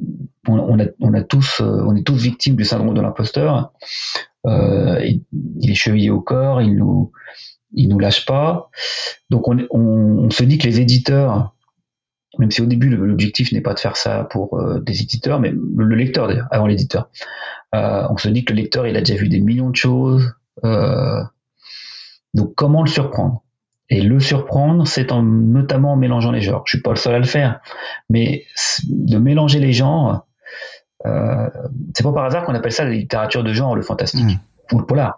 on, 0.47 0.79
a, 0.79 0.85
on 0.99 1.13
a 1.13 1.21
tous 1.23 1.61
euh, 1.61 1.83
on 1.87 1.95
est 1.95 2.03
tous 2.03 2.15
victimes 2.15 2.55
du 2.55 2.65
syndrome 2.65 2.93
de 2.93 3.01
l'imposteur. 3.01 3.73
Euh, 4.45 4.99
il, 5.03 5.69
est 5.69 5.75
chevillé 5.75 6.09
au 6.09 6.21
corps, 6.21 6.61
il 6.61 6.75
nous 6.75 7.11
il 7.73 7.89
nous 7.89 7.99
lâche 7.99 8.25
pas. 8.25 8.69
Donc 9.29 9.47
on, 9.47 9.57
on, 9.71 10.25
on 10.25 10.29
se 10.29 10.43
dit 10.43 10.57
que 10.57 10.67
les 10.67 10.79
éditeurs 10.79 11.53
même 12.39 12.51
si 12.51 12.61
au 12.61 12.65
début 12.65 12.89
l'objectif 12.89 13.51
n'est 13.51 13.61
pas 13.61 13.73
de 13.73 13.79
faire 13.79 13.97
ça 13.97 14.27
pour 14.29 14.57
euh, 14.57 14.79
des 14.79 15.01
éditeurs, 15.01 15.39
mais 15.39 15.51
le 15.51 15.95
lecteur 15.95 16.27
d'ailleurs, 16.27 16.47
avant 16.51 16.67
l'éditeur. 16.67 17.09
Euh, 17.75 18.07
on 18.09 18.17
se 18.17 18.29
dit 18.29 18.45
que 18.45 18.53
le 18.53 18.61
lecteur 18.61 18.87
il 18.87 18.95
a 18.97 19.01
déjà 19.01 19.15
vu 19.15 19.29
des 19.29 19.39
millions 19.39 19.69
de 19.69 19.75
choses. 19.75 20.33
Euh, 20.63 21.21
donc 22.33 22.55
comment 22.55 22.81
le 22.81 22.89
surprendre? 22.89 23.43
Et 23.89 24.01
le 24.01 24.19
surprendre, 24.19 24.87
c'est 24.87 25.11
en, 25.11 25.21
notamment 25.21 25.93
en 25.93 25.95
mélangeant 25.95 26.31
les 26.31 26.41
genres. 26.41 26.63
Je 26.65 26.77
suis 26.77 26.81
pas 26.81 26.91
le 26.91 26.95
seul 26.95 27.13
à 27.13 27.19
le 27.19 27.25
faire, 27.25 27.59
mais 28.09 28.45
de 28.87 29.17
mélanger 29.17 29.59
les 29.59 29.73
genres, 29.73 30.25
c'est 31.03 32.03
pas 32.03 32.13
par 32.13 32.25
hasard 32.25 32.45
qu'on 32.45 32.55
appelle 32.55 32.71
ça 32.71 32.83
la 32.85 32.91
littérature 32.91 33.43
de 33.43 33.53
genre, 33.53 33.75
le 33.75 33.81
fantastique 33.81 34.25
mmh. 34.25 34.75
ou 34.75 34.79
le 34.79 34.85
polar. 34.85 35.15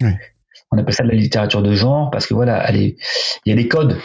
On 0.72 0.78
appelle 0.78 0.94
ça 0.94 1.04
de 1.04 1.10
la 1.10 1.16
littérature 1.16 1.62
de 1.62 1.74
genre 1.74 2.10
parce 2.12 2.26
que 2.26 2.34
voilà, 2.34 2.72
il 2.72 2.96
y 3.46 3.52
a 3.52 3.56
des 3.56 3.68
codes 3.68 3.98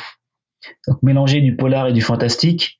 donc 0.86 1.02
mélanger 1.02 1.40
du 1.40 1.56
polar 1.56 1.88
et 1.88 1.92
du 1.92 2.00
fantastique, 2.00 2.78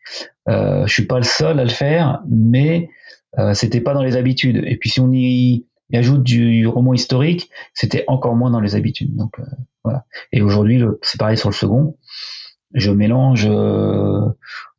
euh, 0.48 0.86
je 0.86 0.92
suis 0.92 1.07
pas 1.07 1.18
le 1.18 1.24
seul 1.24 1.59
à 1.59 1.64
le 1.64 1.70
faire, 1.70 2.22
mais 2.28 2.88
euh, 3.38 3.55
c'était 3.55 3.80
pas 3.80 3.94
dans 3.94 4.03
les 4.03 4.16
habitudes. 4.16 4.62
Et 4.66 4.76
puis 4.76 4.90
si 4.90 5.01
on 5.01 5.12
y, 5.12 5.66
ajoute 5.92 6.22
du 6.22 6.68
roman 6.68 6.94
historique, 6.94 7.51
c'était 7.74 8.05
encore 8.07 8.36
moins 8.36 8.51
dans 8.51 8.61
les 8.61 8.76
habitudes. 8.76 9.16
Donc 9.16 9.38
euh, 9.38 9.44
voilà. 9.82 10.05
Et 10.32 10.40
aujourd'hui, 10.40 10.82
c'est 11.03 11.18
pareil 11.18 11.36
sur 11.36 11.48
le 11.48 11.55
second. 11.55 11.96
Je 12.74 12.90
mélange 12.90 13.46
euh, 13.48 14.20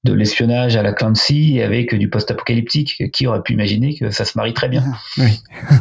de 0.04 0.14
l'espionnage 0.14 0.76
à 0.76 0.84
la 0.84 0.94
Clancy 0.94 1.62
avec 1.62 1.94
du 1.96 2.10
post-apocalyptique. 2.10 3.12
Qui 3.12 3.28
aurait 3.28 3.42
pu 3.42 3.54
imaginer 3.54 3.98
que 3.98 4.10
ça 4.12 4.26
se 4.26 4.38
marie 4.38 4.54
très 4.54 4.70
bien? 4.70 4.84
Oui. 5.18 5.42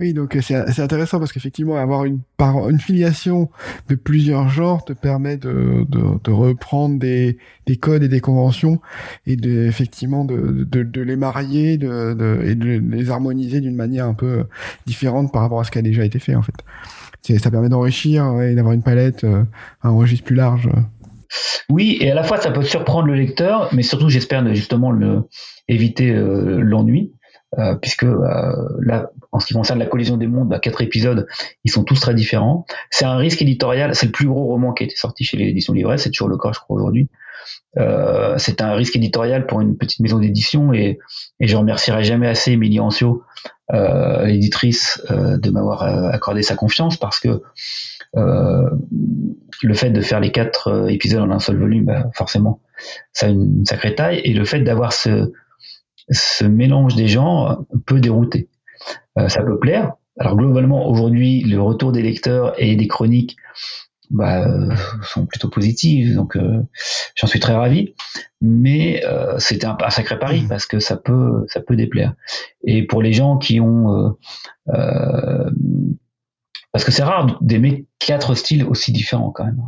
Oui, 0.00 0.12
donc 0.12 0.36
euh, 0.36 0.40
c'est 0.40 0.78
intéressant 0.80 1.18
parce 1.18 1.32
qu'effectivement, 1.32 1.76
avoir 1.76 2.04
une, 2.04 2.20
une 2.38 2.78
filiation 2.78 3.50
de 3.88 3.96
plusieurs 3.96 4.48
genres 4.48 4.84
te 4.84 4.92
permet 4.92 5.36
de, 5.36 5.84
de, 5.88 6.00
de 6.22 6.30
reprendre 6.30 7.00
des, 7.00 7.36
des 7.66 7.76
codes 7.78 8.04
et 8.04 8.08
des 8.08 8.20
conventions 8.20 8.80
et 9.26 9.34
de, 9.34 9.66
effectivement 9.66 10.24
de, 10.24 10.64
de, 10.70 11.00
les 11.00 11.16
marier 11.16 11.78
de, 11.78 12.42
et 12.44 12.54
de 12.54 12.78
les 12.78 13.10
harmoniser 13.10 13.60
d'une 13.60 13.74
manière 13.74 14.06
un 14.06 14.14
peu 14.14 14.44
différente 14.86 15.32
par 15.32 15.42
rapport 15.42 15.58
à 15.58 15.64
ce 15.64 15.72
qui 15.72 15.78
a 15.78 15.82
déjà 15.82 16.04
été 16.04 16.20
fait 16.20 16.36
en 16.36 16.42
fait. 16.42 16.54
Ça 17.38 17.50
permet 17.50 17.68
d'enrichir 17.68 18.40
et 18.40 18.54
d'avoir 18.54 18.74
une 18.74 18.82
palette, 18.82 19.24
euh, 19.24 19.42
un 19.82 19.90
registre 19.90 20.24
plus 20.24 20.36
large. 20.36 20.70
Oui, 21.68 21.98
et 22.00 22.10
à 22.10 22.14
la 22.14 22.22
fois 22.22 22.38
ça 22.38 22.50
peut 22.50 22.62
surprendre 22.62 23.06
le 23.06 23.14
lecteur, 23.14 23.68
mais 23.72 23.82
surtout 23.82 24.08
j'espère 24.08 24.46
justement 24.54 24.90
le, 24.90 25.24
éviter 25.68 26.10
euh, 26.10 26.60
l'ennui. 26.60 27.12
Euh, 27.58 27.74
puisque 27.76 28.04
euh, 28.04 28.68
là, 28.82 29.10
en 29.32 29.40
ce 29.40 29.46
qui 29.46 29.54
concerne 29.54 29.78
la 29.78 29.86
collision 29.86 30.18
des 30.18 30.26
mondes, 30.26 30.50
bah, 30.50 30.58
quatre 30.58 30.82
épisodes, 30.82 31.26
ils 31.64 31.70
sont 31.70 31.82
tous 31.82 31.98
très 31.98 32.12
différents. 32.12 32.66
C'est 32.90 33.06
un 33.06 33.16
risque 33.16 33.40
éditorial, 33.40 33.94
c'est 33.94 34.04
le 34.04 34.12
plus 34.12 34.26
gros 34.26 34.44
roman 34.44 34.74
qui 34.74 34.82
a 34.82 34.86
été 34.86 34.96
sorti 34.96 35.24
chez 35.24 35.38
l'édition 35.38 35.72
Livret, 35.72 35.96
c'est 35.96 36.10
toujours 36.10 36.28
le 36.28 36.36
cas, 36.36 36.50
je 36.52 36.60
crois, 36.60 36.76
aujourd'hui. 36.76 37.08
C'est 38.36 38.60
un 38.60 38.74
risque 38.74 38.96
éditorial 38.96 39.46
pour 39.46 39.62
une 39.62 39.78
petite 39.78 40.00
maison 40.00 40.18
d'édition 40.18 40.74
et, 40.74 40.98
je 41.40 41.56
remercierai 41.56 42.04
jamais 42.04 42.28
assez 42.28 42.52
Émilie 42.52 42.80
Ancio, 42.80 43.22
l'éditrice, 43.72 45.00
de 45.08 45.50
m'avoir 45.50 45.84
accordé 46.12 46.42
sa 46.42 46.54
confiance 46.54 46.98
parce 46.98 47.18
que 47.18 47.40
le 48.14 49.74
fait 49.74 49.90
de 49.90 50.00
faire 50.00 50.20
les 50.20 50.32
quatre 50.32 50.90
épisodes 50.90 51.22
en 51.22 51.30
un 51.30 51.38
seul 51.38 51.58
volume, 51.58 51.84
bah, 51.86 52.10
forcément, 52.14 52.60
ça 53.12 53.26
a 53.26 53.28
une 53.28 53.64
sacrée 53.64 53.94
taille 53.94 54.20
et 54.24 54.32
le 54.32 54.44
fait 54.44 54.60
d'avoir 54.60 54.92
ce 54.92 55.32
ce 56.10 56.44
mélange 56.44 56.94
des 56.94 57.08
genres 57.08 57.64
peut 57.86 58.00
dérouter. 58.00 58.48
Euh, 59.18 59.28
ça 59.28 59.42
peut 59.42 59.58
plaire. 59.58 59.94
Alors 60.18 60.36
globalement, 60.36 60.88
aujourd'hui, 60.88 61.42
le 61.42 61.60
retour 61.60 61.92
des 61.92 62.02
lecteurs 62.02 62.54
et 62.58 62.76
des 62.76 62.88
chroniques 62.88 63.36
bah, 64.10 64.46
euh, 64.46 64.74
sont 65.02 65.26
plutôt 65.26 65.48
positifs, 65.48 66.14
donc 66.14 66.36
euh, 66.36 66.62
j'en 67.14 67.26
suis 67.26 67.40
très 67.40 67.54
ravi. 67.54 67.94
Mais 68.40 69.02
c'était 69.38 69.66
un, 69.66 69.76
sacré 69.90 70.16
pari 70.16 70.44
parce 70.48 70.64
que 70.64 70.78
ça 70.78 70.96
peut, 70.96 71.44
ça 71.48 71.60
peut 71.60 71.74
déplaire. 71.74 72.14
Et 72.62 72.84
pour 72.84 73.02
les 73.02 73.12
gens 73.12 73.36
qui 73.36 73.60
ont, 73.60 74.16
parce 76.78 76.84
que 76.84 76.92
c'est 76.92 77.02
rare 77.02 77.38
d'aimer 77.40 77.86
quatre 77.98 78.36
styles 78.36 78.64
aussi 78.64 78.92
différents 78.92 79.32
quand 79.32 79.44
même 79.44 79.60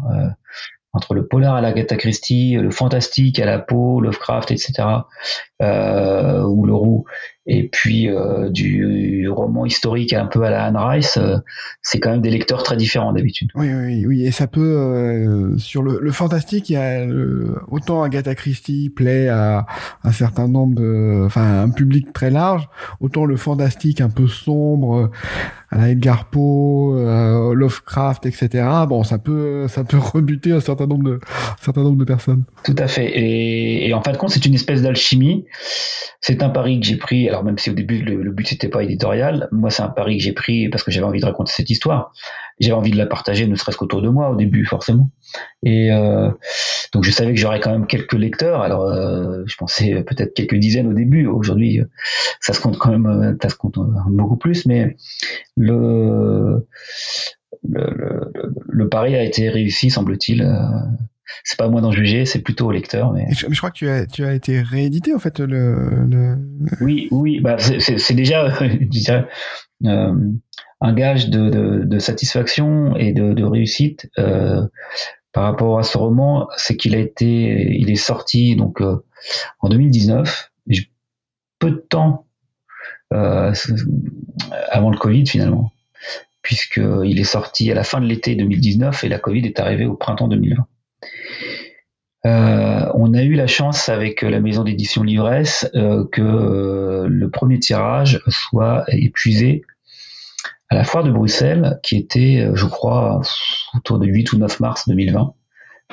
entre 0.92 1.14
le 1.14 1.26
polar 1.26 1.54
à 1.54 1.60
la 1.60 1.68
Agatha 1.68 1.96
Christie, 1.96 2.54
le 2.54 2.70
fantastique 2.70 3.38
à 3.38 3.46
la 3.46 3.58
Poe, 3.58 4.00
Lovecraft, 4.00 4.50
etc., 4.50 4.88
euh, 5.62 6.42
ou 6.42 6.64
le 6.66 6.74
roux, 6.74 7.04
et 7.52 7.64
puis 7.64 8.08
euh, 8.08 8.48
du 8.48 9.28
roman 9.28 9.66
historique 9.66 10.12
un 10.12 10.26
peu 10.26 10.44
à 10.44 10.50
la 10.50 10.66
Anne 10.66 10.76
Rice, 10.76 11.16
euh, 11.16 11.38
c'est 11.82 11.98
quand 11.98 12.10
même 12.10 12.20
des 12.20 12.30
lecteurs 12.30 12.62
très 12.62 12.76
différents 12.76 13.12
d'habitude. 13.12 13.50
Oui, 13.56 13.66
oui, 13.74 14.06
oui, 14.06 14.24
et 14.24 14.30
ça 14.30 14.46
peut 14.46 14.60
euh, 14.60 15.58
sur 15.58 15.82
le, 15.82 15.98
le, 16.00 16.12
fantastique, 16.12 16.70
il 16.70 16.74
y 16.74 16.76
a 16.76 17.04
autant 17.68 18.04
Agatha 18.04 18.36
Christie 18.36 18.88
plaît 18.88 19.26
à 19.26 19.66
un 20.04 20.12
certain 20.12 20.46
nombre 20.46 20.76
de, 20.76 21.24
enfin 21.26 21.62
un 21.62 21.70
public 21.70 22.12
très 22.12 22.30
large, 22.30 22.68
autant 23.00 23.24
le 23.24 23.36
fantastique 23.36 24.00
un 24.00 24.10
peu 24.10 24.28
sombre 24.28 25.10
à 25.70 25.78
la 25.78 25.88
Edgar 25.90 26.24
Poe, 26.26 26.96
euh, 26.96 27.54
Lovecraft, 27.54 28.26
etc. 28.26 28.64
Bon, 28.88 29.04
ça 29.04 29.18
peut, 29.18 29.68
ça 29.68 29.84
peut 29.84 29.98
rebuter 30.00 30.52
un 30.52 30.60
certain 30.60 30.86
nombre 30.86 31.04
de, 31.04 31.20
un 31.24 31.64
certain 31.64 31.82
nombre 31.82 31.98
de 31.98 32.04
personnes. 32.04 32.44
Tout 32.64 32.74
à 32.78 32.88
fait. 32.88 33.06
Et, 33.06 33.88
et 33.88 33.94
en 33.94 34.02
fin 34.02 34.12
de 34.12 34.16
compte, 34.16 34.30
c'est 34.30 34.44
une 34.46 34.54
espèce 34.54 34.82
d'alchimie. 34.82 35.46
C'est 36.20 36.42
un 36.42 36.48
pari 36.50 36.80
que 36.80 36.86
j'ai 36.86 36.96
pris. 36.96 37.28
Alors 37.28 37.39
même 37.44 37.58
si 37.58 37.70
au 37.70 37.72
début 37.74 38.02
le, 38.02 38.22
le 38.22 38.30
but 38.30 38.46
c'était 38.46 38.68
pas 38.68 38.82
éditorial, 38.82 39.48
moi 39.52 39.70
c'est 39.70 39.82
un 39.82 39.88
pari 39.88 40.18
que 40.18 40.22
j'ai 40.22 40.32
pris 40.32 40.68
parce 40.68 40.82
que 40.82 40.90
j'avais 40.90 41.06
envie 41.06 41.20
de 41.20 41.26
raconter 41.26 41.52
cette 41.52 41.70
histoire. 41.70 42.12
J'avais 42.58 42.74
envie 42.74 42.90
de 42.90 42.98
la 42.98 43.06
partager, 43.06 43.46
ne 43.46 43.54
serait-ce 43.54 43.76
qu'autour 43.76 44.02
de 44.02 44.08
moi 44.08 44.30
au 44.30 44.36
début 44.36 44.64
forcément. 44.66 45.10
Et 45.62 45.90
euh, 45.92 46.30
donc 46.92 47.04
je 47.04 47.10
savais 47.10 47.32
que 47.32 47.40
j'aurais 47.40 47.60
quand 47.60 47.70
même 47.70 47.86
quelques 47.86 48.14
lecteurs. 48.14 48.62
Alors 48.62 48.82
euh, 48.82 49.42
je 49.46 49.56
pensais 49.56 50.02
peut-être 50.02 50.34
quelques 50.34 50.56
dizaines 50.56 50.86
au 50.86 50.94
début. 50.94 51.26
Aujourd'hui, 51.26 51.80
ça 52.40 52.52
se 52.52 52.60
compte 52.60 52.78
quand 52.78 52.90
même, 52.90 53.38
ça 53.42 53.48
se 53.48 53.54
compte 53.54 53.78
beaucoup 54.08 54.36
plus. 54.36 54.66
Mais 54.66 54.96
le, 55.56 56.66
le, 57.68 58.32
le, 58.68 58.88
pari 58.88 59.16
a 59.16 59.22
été 59.22 59.48
réussi, 59.48 59.90
semble-t-il. 59.90 60.42
Euh, 61.40 61.44
c'est 61.44 61.58
pas 61.58 61.64
à 61.64 61.68
moi 61.68 61.80
d'en 61.80 61.92
juger, 61.92 62.24
c'est 62.24 62.40
plutôt 62.40 62.66
au 62.66 62.72
lecteur. 62.72 63.12
Mais... 63.12 63.26
Je, 63.30 63.56
crois 63.56 63.70
que 63.70 63.76
tu 63.76 63.88
as, 63.88 64.06
tu 64.06 64.24
as 64.24 64.34
été 64.34 64.60
réédité 64.60 65.14
en 65.14 65.18
fait. 65.18 65.40
Le, 65.40 66.04
le... 66.08 66.36
Oui, 66.80 67.08
oui, 67.10 67.40
bah, 67.40 67.56
c'est 67.58 68.14
déjà, 68.14 68.52
euh, 69.86 70.14
un 70.80 70.92
gage 70.94 71.28
de, 71.28 71.50
de, 71.50 71.84
de, 71.84 71.98
satisfaction 71.98 72.96
et 72.96 73.12
de, 73.12 73.32
de 73.32 73.44
réussite 73.44 74.10
euh, 74.18 74.66
par 75.32 75.44
rapport 75.44 75.78
à 75.78 75.82
ce 75.82 75.96
roman, 75.96 76.48
c'est 76.56 76.76
qu'il 76.76 76.94
a 76.94 76.98
été, 76.98 77.76
il 77.78 77.90
est 77.90 77.96
sorti 77.96 78.56
donc 78.56 78.80
euh, 78.80 78.96
en 79.60 79.68
2019, 79.68 80.50
peu 81.58 81.70
de 81.70 81.76
temps 81.88 82.26
euh, 83.12 83.52
avant 84.70 84.90
le 84.90 84.96
Covid 84.96 85.26
finalement, 85.26 85.72
puisqu'il 86.42 87.20
est 87.20 87.24
sorti 87.24 87.70
à 87.70 87.74
la 87.74 87.84
fin 87.84 88.00
de 88.00 88.06
l'été 88.06 88.34
2019 88.34 89.04
et 89.04 89.08
la 89.08 89.18
Covid 89.18 89.46
est 89.46 89.60
arrivée 89.60 89.86
au 89.86 89.94
printemps 89.94 90.28
2020. 90.28 90.66
Euh, 92.26 92.90
on 92.94 93.14
a 93.14 93.22
eu 93.22 93.34
la 93.34 93.46
chance 93.46 93.88
avec 93.88 94.22
la 94.22 94.40
maison 94.40 94.62
d'édition 94.62 95.02
Livresse 95.02 95.70
euh, 95.74 96.04
que 96.12 96.20
euh, 96.20 97.06
le 97.08 97.30
premier 97.30 97.58
tirage 97.58 98.20
soit 98.28 98.84
épuisé 98.88 99.62
à 100.68 100.74
la 100.74 100.84
foire 100.84 101.02
de 101.02 101.10
Bruxelles, 101.10 101.80
qui 101.82 101.96
était, 101.96 102.48
je 102.54 102.66
crois, 102.66 103.20
autour 103.74 103.98
de 103.98 104.06
8 104.06 104.32
ou 104.34 104.38
9 104.38 104.60
mars 104.60 104.88
2020. 104.88 105.34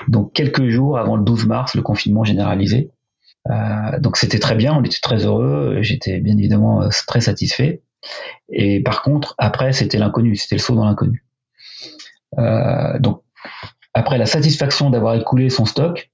Donc 0.07 0.33
quelques 0.33 0.67
jours 0.69 0.99
avant 0.99 1.15
le 1.15 1.23
12 1.23 1.47
mars, 1.47 1.73
le 1.73 1.81
confinement 1.81 2.23
généralisé. 2.23 2.91
Donc 3.99 4.17
c'était 4.17 4.37
très 4.37 4.53
bien, 4.53 4.75
on 4.75 4.83
était 4.83 4.99
très 5.01 5.25
heureux, 5.25 5.79
j'étais 5.81 6.19
bien 6.19 6.37
évidemment 6.37 6.87
très 7.07 7.21
satisfait. 7.21 7.81
Et 8.49 8.83
par 8.83 9.01
contre, 9.01 9.33
après, 9.39 9.73
c'était 9.73 9.97
l'inconnu, 9.97 10.35
c'était 10.35 10.57
le 10.57 10.61
saut 10.61 10.75
dans 10.75 10.85
l'inconnu. 10.85 11.25
Donc 12.99 13.23
après 13.97 14.17
la 14.17 14.25
satisfaction 14.25 14.89
d'avoir 14.89 15.15
écoulé 15.15 15.49
son 15.49 15.65
stock, 15.65 16.11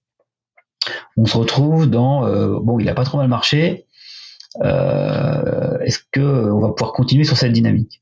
on 1.17 1.25
se 1.25 1.37
retrouve 1.37 1.89
dans 1.89 2.21
bon, 2.59 2.79
il 2.79 2.89
a 2.89 2.93
pas 2.93 3.05
trop 3.05 3.17
mal 3.17 3.27
marché. 3.27 3.87
Est-ce 4.61 5.99
que 6.11 6.51
on 6.51 6.59
va 6.59 6.69
pouvoir 6.69 6.93
continuer 6.93 7.23
sur 7.23 7.37
cette 7.37 7.53
dynamique? 7.53 8.01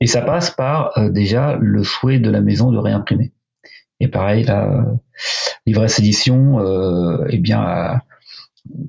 Et 0.00 0.06
ça 0.06 0.22
passe 0.22 0.50
par 0.50 0.92
déjà 1.10 1.56
le 1.60 1.82
souhait 1.82 2.20
de 2.20 2.30
la 2.30 2.40
maison 2.40 2.70
de 2.70 2.78
réimprimer. 2.78 3.32
Et 4.00 4.08
pareil, 4.08 4.44
la 4.44 4.84
l'ivresse 5.66 5.98
édition, 5.98 6.60
eh 7.28 7.38
bien, 7.38 8.00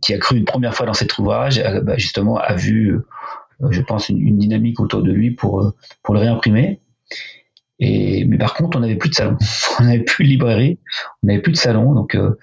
qui 0.01 0.13
a 0.13 0.17
cru 0.17 0.37
une 0.37 0.45
première 0.45 0.75
fois 0.75 0.85
dans 0.85 0.93
cet 0.93 1.17
ouvrage, 1.17 1.63
bah, 1.83 1.97
justement 1.97 2.37
a 2.37 2.55
vu, 2.55 2.91
euh, 3.61 3.71
je 3.71 3.81
pense, 3.81 4.09
une, 4.09 4.37
dynamique 4.37 4.79
autour 4.79 5.01
de 5.01 5.11
lui 5.11 5.31
pour, 5.31 5.61
euh, 5.61 5.75
pour 6.03 6.13
le 6.13 6.21
réimprimer. 6.21 6.81
Et, 7.79 8.25
mais 8.25 8.37
par 8.37 8.55
contre, 8.55 8.77
on 8.77 8.81
n'avait 8.81 8.97
plus 8.97 9.09
de 9.09 9.15
salon, 9.15 9.37
on 9.79 9.83
n'avait 9.83 10.03
plus 10.03 10.25
de 10.25 10.29
librairie, 10.29 10.79
on 11.23 11.27
n'avait 11.27 11.41
plus 11.41 11.53
de 11.53 11.57
salon, 11.57 11.93
donc 11.93 12.15
euh, 12.15 12.37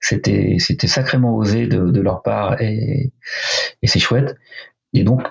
c'était 0.00 0.58
sacrément 0.58 1.36
osé 1.36 1.66
de, 1.66 1.90
de 1.90 2.00
leur 2.00 2.22
part 2.22 2.60
et, 2.60 3.12
et 3.82 3.86
c'est 3.86 4.00
chouette. 4.00 4.36
Et 4.92 5.04
donc 5.04 5.22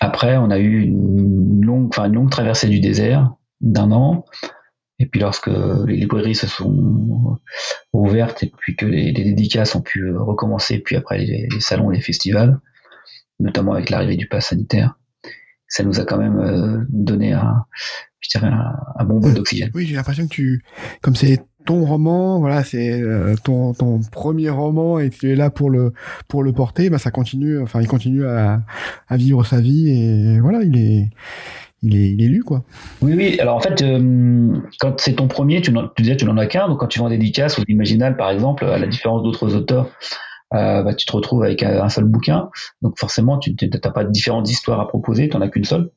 après, 0.00 0.36
on 0.36 0.50
a 0.50 0.58
eu 0.58 0.82
une 0.82 1.64
longue, 1.64 1.88
enfin 1.88 2.06
une 2.06 2.14
longue 2.14 2.30
traversée 2.30 2.68
du 2.68 2.80
désert 2.80 3.34
d'un 3.60 3.90
an. 3.92 4.24
Et 4.98 5.06
puis 5.06 5.20
lorsque 5.20 5.48
les 5.48 5.96
librairies 5.96 6.34
se 6.34 6.46
sont 6.46 7.38
ouvertes 7.92 8.42
et 8.42 8.52
puis 8.56 8.76
que 8.76 8.86
les, 8.86 9.12
dédicaces 9.12 9.74
ont 9.74 9.82
pu 9.82 10.14
recommencer, 10.16 10.78
puis 10.78 10.96
après 10.96 11.18
les, 11.18 11.48
salons, 11.60 11.90
les 11.90 12.00
festivals, 12.00 12.60
notamment 13.40 13.72
avec 13.74 13.90
l'arrivée 13.90 14.16
du 14.16 14.26
pass 14.26 14.48
sanitaire, 14.48 14.98
ça 15.68 15.82
nous 15.82 16.00
a 16.00 16.04
quand 16.04 16.18
même 16.18 16.38
euh, 16.38 16.84
donné 16.88 17.32
un, 17.32 17.64
je 18.20 18.38
dirais 18.38 18.50
un, 18.52 19.04
bon 19.04 19.20
bol 19.20 19.34
d'oxygène. 19.34 19.70
Oui, 19.74 19.86
j'ai 19.86 19.94
l'impression 19.94 20.24
que 20.24 20.32
tu, 20.32 20.62
comme 21.02 21.16
c'est 21.16 21.44
ton 21.64 21.84
roman, 21.84 22.38
voilà, 22.38 22.62
c'est 22.62 23.00
euh, 23.00 23.34
ton, 23.42 23.74
ton 23.74 24.00
premier 24.12 24.50
roman 24.50 25.00
et 25.00 25.10
tu 25.10 25.30
es 25.30 25.34
là 25.34 25.50
pour 25.50 25.68
le 25.68 25.92
pour 26.28 26.44
le 26.44 26.52
porter, 26.52 26.90
bah 26.90 26.98
ça 26.98 27.10
continue, 27.10 27.60
enfin 27.60 27.80
il 27.80 27.88
continue 27.88 28.24
à, 28.24 28.62
à 29.08 29.16
vivre 29.16 29.44
sa 29.44 29.60
vie 29.60 29.88
et 29.88 30.40
voilà, 30.40 30.62
il 30.62 30.76
est 30.76 31.10
il 31.82 31.96
est, 31.96 32.10
il 32.10 32.22
est 32.22 32.28
lu, 32.28 32.42
quoi. 32.42 32.64
Oui, 33.02 33.14
oui. 33.14 33.38
Alors, 33.38 33.56
en 33.56 33.60
fait, 33.60 33.82
euh, 33.82 34.56
quand 34.80 34.98
c'est 35.00 35.14
ton 35.14 35.28
premier, 35.28 35.60
tu, 35.60 35.72
tu 35.72 36.02
disais, 36.02 36.16
tu 36.16 36.24
n'en 36.24 36.36
as 36.36 36.46
qu'un. 36.46 36.68
Donc, 36.68 36.80
quand 36.80 36.86
tu 36.86 36.98
vends 36.98 37.08
des 37.08 37.18
dédicace 37.18 37.58
ou 37.58 37.62
l'imaginal, 37.68 38.16
par 38.16 38.30
exemple, 38.30 38.64
à 38.64 38.78
la 38.78 38.86
différence 38.86 39.22
d'autres 39.22 39.54
auteurs, 39.54 39.90
euh, 40.54 40.82
bah, 40.82 40.94
tu 40.94 41.06
te 41.06 41.12
retrouves 41.12 41.42
avec 41.42 41.62
un, 41.62 41.88
seul 41.88 42.04
bouquin. 42.04 42.50
Donc, 42.82 42.98
forcément, 42.98 43.38
tu 43.38 43.54
n'as 43.60 43.90
pas 43.90 44.04
différentes 44.04 44.48
histoires 44.50 44.80
à 44.80 44.88
proposer, 44.88 45.28
tu 45.28 45.36
n'en 45.36 45.42
as 45.42 45.48
qu'une 45.48 45.64
seule. 45.64 45.90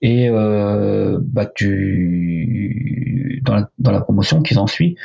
Et 0.00 0.28
euh, 0.28 1.18
bah, 1.20 1.46
tu, 1.46 3.40
dans, 3.44 3.54
la, 3.54 3.70
dans 3.78 3.92
la 3.92 4.00
promotion 4.00 4.42
qui 4.42 4.54
s'en 4.54 4.66
suit, 4.66 4.96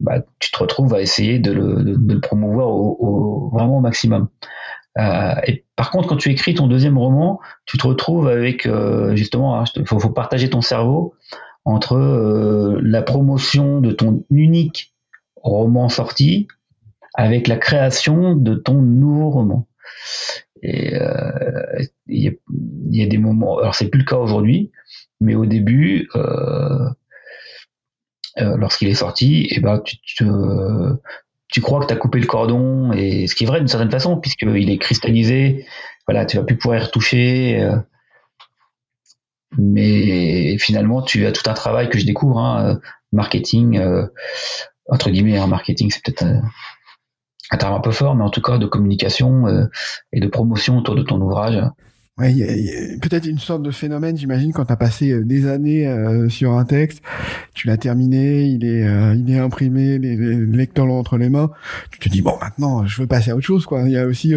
bah, 0.00 0.22
tu 0.38 0.52
te 0.52 0.58
retrouves 0.58 0.94
à 0.94 1.00
essayer 1.00 1.38
de 1.40 1.52
le, 1.52 1.82
de, 1.82 2.14
le 2.14 2.20
promouvoir 2.20 2.68
au, 2.68 3.50
vraiment 3.52 3.78
au 3.78 3.80
maximum. 3.80 4.28
et 4.96 5.64
par 5.74 5.90
contre, 5.90 6.08
quand 6.08 6.16
tu 6.16 6.30
écris 6.30 6.54
ton 6.54 6.68
deuxième 6.68 6.96
roman, 6.96 7.40
tu 7.66 7.76
te 7.76 7.86
retrouves 7.86 8.28
avec 8.28 8.68
justement, 9.14 9.60
il 9.64 9.80
hein, 9.80 9.84
faut, 9.84 10.10
partager 10.10 10.48
ton 10.48 10.60
cerveau 10.60 11.14
entre 11.64 12.78
la 12.80 13.02
promotion 13.02 13.80
de 13.80 13.90
ton 13.90 14.24
unique 14.30 14.94
roman 15.42 15.88
sorti 15.88 16.46
avec 17.14 17.48
la 17.48 17.56
création 17.56 18.34
de 18.34 18.54
ton 18.54 18.74
nouveau 18.74 19.30
roman. 19.30 19.68
Et 20.62 20.94
il 22.06 22.36
y, 22.90 23.02
a 23.02 23.06
des 23.06 23.18
moments, 23.18 23.58
alors 23.58 23.74
c'est 23.74 23.88
plus 23.88 24.00
le 24.00 24.06
cas 24.06 24.16
aujourd'hui, 24.16 24.72
mais 25.20 25.34
au 25.34 25.46
début, 25.46 26.08
euh, 26.14 26.88
euh, 28.38 28.56
lorsqu'il 28.56 28.88
est 28.88 28.94
sorti, 28.94 29.42
et 29.42 29.56
eh 29.56 29.60
ben 29.60 29.80
tu, 29.80 29.96
tu 31.48 31.60
crois 31.60 31.80
que 31.80 31.86
tu 31.86 31.94
as 31.94 31.96
coupé 31.96 32.18
le 32.18 32.26
cordon, 32.26 32.92
et 32.92 33.26
ce 33.26 33.34
qui 33.34 33.44
est 33.44 33.46
vrai 33.46 33.58
d'une 33.58 33.68
certaine 33.68 33.90
façon, 33.90 34.18
puisqu'il 34.18 34.70
est 34.70 34.78
cristallisé, 34.78 35.66
voilà, 36.06 36.26
tu 36.26 36.36
vas 36.36 36.44
plus 36.44 36.56
pouvoir 36.56 36.78
y 36.78 36.84
retoucher. 36.84 37.62
Euh, 37.62 37.76
mais 39.56 40.58
finalement, 40.58 41.00
tu 41.00 41.26
as 41.26 41.32
tout 41.32 41.48
un 41.48 41.54
travail 41.54 41.88
que 41.88 41.98
je 41.98 42.06
découvre, 42.06 42.38
hein, 42.38 42.80
marketing, 43.12 43.80
entre 44.88 45.10
guillemets, 45.10 45.38
hein, 45.38 45.46
marketing, 45.46 45.92
c'est 45.92 46.02
peut-être 46.02 46.24
un 47.54 47.58
terme 47.58 47.74
un 47.74 47.80
peu 47.80 47.92
fort, 47.92 48.14
mais 48.14 48.24
en 48.24 48.30
tout 48.30 48.42
cas 48.42 48.58
de 48.58 48.66
communication 48.66 49.68
et 50.12 50.20
de 50.20 50.28
promotion 50.28 50.78
autour 50.78 50.94
de 50.94 51.02
ton 51.02 51.20
ouvrage. 51.20 51.60
Ouais, 52.16 52.32
y 52.32 52.44
a, 52.44 52.46
peut-être 53.02 53.26
une 53.26 53.40
sorte 53.40 53.62
de 53.62 53.72
phénomène, 53.72 54.16
j'imagine, 54.16 54.52
quand 54.52 54.66
tu 54.66 54.72
as 54.72 54.76
passé 54.76 55.10
euh, 55.10 55.24
des 55.24 55.48
années 55.48 55.88
euh, 55.88 56.28
sur 56.28 56.52
un 56.52 56.64
texte, 56.64 57.02
tu 57.54 57.66
l'as 57.66 57.76
terminé, 57.76 58.44
il 58.44 58.64
est, 58.64 58.86
euh, 58.86 59.16
il 59.16 59.28
est 59.34 59.38
imprimé, 59.40 59.98
les, 59.98 60.14
lecteurs 60.16 60.86
l'ont 60.86 61.00
entre 61.00 61.16
les 61.16 61.28
mains, 61.28 61.50
tu 61.90 61.98
te 61.98 62.08
dis 62.08 62.22
bon 62.22 62.38
maintenant 62.40 62.86
je 62.86 63.00
veux 63.00 63.08
passer 63.08 63.32
à 63.32 63.34
autre 63.34 63.44
chose 63.44 63.66
quoi. 63.66 63.82
Il 63.86 63.90
y 63.90 63.98
a 63.98 64.06
aussi 64.06 64.32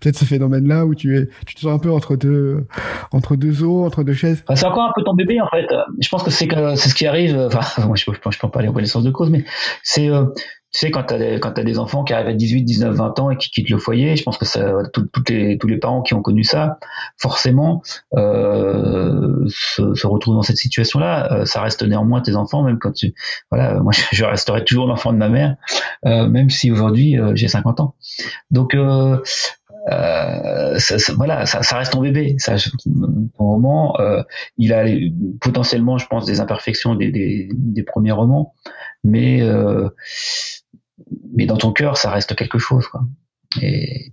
peut-être 0.00 0.16
ce 0.16 0.24
phénomène-là 0.24 0.86
où 0.86 0.96
tu 0.96 1.16
es, 1.16 1.28
tu 1.46 1.54
te 1.54 1.60
sens 1.60 1.70
un 1.70 1.78
peu 1.78 1.92
entre 1.92 2.16
deux, 2.16 2.66
entre 3.12 3.36
deux 3.36 3.62
eaux, 3.62 3.84
entre 3.84 4.02
deux 4.02 4.14
chaises. 4.14 4.42
c'est 4.52 4.66
encore 4.66 4.88
un 4.88 4.92
peu 4.96 5.04
ton 5.04 5.14
bébé 5.14 5.40
en 5.40 5.46
fait. 5.46 5.68
Je 6.00 6.08
pense 6.08 6.24
que 6.24 6.32
c'est 6.32 6.48
c'est 6.74 6.88
ce 6.88 6.94
qui 6.96 7.06
arrive. 7.06 7.48
Enfin, 7.60 7.86
moi 7.86 7.94
je, 7.94 8.06
je, 8.06 8.38
peux 8.40 8.48
pas 8.48 8.58
aller 8.58 8.68
au 8.68 8.84
sens 8.86 9.04
de 9.04 9.10
cause, 9.10 9.30
mais 9.30 9.44
c'est 9.84 10.08
tu 10.72 10.78
sais, 10.78 10.90
quand 10.92 11.02
tu 11.02 11.14
as, 11.14 11.64
des 11.64 11.78
enfants 11.80 12.04
qui 12.04 12.12
arrivent 12.12 12.28
à 12.28 12.32
18, 12.32 12.62
19, 12.62 12.94
20 12.94 13.18
ans 13.18 13.30
et 13.30 13.36
qui 13.36 13.50
quittent 13.50 13.70
le 13.70 13.78
foyer, 13.78 14.14
je 14.14 14.22
pense 14.22 14.38
que 14.38 14.44
ça, 14.44 14.82
toutes 14.92 15.28
les, 15.28 15.58
tous 15.58 15.66
les 15.66 15.78
parents 15.78 16.00
qui 16.00 16.14
ont 16.14 16.22
connu 16.22 16.44
ça, 16.44 16.78
forcément, 17.16 17.82
euh, 18.14 19.44
se, 19.48 19.94
se, 19.94 20.06
retrouvent 20.06 20.36
dans 20.36 20.42
cette 20.42 20.58
situation-là. 20.58 21.32
Euh, 21.32 21.44
ça 21.44 21.60
reste 21.60 21.82
néanmoins 21.82 22.20
tes 22.20 22.36
enfants, 22.36 22.62
même 22.62 22.78
quand 22.78 22.92
tu... 22.92 23.14
Voilà, 23.50 23.80
moi, 23.80 23.92
je 24.12 24.24
resterai 24.24 24.64
toujours 24.64 24.86
l'enfant 24.86 25.12
de 25.12 25.18
ma 25.18 25.28
mère, 25.28 25.56
euh, 26.06 26.28
même 26.28 26.50
si 26.50 26.70
aujourd'hui, 26.70 27.18
euh, 27.18 27.32
j'ai 27.34 27.48
50 27.48 27.80
ans. 27.80 27.94
Donc, 28.52 28.76
euh, 29.90 30.78
ça, 30.78 30.98
ça, 30.98 31.12
voilà, 31.14 31.46
ça, 31.46 31.62
ça, 31.62 31.78
reste 31.78 31.92
ton 31.92 32.00
bébé. 32.00 32.36
Ça, 32.38 32.56
ton 32.56 33.30
roman, 33.44 33.98
euh, 34.00 34.22
il 34.56 34.72
a 34.72 34.84
potentiellement, 35.40 35.98
je 35.98 36.06
pense, 36.06 36.26
des 36.26 36.40
imperfections 36.40 36.94
des, 36.94 37.10
des, 37.10 37.48
des 37.52 37.82
premiers 37.82 38.12
romans, 38.12 38.54
mais 39.04 39.42
euh, 39.42 39.88
mais 41.34 41.46
dans 41.46 41.56
ton 41.56 41.72
cœur, 41.72 41.96
ça 41.96 42.10
reste 42.10 42.34
quelque 42.36 42.58
chose. 42.58 42.86
Quoi. 42.86 43.02
Et, 43.60 44.12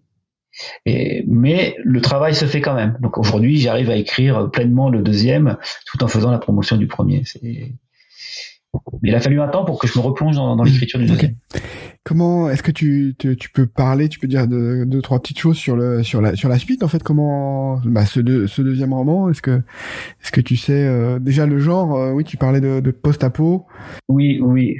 et, 0.85 1.23
mais 1.27 1.75
le 1.83 2.01
travail 2.01 2.33
se 2.33 2.45
fait 2.45 2.61
quand 2.61 2.73
même. 2.73 2.97
Donc 3.01 3.17
aujourd'hui, 3.17 3.57
j'arrive 3.57 3.89
à 3.89 3.95
écrire 3.95 4.49
pleinement 4.49 4.89
le 4.89 5.01
deuxième, 5.01 5.57
tout 5.85 6.03
en 6.03 6.07
faisant 6.07 6.31
la 6.31 6.39
promotion 6.39 6.77
du 6.77 6.87
premier. 6.87 7.23
C'est 7.25 7.73
mais 9.01 9.09
il 9.09 9.15
a 9.15 9.19
fallu 9.19 9.41
un 9.41 9.47
temps 9.47 9.65
pour 9.65 9.79
que 9.79 9.87
je 9.87 9.97
me 9.97 10.03
replonge 10.03 10.35
dans, 10.35 10.55
dans 10.55 10.63
l'écriture 10.63 10.99
du 10.99 11.05
deuxième. 11.05 11.35
Comment 12.03 12.49
est-ce 12.49 12.63
que 12.63 12.71
tu, 12.71 13.15
tu, 13.17 13.35
tu, 13.35 13.49
peux 13.49 13.65
parler, 13.65 14.07
tu 14.07 14.19
peux 14.19 14.27
dire 14.27 14.47
deux, 14.47 14.85
deux, 14.85 15.01
trois 15.01 15.19
petites 15.19 15.39
choses 15.39 15.57
sur 15.57 15.75
le 15.75 16.03
sur 16.03 16.21
la 16.21 16.35
sur 16.35 16.47
la 16.47 16.57
suite 16.57 16.83
en 16.83 16.87
fait 16.87 17.03
comment 17.03 17.81
bah, 17.83 18.05
ce, 18.05 18.47
ce 18.47 18.61
deuxième 18.61 18.93
roman 18.93 19.29
est-ce 19.29 19.41
que 19.41 19.61
est-ce 20.21 20.31
que 20.31 20.39
tu 20.39 20.55
sais 20.55 20.85
euh, 20.85 21.19
déjà 21.19 21.45
le 21.45 21.59
genre 21.59 21.95
euh, 21.95 22.13
oui 22.13 22.23
tu 22.23 22.37
parlais 22.37 22.61
de, 22.61 22.79
de 22.79 22.91
post-apo 22.91 23.65
oui 24.07 24.39
oui 24.41 24.77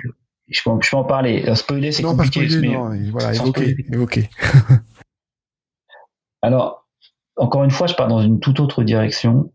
je 0.49 0.61
peux, 0.63 0.71
je 0.81 0.89
peux 0.89 0.97
en 0.97 1.03
parler. 1.03 1.43
Euh, 1.47 1.55
spoiler, 1.55 1.91
c'est 1.91 2.03
compliqué. 2.03 2.41
Pas 2.41 2.49
spoiler, 2.49 2.67
non, 2.69 2.91
voilà, 3.11 3.33
évoquer, 3.33 3.75
évoquer. 3.91 4.29
Alors, 6.41 6.87
encore 7.35 7.63
une 7.63 7.71
fois, 7.71 7.87
je 7.87 7.95
pars 7.95 8.07
dans 8.07 8.21
une 8.21 8.39
toute 8.39 8.59
autre 8.59 8.83
direction. 8.83 9.51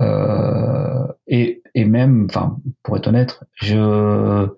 Euh, 0.00 1.06
et, 1.26 1.62
et 1.78 1.84
même, 1.84 2.26
enfin, 2.28 2.56
pour 2.82 2.96
être 2.96 3.06
honnête, 3.06 3.38
je, 3.54 4.48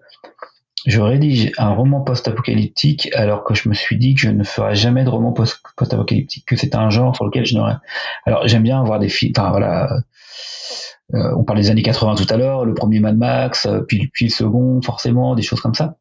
je 0.87 1.01
rédige 1.03 1.53
un 1.59 1.69
roman 1.69 2.01
post-apocalyptique 2.01 3.11
alors 3.15 3.45
que 3.45 3.53
je 3.53 3.69
me 3.69 3.75
suis 3.75 3.99
dit 3.99 4.15
que 4.15 4.23
je 4.23 4.31
ne 4.31 4.43
ferais 4.43 4.75
jamais 4.75 5.05
de 5.05 5.11
roman 5.11 5.35
post-apocalyptique, 5.35 6.47
que 6.47 6.57
c'est 6.57 6.75
un 6.75 6.89
genre 6.89 7.15
sur 7.15 7.27
lequel 7.27 7.45
je 7.45 7.57
n'aurais. 7.57 7.77
Alors, 8.25 8.49
j'aime 8.49 8.63
bien 8.63 8.81
avoir 8.81 8.99
des 8.99 9.11
films, 9.11 9.35
enfin 9.37 9.51
voilà, 9.51 9.91
euh, 11.13 11.35
on 11.37 11.45
parle 11.45 11.59
des 11.59 11.69
années 11.69 11.83
80 11.83 12.15
tout 12.15 12.27
à 12.33 12.39
l'heure, 12.39 12.65
le 12.65 12.73
premier 12.73 13.01
Mad 13.01 13.19
Max, 13.19 13.67
euh, 13.67 13.83
puis, 13.83 14.11
le 14.19 14.29
second, 14.31 14.81
forcément, 14.81 15.35
des 15.35 15.43
choses 15.43 15.61
comme 15.61 15.75
ça. 15.75 15.99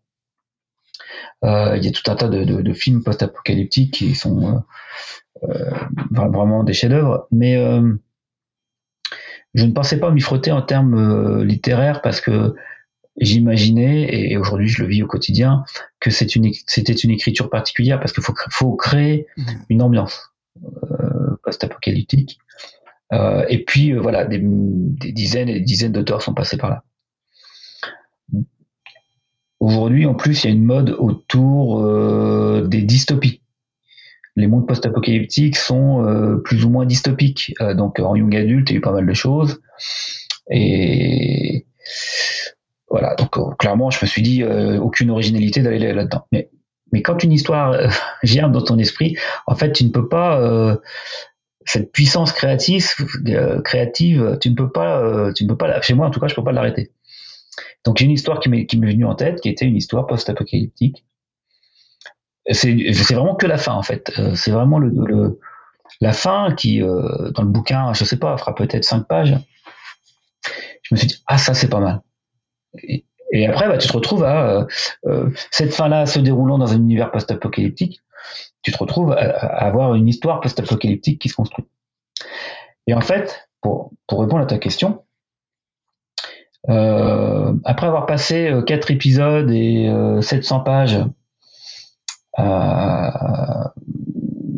Euh, 1.43 1.76
il 1.76 1.84
y 1.84 1.89
a 1.89 1.91
tout 1.91 2.09
un 2.09 2.15
tas 2.15 2.30
de, 2.30 2.74
films 2.74 3.03
post-apocalyptiques 3.03 3.93
qui 3.93 4.15
sont 4.15 4.63
vraiment 6.13 6.63
des 6.63 6.72
chefs-d'œuvre, 6.72 7.28
mais 7.30 7.57
je 9.54 9.66
ne 9.66 9.72
pensais 9.72 10.00
pas 10.00 10.12
m'y 10.12 10.22
frotter 10.22 10.52
en 10.52 10.62
termes 10.62 11.43
littéraires 11.43 12.02
parce 12.02 12.22
que 12.22 12.56
j'imaginais, 13.20 14.08
et 14.14 14.38
aujourd'hui 14.38 14.68
je 14.68 14.82
le 14.84 14.88
vis 14.88 15.04
au 15.04 15.08
quotidien, 15.08 15.64
que 16.00 16.10
c'était 16.10 16.36
une, 16.36 16.45
une 16.45 17.12
écriture 17.12 17.50
particulière 17.50 18.00
parce 18.00 18.14
qu'il 18.14 18.24
faut, 18.24 18.34
faut 18.52 18.76
créer 18.76 19.28
mmh. 19.38 19.43
une 19.70 19.82
ambiance 19.82 20.32
post-apocalyptique. 21.43 22.39
Euh, 23.12 23.45
et 23.50 23.64
puis 23.64 23.91
euh, 23.91 24.00
voilà, 24.00 24.26
des, 24.26 24.39
dizaines 24.39 25.50
et 25.50 25.54
des 25.54 25.62
dizaines 25.62 25.91
d'auteurs 25.91 26.22
sont 26.22 26.34
passés 26.34 26.58
par 26.58 26.70
là. 26.70 26.84
Aujourd'hui, 29.60 30.06
en 30.06 30.14
plus, 30.14 30.43
il 30.43 30.47
y 30.47 30.50
a 30.50 30.54
une 30.54 30.64
mode 30.64 30.91
autour 30.91 31.84
euh, 31.84 32.66
des 32.68 32.82
dystopies. 32.82 33.41
Les 34.39 34.47
mondes 34.47 34.67
post-apocalyptiques 34.67 35.57
sont 35.57 36.39
plus 36.43 36.63
ou 36.65 36.69
moins 36.69 36.85
dystopiques. 36.85 37.53
donc 37.75 37.99
en 37.99 38.15
young 38.15 38.35
adulte, 38.35 38.69
il 38.69 38.73
y 38.73 38.75
a 38.75 38.77
eu 38.77 38.81
pas 38.81 38.91
mal 38.91 39.05
de 39.05 39.13
choses. 39.13 39.61
Et 40.49 41.65
voilà, 42.89 43.15
donc 43.15 43.57
clairement, 43.57 43.89
je 43.89 43.99
me 44.01 44.07
suis 44.07 44.21
dit 44.21 44.43
aucune 44.43 45.11
originalité 45.11 45.61
d'aller 45.61 45.93
là-dedans. 45.93 46.25
Mais 46.31 46.49
mais 46.91 47.03
quand 47.03 47.23
une 47.23 47.31
histoire 47.31 47.75
germe 48.23 48.51
dans 48.51 48.63
ton 48.63 48.79
esprit, 48.79 49.17
en 49.45 49.55
fait, 49.55 49.73
tu 49.73 49.83
ne 49.83 49.89
peux 49.89 50.07
pas 50.07 50.79
cette 51.69 51.91
puissance 51.91 52.31
créative, 52.31 52.87
euh, 53.27 53.61
créative, 53.61 54.39
tu 54.41 54.49
ne 54.49 54.55
peux 54.55 54.71
pas, 54.71 55.03
euh, 55.03 55.31
tu 55.33 55.43
ne 55.43 55.49
peux 55.49 55.57
pas, 55.57 55.79
chez 55.81 55.93
moi 55.93 56.07
en 56.07 56.09
tout 56.09 56.19
cas, 56.19 56.27
je 56.27 56.33
peux 56.33 56.43
pas 56.43 56.51
l'arrêter. 56.51 56.91
Donc 57.85 57.97
j'ai 57.97 58.05
une 58.05 58.11
histoire 58.11 58.39
qui 58.39 58.49
m'est 58.49 58.65
venue 58.73 59.05
en 59.05 59.13
tête, 59.13 59.39
qui 59.39 59.49
était 59.49 59.65
une 59.65 59.75
histoire 59.75 60.07
post-apocalyptique. 60.07 61.05
C'est 62.52 63.14
vraiment 63.14 63.36
que 63.36 63.47
la 63.47 63.58
fin 63.58 63.74
en 63.74 63.84
fait. 63.84 64.12
Euh, 64.18 64.36
c'est 64.36 64.52
vraiment 64.52 64.80
le, 64.80 65.39
la 66.02 66.14
fin 66.14 66.54
qui 66.56 66.80
dans 66.80 67.43
le 67.43 67.50
bouquin, 67.50 67.93
je 67.93 68.04
sais 68.06 68.18
pas, 68.18 68.38
fera 68.38 68.56
peut-être 68.56 68.86
cinq 68.86 69.08
pages. 69.08 69.36
Je 70.84 70.95
me 70.95 70.97
suis 70.97 71.08
dit 71.08 71.24
ah 71.28 71.38
ça 71.38 71.54
c'est 71.54 71.70
pas 71.70 71.80
mal. 71.80 72.02
Et, 72.84 73.06
après 73.47 73.68
bah 73.68 73.78
tu 73.78 73.88
te 73.88 73.93
retrouves 73.93 74.24
à 74.24 74.66
cette 75.52 75.74
fin 75.74 75.88
là 75.88 76.08
se 76.08 76.20
déroulant 76.20 76.58
dans 76.58 76.74
un 76.74 76.78
univers 76.78 77.12
post-apocalyptique 77.12 78.02
tu 78.62 78.72
te 78.72 78.78
retrouves 78.78 79.12
à, 79.12 79.18
avoir 79.18 79.95
une 79.95 80.08
histoire 80.08 80.41
post-apocalyptique 80.41 81.20
qui 81.20 81.30
se 81.30 81.36
construit. 81.36 81.66
Et 82.88 82.93
en 82.93 83.02
fait, 83.02 83.50
pour, 83.62 83.91
pour 84.08 84.22
répondre 84.22 84.43
à 84.43 84.45
ta 84.45 84.58
question, 84.58 85.04
euh, 86.70 87.54
après 87.64 87.88
avoir 87.88 88.06
passé 88.06 88.50
euh, 88.50 88.62
quatre 88.62 88.91
épisodes 88.91 89.50
et 89.50 89.89
700 90.22 90.60
euh, 90.60 90.64
pages 90.64 91.00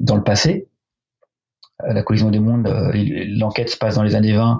dans 0.01 0.15
le 0.15 0.23
passé, 0.23 0.67
la 1.83 2.03
collision 2.03 2.29
des 2.29 2.39
mondes, 2.39 2.67
l'enquête 2.93 3.69
se 3.69 3.77
passe 3.77 3.95
dans 3.95 4.03
les 4.03 4.15
années 4.15 4.33
20, 4.33 4.59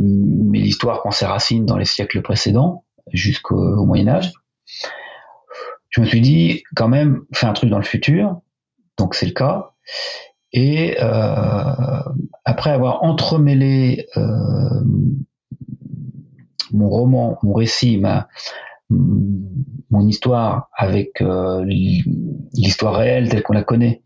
mais 0.00 0.58
l'histoire 0.58 1.00
prend 1.00 1.10
ses 1.10 1.26
racines 1.26 1.66
dans 1.66 1.76
les 1.76 1.84
siècles 1.84 2.22
précédents, 2.22 2.84
jusqu'au 3.12 3.84
Moyen 3.84 4.08
Âge 4.08 4.32
je 5.96 6.02
me 6.02 6.06
suis 6.06 6.20
dit 6.20 6.62
quand 6.74 6.88
même 6.88 7.22
fais 7.32 7.46
un 7.46 7.54
truc 7.54 7.70
dans 7.70 7.78
le 7.78 7.84
futur, 7.84 8.40
donc 8.98 9.14
c'est 9.14 9.26
le 9.26 9.32
cas. 9.32 9.70
Et 10.52 10.96
euh, 11.00 12.02
après 12.44 12.70
avoir 12.70 13.02
entremêlé 13.02 14.06
euh, 14.16 14.20
mon 16.72 16.90
roman, 16.90 17.38
mon 17.42 17.54
récit, 17.54 17.96
ma, 17.96 18.28
mon 18.90 20.06
histoire 20.06 20.68
avec 20.72 21.20
euh, 21.20 21.64
l'histoire 21.64 22.94
réelle 22.94 23.28
telle 23.28 23.42
qu'on 23.42 23.52
la 23.52 23.64
connaît, 23.64 24.02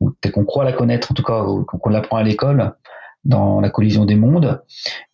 ou 0.00 0.10
telle 0.10 0.32
qu'on 0.32 0.44
croit 0.44 0.64
la 0.64 0.72
connaître, 0.72 1.12
en 1.12 1.14
tout 1.14 1.22
cas, 1.22 1.44
qu'on 1.66 1.90
l'apprend 1.90 2.16
à 2.16 2.22
l'école, 2.22 2.76
dans 3.24 3.60
la 3.60 3.70
collision 3.70 4.04
des 4.04 4.14
mondes, 4.14 4.62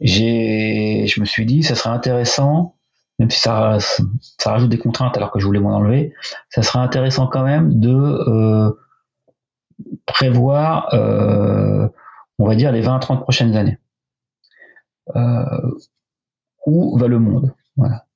j'ai, 0.01 1.07
je 1.07 1.21
me 1.21 1.25
suis 1.25 1.47
dit, 1.47 1.63
ça 1.63 1.75
serait 1.75 1.91
intéressant 1.91 2.77
même 3.19 3.31
si 3.31 3.41
ça, 3.41 3.77
ça 3.79 4.51
rajoute 4.51 4.71
des 4.71 4.79
contraintes 4.79 5.17
alors 5.17 5.31
que 5.31 5.39
je 5.39 5.47
voulais 5.47 5.61
m'en 5.61 5.77
enlever, 5.77 6.13
ça 6.49 6.63
serait 6.63 6.81
intéressant 6.81 7.29
quand 7.29 7.45
même 7.45 7.79
de, 7.79 7.95
euh, 7.95 8.73
prévoir, 10.07 10.89
on 12.39 12.47
va 12.47 12.55
dire, 12.57 12.73
les 12.73 12.81
20 12.81 12.97
à 12.97 12.99
30 12.99 13.23
prochaines 13.23 13.55
années. 13.57 13.79
où 16.67 16.99
va 16.99 17.07
le 17.07 17.19
monde? 17.19 17.55
Voilà. 17.77 18.07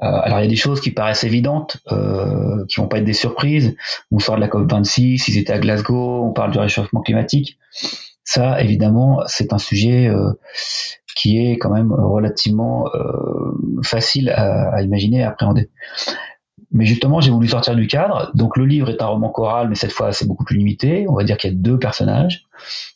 Alors 0.00 0.38
il 0.38 0.42
y 0.42 0.46
a 0.46 0.50
des 0.50 0.56
choses 0.56 0.80
qui 0.80 0.90
paraissent 0.90 1.24
évidentes, 1.24 1.78
euh, 1.92 2.64
qui 2.68 2.80
vont 2.80 2.88
pas 2.88 2.98
être 2.98 3.04
des 3.04 3.12
surprises. 3.12 3.76
On 4.10 4.18
sort 4.18 4.36
de 4.36 4.40
la 4.40 4.48
COP 4.48 4.70
26, 4.70 5.28
ils 5.28 5.38
étaient 5.38 5.52
à 5.52 5.58
Glasgow, 5.58 6.24
on 6.24 6.32
parle 6.32 6.52
du 6.52 6.58
réchauffement 6.58 7.00
climatique. 7.00 7.58
Ça, 8.24 8.60
évidemment, 8.60 9.22
c'est 9.26 9.52
un 9.52 9.58
sujet 9.58 10.06
euh, 10.06 10.32
qui 11.16 11.38
est 11.38 11.58
quand 11.58 11.70
même 11.70 11.92
relativement 11.92 12.88
euh, 12.94 13.80
facile 13.82 14.30
à, 14.30 14.80
imaginer 14.82 15.18
et 15.18 15.22
à 15.22 15.30
appréhender. 15.30 15.68
Mais 16.72 16.86
justement, 16.86 17.20
j'ai 17.20 17.32
voulu 17.32 17.48
sortir 17.48 17.74
du 17.74 17.88
cadre. 17.88 18.30
Donc 18.34 18.56
le 18.56 18.64
livre 18.64 18.88
est 18.90 19.02
un 19.02 19.06
roman 19.06 19.30
choral, 19.30 19.68
mais 19.68 19.74
cette 19.74 19.92
fois 19.92 20.12
c'est 20.12 20.26
beaucoup 20.26 20.44
plus 20.44 20.56
limité. 20.56 21.06
On 21.08 21.14
va 21.14 21.24
dire 21.24 21.36
qu'il 21.36 21.50
y 21.50 21.54
a 21.54 21.56
deux 21.56 21.78
personnages. 21.78 22.44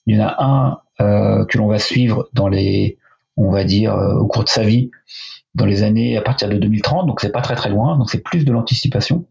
Il 0.06 0.16
y 0.16 0.22
en 0.22 0.26
a 0.26 0.36
un 0.38 0.78
euh, 1.00 1.44
que 1.46 1.58
l'on 1.58 1.66
va 1.66 1.78
suivre 1.78 2.28
dans 2.32 2.46
les, 2.46 2.98
on 3.36 3.50
va 3.50 3.64
dire, 3.64 3.94
au 3.94 4.26
cours 4.26 4.44
de 4.44 4.48
sa 4.48 4.62
vie, 4.62 4.90
dans 5.54 5.66
les 5.66 5.82
années 5.82 6.16
à 6.16 6.22
partir 6.22 6.48
de 6.48 6.58
2030. 6.58 7.06
Donc 7.06 7.20
c'est 7.20 7.32
pas 7.32 7.40
très 7.40 7.54
très 7.54 7.70
loin. 7.70 7.96
Donc 7.96 8.10
c'est 8.10 8.22
plus 8.22 8.44
de 8.44 8.52
l'anticipation. 8.52 9.26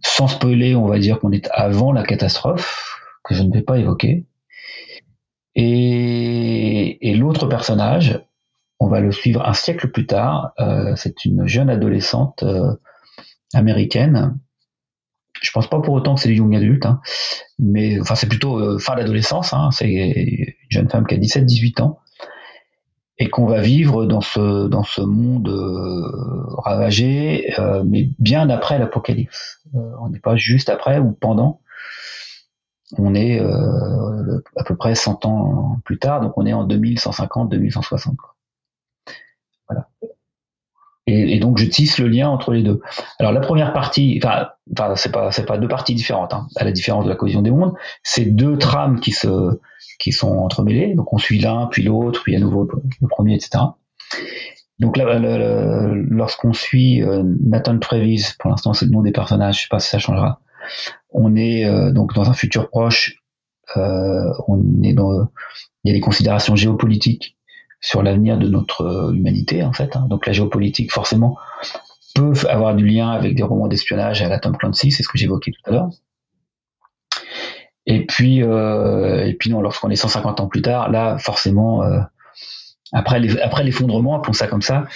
Sans 0.00 0.28
spoiler, 0.28 0.74
on 0.74 0.86
va 0.86 0.98
dire 0.98 1.18
qu'on 1.18 1.32
est 1.32 1.48
avant 1.52 1.92
la 1.92 2.02
catastrophe 2.02 2.98
que 3.24 3.34
je 3.34 3.42
ne 3.42 3.52
vais 3.52 3.62
pas 3.62 3.78
évoquer. 3.78 4.26
Et, 5.54 7.14
l'autre 7.16 7.46
personnage, 7.46 8.20
on 8.78 8.86
va 8.86 9.00
le 9.00 9.10
suivre 9.10 9.44
un 9.44 9.54
siècle 9.54 9.90
plus 9.90 10.06
tard. 10.06 10.52
Euh, 10.60 10.94
c'est 10.94 11.24
une 11.24 11.48
jeune 11.48 11.68
adolescente 11.68 12.44
euh, 12.44 12.74
américaine. 13.54 14.38
Je 15.40 15.50
pense 15.50 15.68
pas 15.68 15.80
pour 15.80 15.94
autant 15.94 16.14
que 16.14 16.20
c'est 16.20 16.28
du 16.28 16.36
young 16.36 16.54
adulte, 16.54 16.86
hein, 16.86 17.00
mais 17.58 18.00
enfin 18.00 18.14
c'est 18.14 18.28
plutôt 18.28 18.58
euh, 18.58 18.78
fin 18.78 18.96
d'adolescence. 18.96 19.52
Hein, 19.52 19.70
c'est 19.72 19.88
une 19.88 20.46
jeune 20.68 20.88
femme 20.88 21.06
qui 21.06 21.14
a 21.14 21.18
17-18 21.18 21.82
ans 21.82 22.00
et 23.18 23.28
qu'on 23.28 23.46
va 23.46 23.60
vivre 23.60 24.06
dans 24.06 24.20
ce 24.20 24.68
dans 24.68 24.84
ce 24.84 25.00
monde 25.00 25.48
ravagé, 26.58 27.52
mais 27.84 28.10
bien 28.20 28.48
après 28.48 28.78
l'apocalypse. 28.78 29.60
on 29.74 30.08
n'est 30.08 30.20
pas 30.20 30.36
juste 30.36 30.68
après 30.68 31.00
ou 31.00 31.12
pendant 31.12 31.60
on 32.96 33.14
est 33.14 33.40
euh, 33.40 34.42
à 34.56 34.64
peu 34.64 34.76
près 34.76 34.94
100 34.94 35.26
ans 35.26 35.78
plus 35.84 35.98
tard, 35.98 36.20
donc 36.20 36.32
on 36.36 36.46
est 36.46 36.52
en 36.52 36.64
2150, 36.64 37.50
2160. 37.50 38.16
Voilà. 39.68 39.88
Et, 41.10 41.38
donc 41.38 41.56
je 41.56 41.64
tisse 41.64 41.98
le 41.98 42.06
lien 42.06 42.28
entre 42.28 42.52
les 42.52 42.62
deux. 42.62 42.82
Alors 43.18 43.32
la 43.32 43.40
première 43.40 43.72
partie, 43.72 44.20
enfin, 44.22 44.48
enfin 44.72 44.94
c'est 44.94 45.10
pas 45.10 45.32
c'est 45.32 45.46
pas 45.46 45.56
deux 45.56 45.68
parties 45.68 45.94
différentes, 45.94 46.34
hein, 46.34 46.48
à 46.56 46.64
la 46.64 46.72
différence 46.72 47.04
de 47.04 47.08
la 47.08 47.16
cohésion 47.16 47.40
des 47.40 47.50
mondes, 47.50 47.72
c'est 48.02 48.26
deux 48.26 48.58
trames 48.58 49.00
qui 49.00 49.12
se 49.12 49.58
qui 49.98 50.12
sont 50.12 50.36
entremêlées. 50.36 50.94
Donc 50.94 51.12
on 51.14 51.18
suit 51.18 51.38
l'un 51.38 51.66
puis 51.66 51.82
l'autre, 51.82 52.22
puis 52.22 52.36
à 52.36 52.40
nouveau 52.40 52.68
le 53.00 53.08
premier, 53.08 53.34
etc. 53.34 53.64
Donc 54.80 54.96
là, 54.98 55.18
lorsqu'on 56.10 56.52
suit 56.52 57.02
euh, 57.02 57.24
Nathan 57.42 57.78
Travis, 57.78 58.34
pour 58.38 58.50
l'instant 58.50 58.74
c'est 58.74 58.84
le 58.84 58.92
nom 58.92 59.02
des 59.02 59.10
personnages, 59.10 59.56
je 59.56 59.60
sais 59.62 59.68
pas 59.70 59.80
si 59.80 59.88
ça 59.88 59.98
changera. 59.98 60.40
On 61.10 61.36
est 61.36 61.64
euh, 61.64 61.90
donc 61.90 62.12
dans 62.14 62.28
un 62.28 62.34
futur 62.34 62.68
proche. 62.68 63.16
Euh, 63.76 64.30
on 64.46 64.62
est 64.82 64.92
dans, 64.92 65.26
il 65.84 65.88
y 65.88 65.90
a 65.90 65.94
des 65.94 66.00
considérations 66.00 66.54
géopolitiques 66.54 67.37
sur 67.80 68.02
l'avenir 68.02 68.38
de 68.38 68.48
notre 68.48 68.82
euh, 68.82 69.12
humanité 69.12 69.62
en 69.62 69.72
fait. 69.72 69.96
Hein. 69.96 70.06
Donc 70.08 70.26
la 70.26 70.32
géopolitique 70.32 70.92
forcément 70.92 71.36
peut 72.14 72.32
avoir 72.48 72.74
du 72.74 72.86
lien 72.86 73.10
avec 73.10 73.34
des 73.34 73.42
romans 73.42 73.68
d'espionnage 73.68 74.22
à 74.22 74.28
la 74.28 74.38
Tom 74.38 74.56
Clancy, 74.56 74.90
c'est 74.90 75.02
ce 75.02 75.08
que 75.08 75.18
j'évoquais 75.18 75.52
tout 75.52 75.70
à 75.70 75.72
l'heure. 75.72 75.90
Et 77.86 78.04
puis, 78.04 78.40
et 78.40 79.36
puis 79.38 79.50
non, 79.50 79.62
lorsqu'on 79.62 79.88
est 79.88 79.96
150 79.96 80.40
ans 80.40 80.46
plus 80.46 80.60
tard, 80.60 80.90
là, 80.90 81.16
forcément, 81.16 81.82
après 82.92 83.18
l'effondrement, 83.64 84.16
appelons 84.16 84.34
ça 84.34 84.46
comme 84.46 84.60
ça, 84.60 84.86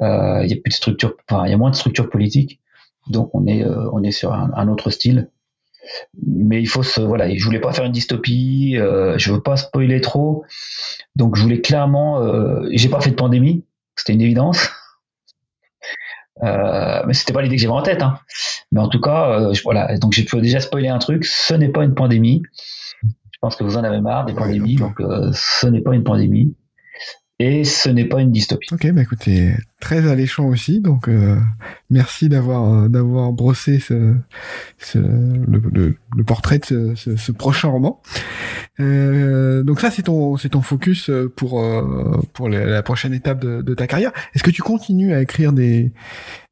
il 0.00 0.46
y 0.46 0.52
a 0.52 0.56
plus 0.56 0.70
de 0.70 0.74
structure, 0.74 1.14
enfin, 1.28 1.44
il 1.44 1.50
y 1.50 1.52
a 1.52 1.58
moins 1.58 1.70
de 1.70 1.74
structure 1.74 2.08
politique, 2.08 2.60
donc 3.08 3.34
on 3.34 3.46
est, 3.46 3.66
on 3.66 4.02
est 4.02 4.12
sur 4.12 4.32
un 4.32 4.68
autre 4.68 4.88
style 4.88 5.30
mais 6.26 6.60
il 6.60 6.66
faut 6.68 6.82
se 6.82 7.00
voilà 7.00 7.34
je 7.34 7.44
voulais 7.44 7.60
pas 7.60 7.72
faire 7.72 7.84
une 7.84 7.92
dystopie 7.92 8.76
euh, 8.78 9.16
je 9.18 9.32
veux 9.32 9.40
pas 9.42 9.56
spoiler 9.56 10.00
trop. 10.00 10.44
Donc 11.16 11.36
je 11.36 11.42
voulais 11.42 11.60
clairement 11.60 12.22
euh, 12.22 12.68
j'ai 12.72 12.88
pas 12.88 13.00
fait 13.00 13.10
de 13.10 13.16
pandémie 13.16 13.64
c'était 13.96 14.12
une 14.12 14.20
évidence. 14.20 14.70
Euh, 16.44 17.02
mais 17.04 17.14
c'était 17.14 17.32
pas 17.32 17.42
l'idée 17.42 17.56
que 17.56 17.62
j'avais 17.62 17.74
en 17.74 17.82
tête 17.82 18.00
hein. 18.00 18.20
mais 18.70 18.80
en 18.80 18.86
tout 18.88 19.00
cas 19.00 19.28
euh, 19.28 19.52
voilà 19.64 19.98
donc 19.98 20.12
j'ai 20.12 20.22
pu 20.22 20.40
déjà 20.40 20.60
spoiler 20.60 20.86
un 20.86 20.98
truc 20.98 21.24
ce 21.24 21.52
n'est 21.54 21.68
pas 21.68 21.82
une 21.82 21.94
pandémie. 21.94 22.42
Je 23.02 23.38
pense 23.40 23.56
que 23.56 23.64
vous 23.64 23.76
en 23.76 23.82
avez 23.82 24.00
marre 24.00 24.24
des 24.24 24.34
pandémies 24.34 24.76
donc 24.76 25.00
euh, 25.00 25.30
ce 25.32 25.66
n'est 25.66 25.80
pas 25.80 25.94
une 25.94 26.04
pandémie 26.04 26.54
et 27.40 27.62
ce 27.62 27.88
n'est 27.88 28.04
pas 28.04 28.20
une 28.20 28.32
dystopie. 28.32 28.72
Ok, 28.74 28.90
bah 28.90 29.02
écoutez, 29.02 29.52
très 29.80 30.10
alléchant 30.10 30.46
aussi, 30.46 30.80
donc 30.80 31.08
euh, 31.08 31.36
merci 31.88 32.28
d'avoir 32.28 32.74
euh, 32.74 32.88
d'avoir 32.88 33.32
brossé 33.32 33.78
ce, 33.78 34.14
ce 34.78 34.98
le, 34.98 35.96
le, 36.16 36.24
portrait 36.24 36.58
de 36.58 36.64
ce, 36.96 37.16
ce, 37.16 37.30
prochain 37.32 37.68
roman. 37.68 38.02
Euh, 38.80 39.62
donc 39.62 39.80
ça 39.80 39.92
c'est 39.92 40.02
ton 40.02 40.36
c'est 40.36 40.48
ton 40.48 40.62
focus 40.62 41.12
pour 41.36 41.60
euh, 41.60 42.20
pour 42.32 42.48
la 42.48 42.82
prochaine 42.82 43.14
étape 43.14 43.38
de, 43.38 43.62
de 43.62 43.74
ta 43.74 43.86
carrière. 43.86 44.10
Est-ce 44.34 44.42
que 44.42 44.50
tu 44.50 44.62
continues 44.62 45.14
à 45.14 45.22
écrire 45.22 45.52
des 45.52 45.92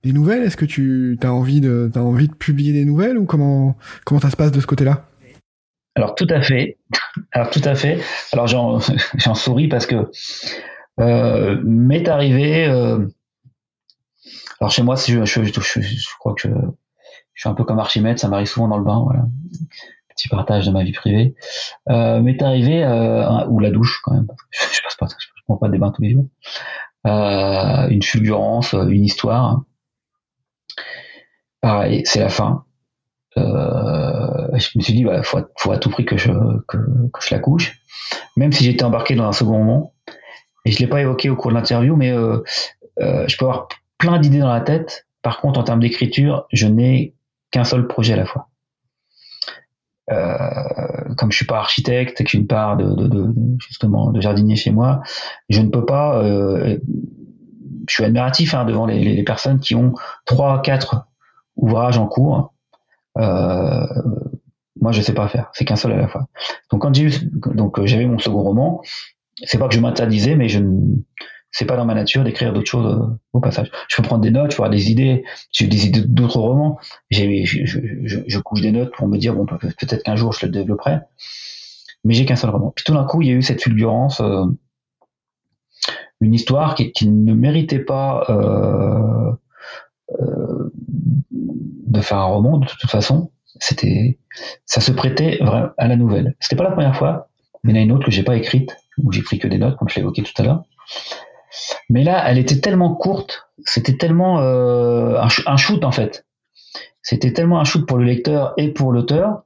des 0.04 0.12
nouvelles? 0.12 0.44
Est-ce 0.44 0.56
que 0.56 0.66
tu 0.66 1.18
as 1.20 1.32
envie 1.32 1.60
de 1.60 1.90
as 1.96 2.00
envie 2.00 2.28
de 2.28 2.34
publier 2.34 2.72
des 2.72 2.84
nouvelles? 2.84 3.18
Ou 3.18 3.24
comment 3.24 3.76
comment 4.04 4.20
ça 4.20 4.30
se 4.30 4.36
passe 4.36 4.52
de 4.52 4.60
ce 4.60 4.66
côté-là? 4.68 5.04
Alors 5.96 6.14
tout 6.14 6.28
à 6.30 6.42
fait. 6.42 6.76
Alors 7.32 7.50
tout 7.50 7.62
à 7.64 7.74
fait. 7.74 7.98
Alors 8.32 8.46
j'en 8.46 8.78
j'en 9.16 9.34
souris 9.34 9.66
parce 9.66 9.86
que 9.86 9.96
euh, 11.00 11.60
m'est 11.64 12.08
arrivé. 12.08 12.66
Euh, 12.66 13.06
alors 14.60 14.70
chez 14.70 14.82
moi, 14.82 14.96
je, 14.96 15.24
je, 15.24 15.44
je, 15.44 15.80
je, 15.80 16.08
crois 16.18 16.34
que 16.34 16.42
je, 16.42 16.48
suis 17.34 17.48
un 17.48 17.54
peu 17.54 17.64
comme 17.64 17.78
Archimède, 17.78 18.18
ça 18.18 18.28
m'arrive 18.28 18.46
souvent 18.46 18.68
dans 18.68 18.78
le 18.78 18.84
bain, 18.84 19.00
voilà. 19.04 19.26
Petit 20.08 20.28
partage 20.28 20.66
de 20.66 20.70
ma 20.70 20.82
vie 20.82 20.92
privée. 20.92 21.34
Euh, 21.90 22.22
m'est 22.22 22.40
arrivé 22.42 22.82
euh, 22.82 23.46
ou 23.48 23.58
la 23.58 23.70
douche 23.70 24.00
quand 24.02 24.12
même. 24.12 24.26
Je, 24.50 24.80
passe 24.82 24.96
pas, 24.96 25.06
je, 25.06 25.26
prends 25.44 25.58
pas 25.58 25.68
des 25.68 25.76
bains 25.76 25.92
tous 25.92 26.00
les 26.00 26.12
jours. 26.12 26.24
Euh, 27.06 27.88
une 27.88 28.02
fulgurance, 28.02 28.72
une 28.72 29.04
histoire. 29.04 29.62
Pareil, 31.60 32.02
c'est 32.06 32.20
la 32.20 32.30
fin. 32.30 32.64
Euh, 33.36 34.48
je 34.54 34.78
me 34.78 34.82
suis 34.82 34.94
dit, 34.94 35.04
bah, 35.04 35.22
faut, 35.22 35.38
faut 35.58 35.72
à 35.72 35.78
tout 35.78 35.90
prix 35.90 36.06
que 36.06 36.16
je, 36.16 36.30
que, 36.66 36.78
que 36.78 37.20
je 37.22 37.34
la 37.34 37.38
couche. 37.38 37.78
Même 38.36 38.52
si 38.52 38.64
j'étais 38.64 38.84
embarqué 38.84 39.14
dans 39.14 39.26
un 39.26 39.32
second 39.32 39.58
moment, 39.58 39.92
et 40.66 40.72
je 40.72 40.80
l'ai 40.80 40.88
pas 40.88 41.00
évoqué 41.00 41.30
au 41.30 41.36
cours 41.36 41.52
de 41.52 41.56
l'interview, 41.56 41.94
mais 41.94 42.10
euh, 42.10 42.42
euh, 42.98 43.24
je 43.28 43.36
peux 43.38 43.44
avoir 43.44 43.68
plein 43.98 44.18
d'idées 44.18 44.40
dans 44.40 44.52
la 44.52 44.60
tête. 44.60 45.06
Par 45.22 45.40
contre, 45.40 45.60
en 45.60 45.62
termes 45.62 45.78
d'écriture, 45.78 46.46
je 46.52 46.66
n'ai 46.66 47.14
qu'un 47.52 47.62
seul 47.62 47.86
projet 47.86 48.14
à 48.14 48.16
la 48.16 48.26
fois. 48.26 48.48
Euh, 50.10 51.14
comme 51.16 51.30
je 51.30 51.36
suis 51.36 51.46
pas 51.46 51.58
architecte 51.58 52.20
et 52.20 52.24
que 52.24 52.30
j'ai 52.30 52.38
une 52.38 52.48
part 52.48 52.76
de, 52.76 53.32
justement 53.60 54.10
de 54.10 54.20
jardinier 54.20 54.56
chez 54.56 54.72
moi, 54.72 55.02
je 55.48 55.60
ne 55.60 55.68
peux 55.68 55.86
pas. 55.86 56.22
Je 56.24 56.78
suis 57.88 58.02
admiratif 58.02 58.52
hein, 58.54 58.64
devant 58.64 58.86
les, 58.86 59.22
personnes 59.22 59.60
qui 59.60 59.76
ont 59.76 59.94
trois, 60.24 60.62
quatre 60.62 61.06
ouvrages 61.54 61.98
en 61.98 62.08
cours. 62.08 62.52
Moi, 64.80 64.92
je 64.92 65.00
sais 65.00 65.14
pas 65.14 65.28
faire. 65.28 65.50
C'est 65.52 65.64
qu'un 65.64 65.76
seul 65.76 65.92
à 65.92 65.96
la 65.96 66.08
fois. 66.08 66.26
Donc, 66.70 66.82
quand 66.82 66.92
j'ai 66.92 68.02
eu, 68.02 68.06
mon 68.06 68.18
second 68.18 68.42
roman, 68.42 68.82
c'est 69.44 69.58
pas 69.58 69.68
que 69.68 69.74
je 69.74 69.80
m'interdisais, 69.80 70.34
mais 70.34 70.48
je 70.48 70.58
ne, 70.58 70.96
c'est 71.50 71.64
pas 71.64 71.76
dans 71.76 71.84
ma 71.84 71.94
nature 71.94 72.24
d'écrire 72.24 72.52
d'autres 72.52 72.70
choses 72.70 72.86
euh, 72.86 73.18
au 73.32 73.40
passage. 73.40 73.70
Je 73.88 73.96
peux 73.96 74.02
prendre 74.02 74.22
des 74.22 74.30
notes, 74.30 74.50
je 74.50 74.56
peux 74.56 74.62
avoir 74.62 74.70
des 74.70 74.90
idées, 74.90 75.24
j'ai 75.52 75.66
des 75.66 75.86
idées 75.86 76.02
d'autres 76.02 76.38
romans. 76.38 76.78
J'ai, 77.10 77.44
je, 77.44 77.64
je, 77.64 78.18
je, 78.26 78.38
couche 78.38 78.60
des 78.60 78.72
notes 78.72 78.92
pour 78.94 79.08
me 79.08 79.16
dire 79.16 79.34
bon 79.34 79.46
peut-être 79.46 80.02
qu'un 80.02 80.16
jour 80.16 80.32
je 80.32 80.44
le 80.46 80.52
développerai, 80.52 80.98
mais 82.04 82.14
j'ai 82.14 82.24
qu'un 82.26 82.36
seul 82.36 82.50
roman. 82.50 82.72
Puis 82.74 82.84
tout 82.84 82.92
d'un 82.92 83.04
coup 83.04 83.22
il 83.22 83.28
y 83.28 83.30
a 83.30 83.34
eu 83.34 83.42
cette 83.42 83.62
fulgurance, 83.62 84.20
euh, 84.20 84.44
une 86.20 86.34
histoire 86.34 86.74
qui, 86.74 86.92
qui, 86.92 87.08
ne 87.08 87.34
méritait 87.34 87.78
pas 87.78 88.24
euh, 88.28 89.32
euh, 90.20 90.70
de 91.32 92.00
faire 92.00 92.18
un 92.18 92.24
roman 92.24 92.58
de 92.58 92.66
toute 92.66 92.90
façon. 92.90 93.30
C'était, 93.58 94.18
ça 94.66 94.82
se 94.82 94.92
prêtait 94.92 95.38
à 95.78 95.88
la 95.88 95.96
nouvelle. 95.96 96.36
C'était 96.40 96.56
pas 96.56 96.64
la 96.64 96.72
première 96.72 96.94
fois, 96.94 97.30
mais 97.62 97.72
il 97.72 97.76
y 97.76 97.78
en 97.78 97.80
a 97.80 97.84
une 97.84 97.92
autre 97.92 98.04
que 98.04 98.10
j'ai 98.10 98.22
pas 98.22 98.36
écrite 98.36 98.76
où 99.02 99.12
j'ai 99.12 99.22
pris 99.22 99.38
que 99.38 99.48
des 99.48 99.58
notes, 99.58 99.76
comme 99.76 99.88
je 99.88 99.96
l'ai 99.96 100.00
évoqué 100.02 100.22
tout 100.22 100.32
à 100.38 100.44
l'heure. 100.44 100.64
Mais 101.88 102.04
là, 102.04 102.22
elle 102.26 102.38
était 102.38 102.60
tellement 102.60 102.94
courte, 102.94 103.48
c'était 103.64 103.96
tellement 103.96 104.40
euh, 104.40 105.18
un, 105.18 105.56
shoot 105.56 105.84
en 105.84 105.92
fait. 105.92 106.26
C'était 107.02 107.32
tellement 107.32 107.60
un 107.60 107.64
shoot 107.64 107.86
pour 107.86 107.98
le 107.98 108.04
lecteur 108.04 108.52
et 108.56 108.72
pour 108.72 108.92
l'auteur 108.92 109.44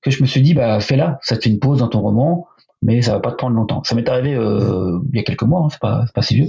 que 0.00 0.10
je 0.10 0.22
me 0.22 0.26
suis 0.26 0.42
dit, 0.42 0.54
bah 0.54 0.80
fais-la, 0.80 1.18
ça 1.22 1.36
te 1.36 1.42
fait 1.42 1.50
une 1.50 1.60
pause 1.60 1.78
dans 1.78 1.88
ton 1.88 2.00
roman, 2.00 2.48
mais 2.80 3.02
ça 3.02 3.12
va 3.12 3.20
pas 3.20 3.30
te 3.30 3.36
prendre 3.36 3.54
longtemps. 3.54 3.84
Ça 3.84 3.94
m'est 3.94 4.08
arrivé 4.08 4.34
euh, 4.34 4.98
il 5.12 5.16
y 5.16 5.20
a 5.20 5.22
quelques 5.22 5.44
mois, 5.44 5.60
hein, 5.60 5.68
c'est 5.70 5.80
pas, 5.80 6.04
pas 6.14 6.22
si 6.22 6.34
vieux. 6.34 6.48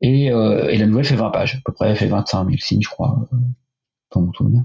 Et, 0.00 0.30
euh, 0.32 0.74
la 0.74 0.86
nouvelle 0.86 1.04
fait 1.04 1.16
20 1.16 1.30
pages, 1.30 1.56
à 1.56 1.58
peu 1.64 1.72
près, 1.72 1.90
elle 1.90 1.96
fait 1.96 2.06
25 2.06 2.46
000 2.46 2.56
signes, 2.58 2.80
je 2.82 2.88
crois, 2.88 3.28
dans 4.12 4.22
mon 4.22 4.32
souvenir. 4.32 4.62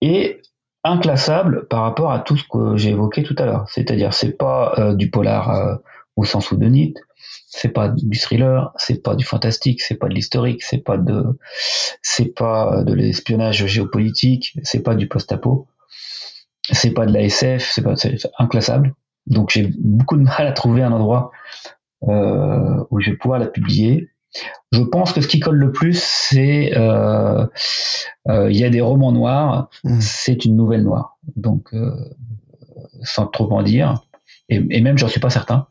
Et 0.00 0.42
inclassable 0.84 1.66
par 1.68 1.82
rapport 1.82 2.12
à 2.12 2.20
tout 2.20 2.36
ce 2.36 2.44
que 2.48 2.76
j'ai 2.76 2.90
évoqué 2.90 3.22
tout 3.22 3.34
à 3.38 3.46
l'heure. 3.46 3.64
C'est-à-dire, 3.68 4.12
c'est 4.12 4.36
pas 4.36 4.74
euh, 4.78 4.94
du 4.94 5.10
polar 5.10 5.50
euh, 5.50 5.76
au 6.16 6.24
sens 6.24 6.52
où 6.52 6.56
de 6.56 6.66
Nietzsche, 6.66 7.02
c'est 7.48 7.70
pas 7.70 7.88
du 7.88 8.18
thriller, 8.18 8.72
c'est 8.76 9.02
pas 9.02 9.14
du 9.14 9.24
fantastique, 9.24 9.80
c'est 9.80 9.94
pas 9.94 10.08
de 10.08 10.14
l'historique, 10.14 10.62
c'est 10.62 10.78
pas 10.78 10.98
de, 10.98 11.38
c'est 12.02 12.34
pas 12.34 12.82
de 12.84 12.92
l'espionnage 12.92 13.66
géopolitique, 13.66 14.58
c'est 14.62 14.82
pas 14.82 14.94
du 14.94 15.08
post-apo, 15.08 15.66
c'est 16.70 16.90
pas 16.90 17.06
de 17.06 17.12
la 17.12 17.22
SF, 17.22 17.70
c'est 17.70 17.82
pas, 17.82 17.96
c'est 17.96 18.16
inclassable. 18.38 18.94
Donc 19.26 19.50
j'ai 19.50 19.72
beaucoup 19.78 20.16
de 20.16 20.22
mal 20.22 20.46
à 20.46 20.52
trouver 20.52 20.82
un 20.82 20.92
endroit 20.92 21.30
euh, 22.08 22.84
où 22.90 23.00
je 23.00 23.10
vais 23.10 23.16
pouvoir 23.16 23.38
la 23.38 23.46
publier. 23.46 24.10
Je 24.72 24.82
pense 24.82 25.12
que 25.12 25.20
ce 25.20 25.28
qui 25.28 25.40
colle 25.40 25.56
le 25.56 25.72
plus, 25.72 26.00
c'est 26.02 26.76
euh, 26.76 27.46
euh, 28.28 28.50
il 28.50 28.56
y 28.56 28.64
a 28.64 28.70
des 28.70 28.80
romans 28.80 29.12
noirs, 29.12 29.68
mmh. 29.84 30.00
c'est 30.00 30.44
une 30.44 30.56
nouvelle 30.56 30.82
noire. 30.82 31.18
Donc 31.36 31.72
sans 33.02 33.26
trop 33.26 33.50
en 33.52 33.62
dire, 33.62 34.02
et, 34.48 34.62
et 34.70 34.80
même 34.80 34.98
j'en 34.98 35.08
suis 35.08 35.20
pas 35.20 35.30
certain. 35.30 35.66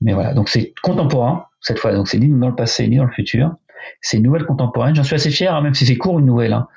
Mais 0.00 0.12
voilà, 0.12 0.32
donc 0.32 0.48
c'est 0.48 0.72
contemporain 0.82 1.46
cette 1.60 1.78
fois, 1.78 1.92
donc 1.92 2.08
c'est 2.08 2.18
ni 2.18 2.28
dans 2.28 2.48
le 2.48 2.54
passé 2.54 2.88
ni 2.88 2.96
dans 2.96 3.04
le 3.04 3.12
futur. 3.12 3.54
C'est 4.00 4.18
une 4.18 4.24
nouvelle 4.24 4.44
contemporaine. 4.44 4.94
J'en 4.94 5.04
suis 5.04 5.14
assez 5.14 5.30
fier, 5.30 5.54
hein, 5.54 5.62
même 5.62 5.74
si 5.74 5.86
c'est 5.86 5.96
court 5.96 6.18
une 6.18 6.26
nouvelle. 6.26 6.52
Hein. 6.52 6.68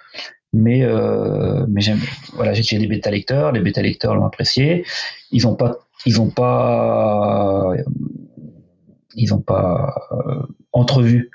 Mais 0.53 0.83
euh, 0.83 1.65
mais 1.69 1.81
j'aime. 1.81 1.99
Voilà, 2.33 2.53
j'ai 2.53 2.77
des 2.77 2.87
bêta 2.87 3.09
lecteurs. 3.09 3.51
Les 3.51 3.59
bêta 3.59 3.81
lecteurs 3.81 4.15
l'ont 4.15 4.25
apprécié. 4.25 4.85
Ils 5.31 5.47
ont 5.47 5.55
pas 5.55 5.79
ils 6.05 6.21
ont 6.21 6.29
pas 6.29 7.73
ils 9.15 9.33
ont 9.33 9.41
pas 9.41 9.95
euh, 10.11 10.41
entrevu 10.71 11.31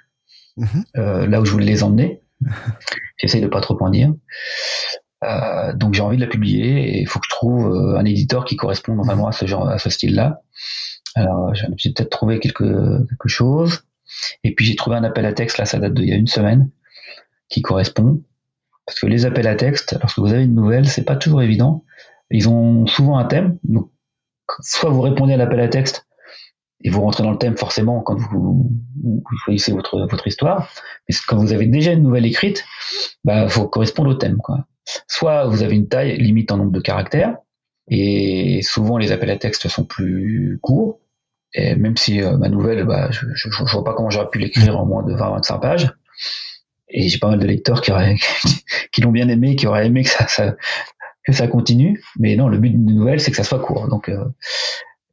mhm. 0.57 0.85
euh, 0.97 1.27
là 1.27 1.41
où 1.41 1.45
je 1.45 1.53
voulais 1.53 1.67
les 1.67 1.83
emmener. 1.83 2.23
J'essaye 3.19 3.41
de 3.41 3.49
pas 3.49 3.61
trop 3.61 3.77
en 3.81 3.91
dire. 3.91 4.13
Euh, 5.25 5.73
donc 5.75 5.95
j'ai 5.95 6.03
envie 6.03 6.17
de 6.17 6.23
la 6.23 6.29
publier 6.29 6.91
et 6.91 7.01
il 7.01 7.09
faut 7.09 7.19
que 7.19 7.27
je 7.29 7.35
trouve 7.35 7.75
euh, 7.75 7.99
un 7.99 8.05
éditeur 8.05 8.45
qui 8.45 8.55
corresponde 8.57 8.99
vraiment 8.99 9.27
à 9.27 9.33
ce 9.33 9.47
genre, 9.47 9.69
à 9.69 9.79
ce 9.79 9.91
style-là. 9.91 10.43
Alors 11.15 11.53
j'ai 11.55 11.93
peut-être 11.93 12.11
trouvé 12.11 12.39
quelque 12.39 13.05
quelque 13.09 13.29
chose. 13.29 13.83
Et 14.45 14.55
puis 14.55 14.65
j'ai 14.65 14.77
trouvé 14.77 14.97
un 14.97 15.05
appel 15.05 15.27
à 15.27 15.33
texte 15.33 15.59
là, 15.59 15.65
ça 15.65 15.79
date 15.79 15.95
d'il 15.95 16.09
y 16.09 16.13
a 16.13 16.17
une 16.17 16.29
semaine, 16.29 16.71
qui 17.49 17.63
correspond. 17.63 18.23
Parce 18.87 19.01
que 19.01 19.07
les 19.07 19.27
appels 19.27 19.47
à 19.47 19.55
texte, 19.55 19.99
lorsque 20.01 20.19
vous 20.19 20.33
avez 20.33 20.45
une 20.45 20.55
nouvelle, 20.55 20.89
c'est 20.89 21.05
pas 21.05 21.17
toujours 21.17 21.43
évident. 21.43 21.85
Ils 22.31 22.49
ont 22.49 22.87
souvent 22.87 23.19
un 23.19 23.25
thème. 23.25 23.59
Donc 23.65 23.91
soit 24.61 24.91
vous 24.91 25.03
répondez 25.03 25.35
à 25.35 25.37
l'appel 25.37 25.61
à 25.61 25.69
texte 25.69 26.08
et 26.83 26.91
vous 26.91 27.01
rentrez 27.01 27.23
dans 27.23 27.33
le 27.33 27.39
thème 27.39 27.57
forcément 27.57 28.01
quand 28.01 28.17
vous, 28.17 28.71
vous, 29.03 29.23
choisissez 29.45 29.73
votre, 29.73 30.07
votre 30.09 30.27
histoire. 30.27 30.69
Mais 31.09 31.15
quand 31.27 31.37
vous 31.37 31.53
avez 31.53 31.67
déjà 31.67 31.93
une 31.93 32.03
nouvelle 32.03 32.27
écrite, 32.27 32.65
bah, 33.25 33.49
faut 33.49 33.67
correspondre 33.67 34.11
au 34.11 34.15
thème. 34.15 34.37
Quoi. 34.39 34.67
Soit 35.07 35.47
vous 35.47 35.63
avez 35.63 35.75
une 35.75 35.89
taille 35.89 36.17
limite 36.19 36.53
en 36.53 36.57
nombre 36.59 36.73
de 36.73 36.81
caractères, 36.81 37.37
et 37.89 38.61
souvent 38.63 38.99
les 38.99 39.13
appels 39.13 39.31
à 39.31 39.37
texte 39.37 39.69
sont 39.69 39.85
plus 39.85 40.59
courts. 40.63 41.01
Et 41.55 41.75
même 41.75 41.97
si 41.97 42.23
euh, 42.23 42.37
ma 42.37 42.49
nouvelle, 42.49 42.85
bah, 42.85 43.11
je, 43.11 43.27
je, 43.35 43.49
je, 43.51 43.73
vois 43.73 43.83
pas 43.83 43.95
comment 43.95 44.11
j'aurais 44.11 44.29
pu 44.29 44.39
l'écrire 44.39 44.79
en 44.79 44.85
moins 44.85 45.03
de 45.03 45.15
20-25 45.15 45.61
pages. 45.61 45.93
Et 46.91 47.09
j'ai 47.09 47.19
pas 47.19 47.29
mal 47.29 47.39
de 47.39 47.47
lecteurs 47.47 47.81
qui, 47.81 47.91
auraient, 47.91 48.17
qui 48.93 49.01
l'ont 49.01 49.11
bien 49.11 49.29
aimé, 49.29 49.57
qui 49.57 49.67
auraient 49.67 49.87
aimé 49.87 50.05
que 50.05 50.11
ça, 50.11 50.29
ça, 50.29 50.57
que 51.25 51.33
ça 51.33 51.49
continue. 51.49 52.03
Mais 52.19 52.37
non, 52.37 52.49
le 52.49 52.59
but 52.59 52.71
d'une 52.71 52.95
nouvelle, 52.95 53.21
c'est 53.21 53.31
que 53.31 53.37
ça 53.37 53.45
soit 53.45 53.61
court. 53.61 53.89
Donc, 53.89 54.09
euh, 54.09 54.25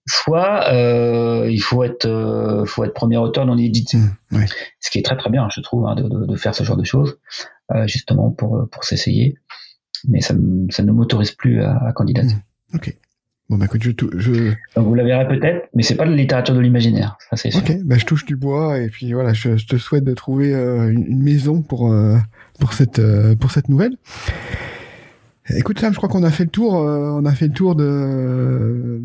soit 0.08 0.72
euh, 0.72 1.50
il 1.50 1.62
faut 1.62 1.84
être, 1.84 2.06
euh, 2.06 2.66
faut 2.66 2.84
être 2.84 2.94
premier 2.94 3.18
auteur 3.18 3.46
non 3.46 3.58
édité, 3.58 3.98
mmh, 3.98 4.46
ce 4.80 4.90
qui 4.92 5.00
est 5.00 5.04
très 5.04 5.18
très 5.18 5.30
bien, 5.30 5.48
je 5.54 5.62
trouve, 5.62 5.88
hein, 5.88 5.96
de, 5.96 6.04
de, 6.04 6.26
de, 6.26 6.36
faire 6.36 6.54
ce 6.54 6.64
genre 6.64 6.78
de 6.78 6.84
choses, 6.84 7.18
euh, 7.74 7.88
justement 7.88 8.32
pour 8.32 8.68
pour 8.70 8.84
s'essayer. 8.84 9.36
Mais 10.08 10.22
ça, 10.22 10.36
ça 10.70 10.84
ne 10.84 10.92
m'autorise 10.92 11.32
plus 11.32 11.64
à, 11.64 11.78
à 11.78 11.92
candidater. 11.92 12.36
Mmh, 12.36 12.76
ok. 12.76 12.98
Bon, 13.48 13.58
bah, 13.58 13.66
écoute, 13.66 13.84
je, 13.84 13.92
je... 14.18 14.54
Donc, 14.76 14.88
vous 14.88 14.96
la 14.96 15.04
verrez 15.04 15.28
peut-être, 15.28 15.70
mais 15.76 15.84
c'est 15.84 15.96
pas 15.96 16.06
de 16.06 16.10
la 16.10 16.16
littérature 16.16 16.56
de 16.56 16.60
l'imaginaire, 16.60 17.16
ça 17.30 17.38
c'est 17.38 17.52
sûr. 17.52 17.62
Ok, 17.62 17.78
bah, 17.84 17.96
je 17.98 18.06
touche 18.06 18.26
du 18.26 18.36
bois 18.36 18.80
et 18.80 18.90
puis 18.90 19.14
voilà, 19.14 19.34
je, 19.34 19.58
je 19.58 19.68
te 19.68 19.78
souhaite 19.78 20.04
de 20.04 20.14
trouver 20.14 20.54
une, 20.54 21.22
maison 21.22 21.62
pour 21.62 21.94
pour 22.60 22.74
cette 22.74 23.02
pour 23.40 23.52
cette 23.52 23.70
nouvelle. 23.70 23.98
Écoute 25.50 25.78
Sam, 25.80 25.94
je 25.94 25.98
crois 25.98 26.10
qu'on 26.10 26.24
a 26.24 26.32
fait 26.32 26.46
le 26.46 26.50
tour. 26.50 26.76
Euh, 26.78 27.12
on 27.12 27.26
a 27.26 27.32
fait 27.32 27.48
le 27.48 27.54
tour 27.54 27.76
de 27.76 29.00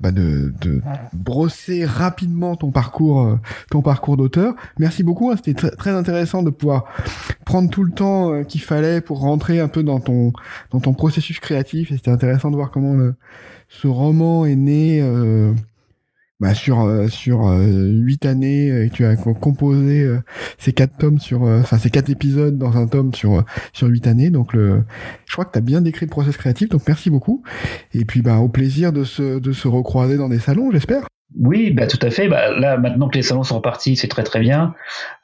bah 0.00 0.12
de, 0.12 0.52
de 0.60 0.80
brosser 1.12 1.84
rapidement 1.84 2.54
ton 2.54 2.70
parcours, 2.70 3.22
euh, 3.22 3.36
ton 3.68 3.82
parcours 3.82 4.16
d'auteur. 4.16 4.54
Merci 4.78 5.02
beaucoup. 5.02 5.30
Hein, 5.30 5.36
C'était 5.42 5.70
très 5.70 5.90
intéressant 5.90 6.44
de 6.44 6.50
pouvoir 6.50 6.84
prendre 7.44 7.68
tout 7.68 7.82
le 7.82 7.90
temps 7.90 8.32
euh, 8.32 8.44
qu'il 8.44 8.60
fallait 8.60 9.00
pour 9.00 9.18
rentrer 9.20 9.58
un 9.58 9.66
peu 9.68 9.82
dans 9.82 9.98
ton 9.98 10.32
dans 10.70 10.78
ton 10.78 10.94
processus 10.94 11.40
créatif. 11.40 11.88
C'était 11.90 12.12
intéressant 12.12 12.52
de 12.52 12.56
voir 12.56 12.70
comment 12.70 12.94
le, 12.94 13.16
ce 13.68 13.88
roman 13.88 14.46
est 14.46 14.56
né 14.56 15.02
bah, 16.42 16.54
sur 16.54 16.80
euh, 16.80 17.06
sur 17.06 17.46
euh, 17.46 17.86
huit 17.88 18.26
années 18.26 18.86
et 18.86 18.90
tu 18.90 19.06
as 19.06 19.14
composé 19.14 20.02
euh, 20.02 20.18
ces 20.58 20.72
quatre 20.72 20.98
tomes 20.98 21.20
sur 21.20 21.42
enfin 21.42 21.78
ces 21.78 21.88
quatre 21.88 22.10
épisodes 22.10 22.58
dans 22.58 22.76
un 22.76 22.88
tome 22.88 23.14
sur 23.14 23.44
sur 23.72 23.86
huit 23.86 24.08
années 24.08 24.28
donc 24.28 24.52
le 24.52 24.82
je 25.26 25.34
crois 25.34 25.44
que 25.44 25.52
tu 25.52 25.58
as 25.58 25.62
bien 25.62 25.80
décrit 25.80 26.06
le 26.06 26.10
process 26.10 26.36
créatif 26.36 26.68
donc 26.68 26.82
merci 26.88 27.10
beaucoup 27.10 27.44
et 27.94 28.04
puis 28.04 28.22
bah 28.22 28.38
au 28.38 28.48
plaisir 28.48 28.92
de 28.92 29.04
se 29.04 29.38
de 29.38 29.52
se 29.52 29.68
recroiser 29.68 30.16
dans 30.16 30.28
des 30.28 30.40
salons 30.40 30.72
j'espère 30.72 31.06
oui, 31.40 31.70
bah 31.70 31.86
tout 31.86 31.98
à 32.02 32.10
fait. 32.10 32.28
Bah, 32.28 32.50
là, 32.50 32.76
maintenant 32.76 33.08
que 33.08 33.16
les 33.16 33.22
salons 33.22 33.42
sont 33.42 33.56
repartis, 33.56 33.96
c'est 33.96 34.06
très 34.06 34.22
très 34.22 34.38
bien. 34.40 34.74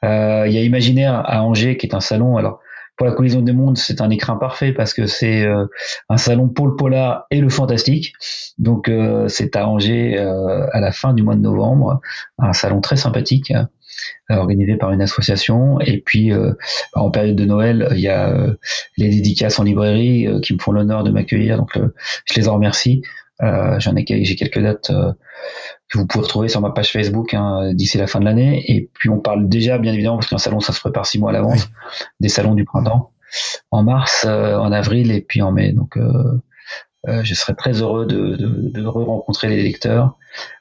Il 0.01 0.07
y 0.51 0.57
a 0.57 0.63
Imaginaire 0.63 1.13
à 1.23 1.43
Angers 1.43 1.77
qui 1.77 1.85
est 1.85 1.93
un 1.93 1.99
salon. 1.99 2.35
Alors, 2.35 2.61
pour 2.99 3.07
la 3.07 3.13
collision 3.13 3.41
des 3.41 3.53
mondes, 3.53 3.77
c'est 3.77 4.01
un 4.01 4.09
écrin 4.09 4.35
parfait 4.35 4.73
parce 4.73 4.93
que 4.93 5.05
c'est 5.07 5.45
euh, 5.45 5.65
un 6.09 6.17
salon 6.17 6.49
pour 6.49 6.67
le 6.67 6.75
polar 6.75 7.27
et 7.31 7.39
le 7.39 7.47
fantastique. 7.47 8.11
Donc 8.57 8.89
euh, 8.89 9.29
c'est 9.29 9.55
arrangé 9.55 10.19
euh, 10.19 10.67
à 10.73 10.81
la 10.81 10.91
fin 10.91 11.13
du 11.13 11.23
mois 11.23 11.35
de 11.35 11.39
novembre, 11.39 12.01
un 12.37 12.51
salon 12.51 12.81
très 12.81 12.97
sympathique 12.97 13.53
organisé 14.29 14.75
par 14.75 14.91
une 14.91 15.01
association. 15.01 15.79
Et 15.79 16.01
puis 16.01 16.31
en 16.93 17.09
période 17.09 17.35
de 17.35 17.45
Noël, 17.45 17.87
il 17.91 17.99
y 17.99 18.09
a 18.09 18.33
les 18.97 19.09
dédicaces 19.09 19.59
en 19.59 19.63
librairie 19.63 20.27
qui 20.41 20.53
me 20.53 20.59
font 20.59 20.71
l'honneur 20.71 21.03
de 21.03 21.09
m'accueillir. 21.09 21.57
Donc 21.57 21.71
je 22.25 22.33
les 22.35 22.47
en 22.47 22.55
remercie. 22.55 23.01
J'en 23.41 23.95
ai 23.95 24.05
j'ai 24.23 24.35
quelques 24.35 24.61
dates 24.61 24.91
que 25.89 25.97
vous 25.97 26.05
pouvez 26.05 26.23
retrouver 26.23 26.47
sur 26.47 26.61
ma 26.61 26.69
page 26.69 26.91
Facebook 26.91 27.33
hein, 27.33 27.73
d'ici 27.73 27.97
la 27.97 28.07
fin 28.07 28.19
de 28.19 28.25
l'année. 28.25 28.63
Et 28.71 28.89
puis 28.93 29.09
on 29.09 29.19
parle 29.19 29.49
déjà, 29.49 29.77
bien 29.77 29.93
évidemment, 29.93 30.17
parce 30.17 30.27
qu'un 30.27 30.37
salon, 30.37 30.59
ça 30.59 30.71
se 30.71 30.79
prépare 30.79 31.05
six 31.05 31.19
mois 31.19 31.31
à 31.31 31.33
l'avance, 31.33 31.69
des 32.19 32.29
salons 32.29 32.53
du 32.53 32.63
printemps, 32.63 33.11
en 33.71 33.83
mars, 33.83 34.25
euh, 34.27 34.55
en 34.55 34.71
avril 34.71 35.11
et 35.11 35.21
puis 35.21 35.41
en 35.41 35.51
mai. 35.51 35.71
Donc 35.73 35.97
euh, 35.97 36.41
euh, 37.07 37.23
je 37.23 37.33
serais 37.33 37.55
très 37.55 37.81
heureux 37.81 38.05
de, 38.05 38.35
de, 38.35 38.69
de 38.69 38.85
re-rencontrer 38.85 39.49
les 39.49 39.63
lecteurs 39.63 40.17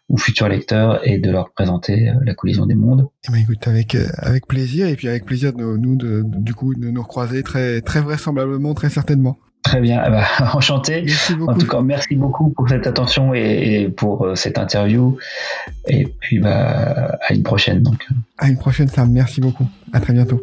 ou 0.09 0.16
futurs 0.16 0.49
lecteurs 0.49 1.07
et 1.07 1.18
de 1.18 1.31
leur 1.31 1.53
présenter 1.53 2.11
la 2.22 2.35
collision 2.35 2.64
des 2.64 2.74
mondes. 2.74 3.09
Eh 3.29 3.33
ben, 3.33 3.39
écoute, 3.39 3.68
avec 3.68 3.95
avec 4.16 4.47
plaisir 4.47 4.89
et 4.89 4.97
puis 4.97 5.09
avec 5.09 5.26
plaisir 5.26 5.53
de 5.53 5.76
nous 5.76 5.97
de, 5.97 6.22
du 6.24 6.55
coup 6.55 6.74
de 6.74 6.89
nous 6.89 7.03
recroiser 7.03 7.43
très 7.43 7.83
très 7.83 8.01
vraisemblablement 8.01 8.72
très 8.72 8.89
certainement. 8.89 9.37
Très 9.69 9.83
bien, 9.83 10.03
eh 10.07 10.11
ben, 10.11 10.25
enchanté. 10.55 11.05
En 11.47 11.55
tout 11.55 11.66
cas, 11.66 11.83
merci 11.83 12.16
beaucoup 12.16 12.49
pour 12.49 12.66
cette 12.71 12.87
attention 12.87 13.35
et, 13.35 13.93
pour 13.95 14.25
euh, 14.25 14.35
cette 14.35 14.57
interview. 14.57 15.19
Et 15.87 16.07
puis, 16.07 16.39
bah, 16.39 17.19
à 17.29 17.35
une 17.35 17.43
prochaine. 17.43 17.83
Donc. 17.83 18.07
À 18.39 18.49
une 18.49 18.57
prochaine, 18.57 18.89
Sam. 18.89 19.11
Merci 19.12 19.43
beaucoup. 19.43 19.66
À 19.93 20.01
très 20.01 20.14
bientôt. 20.14 20.41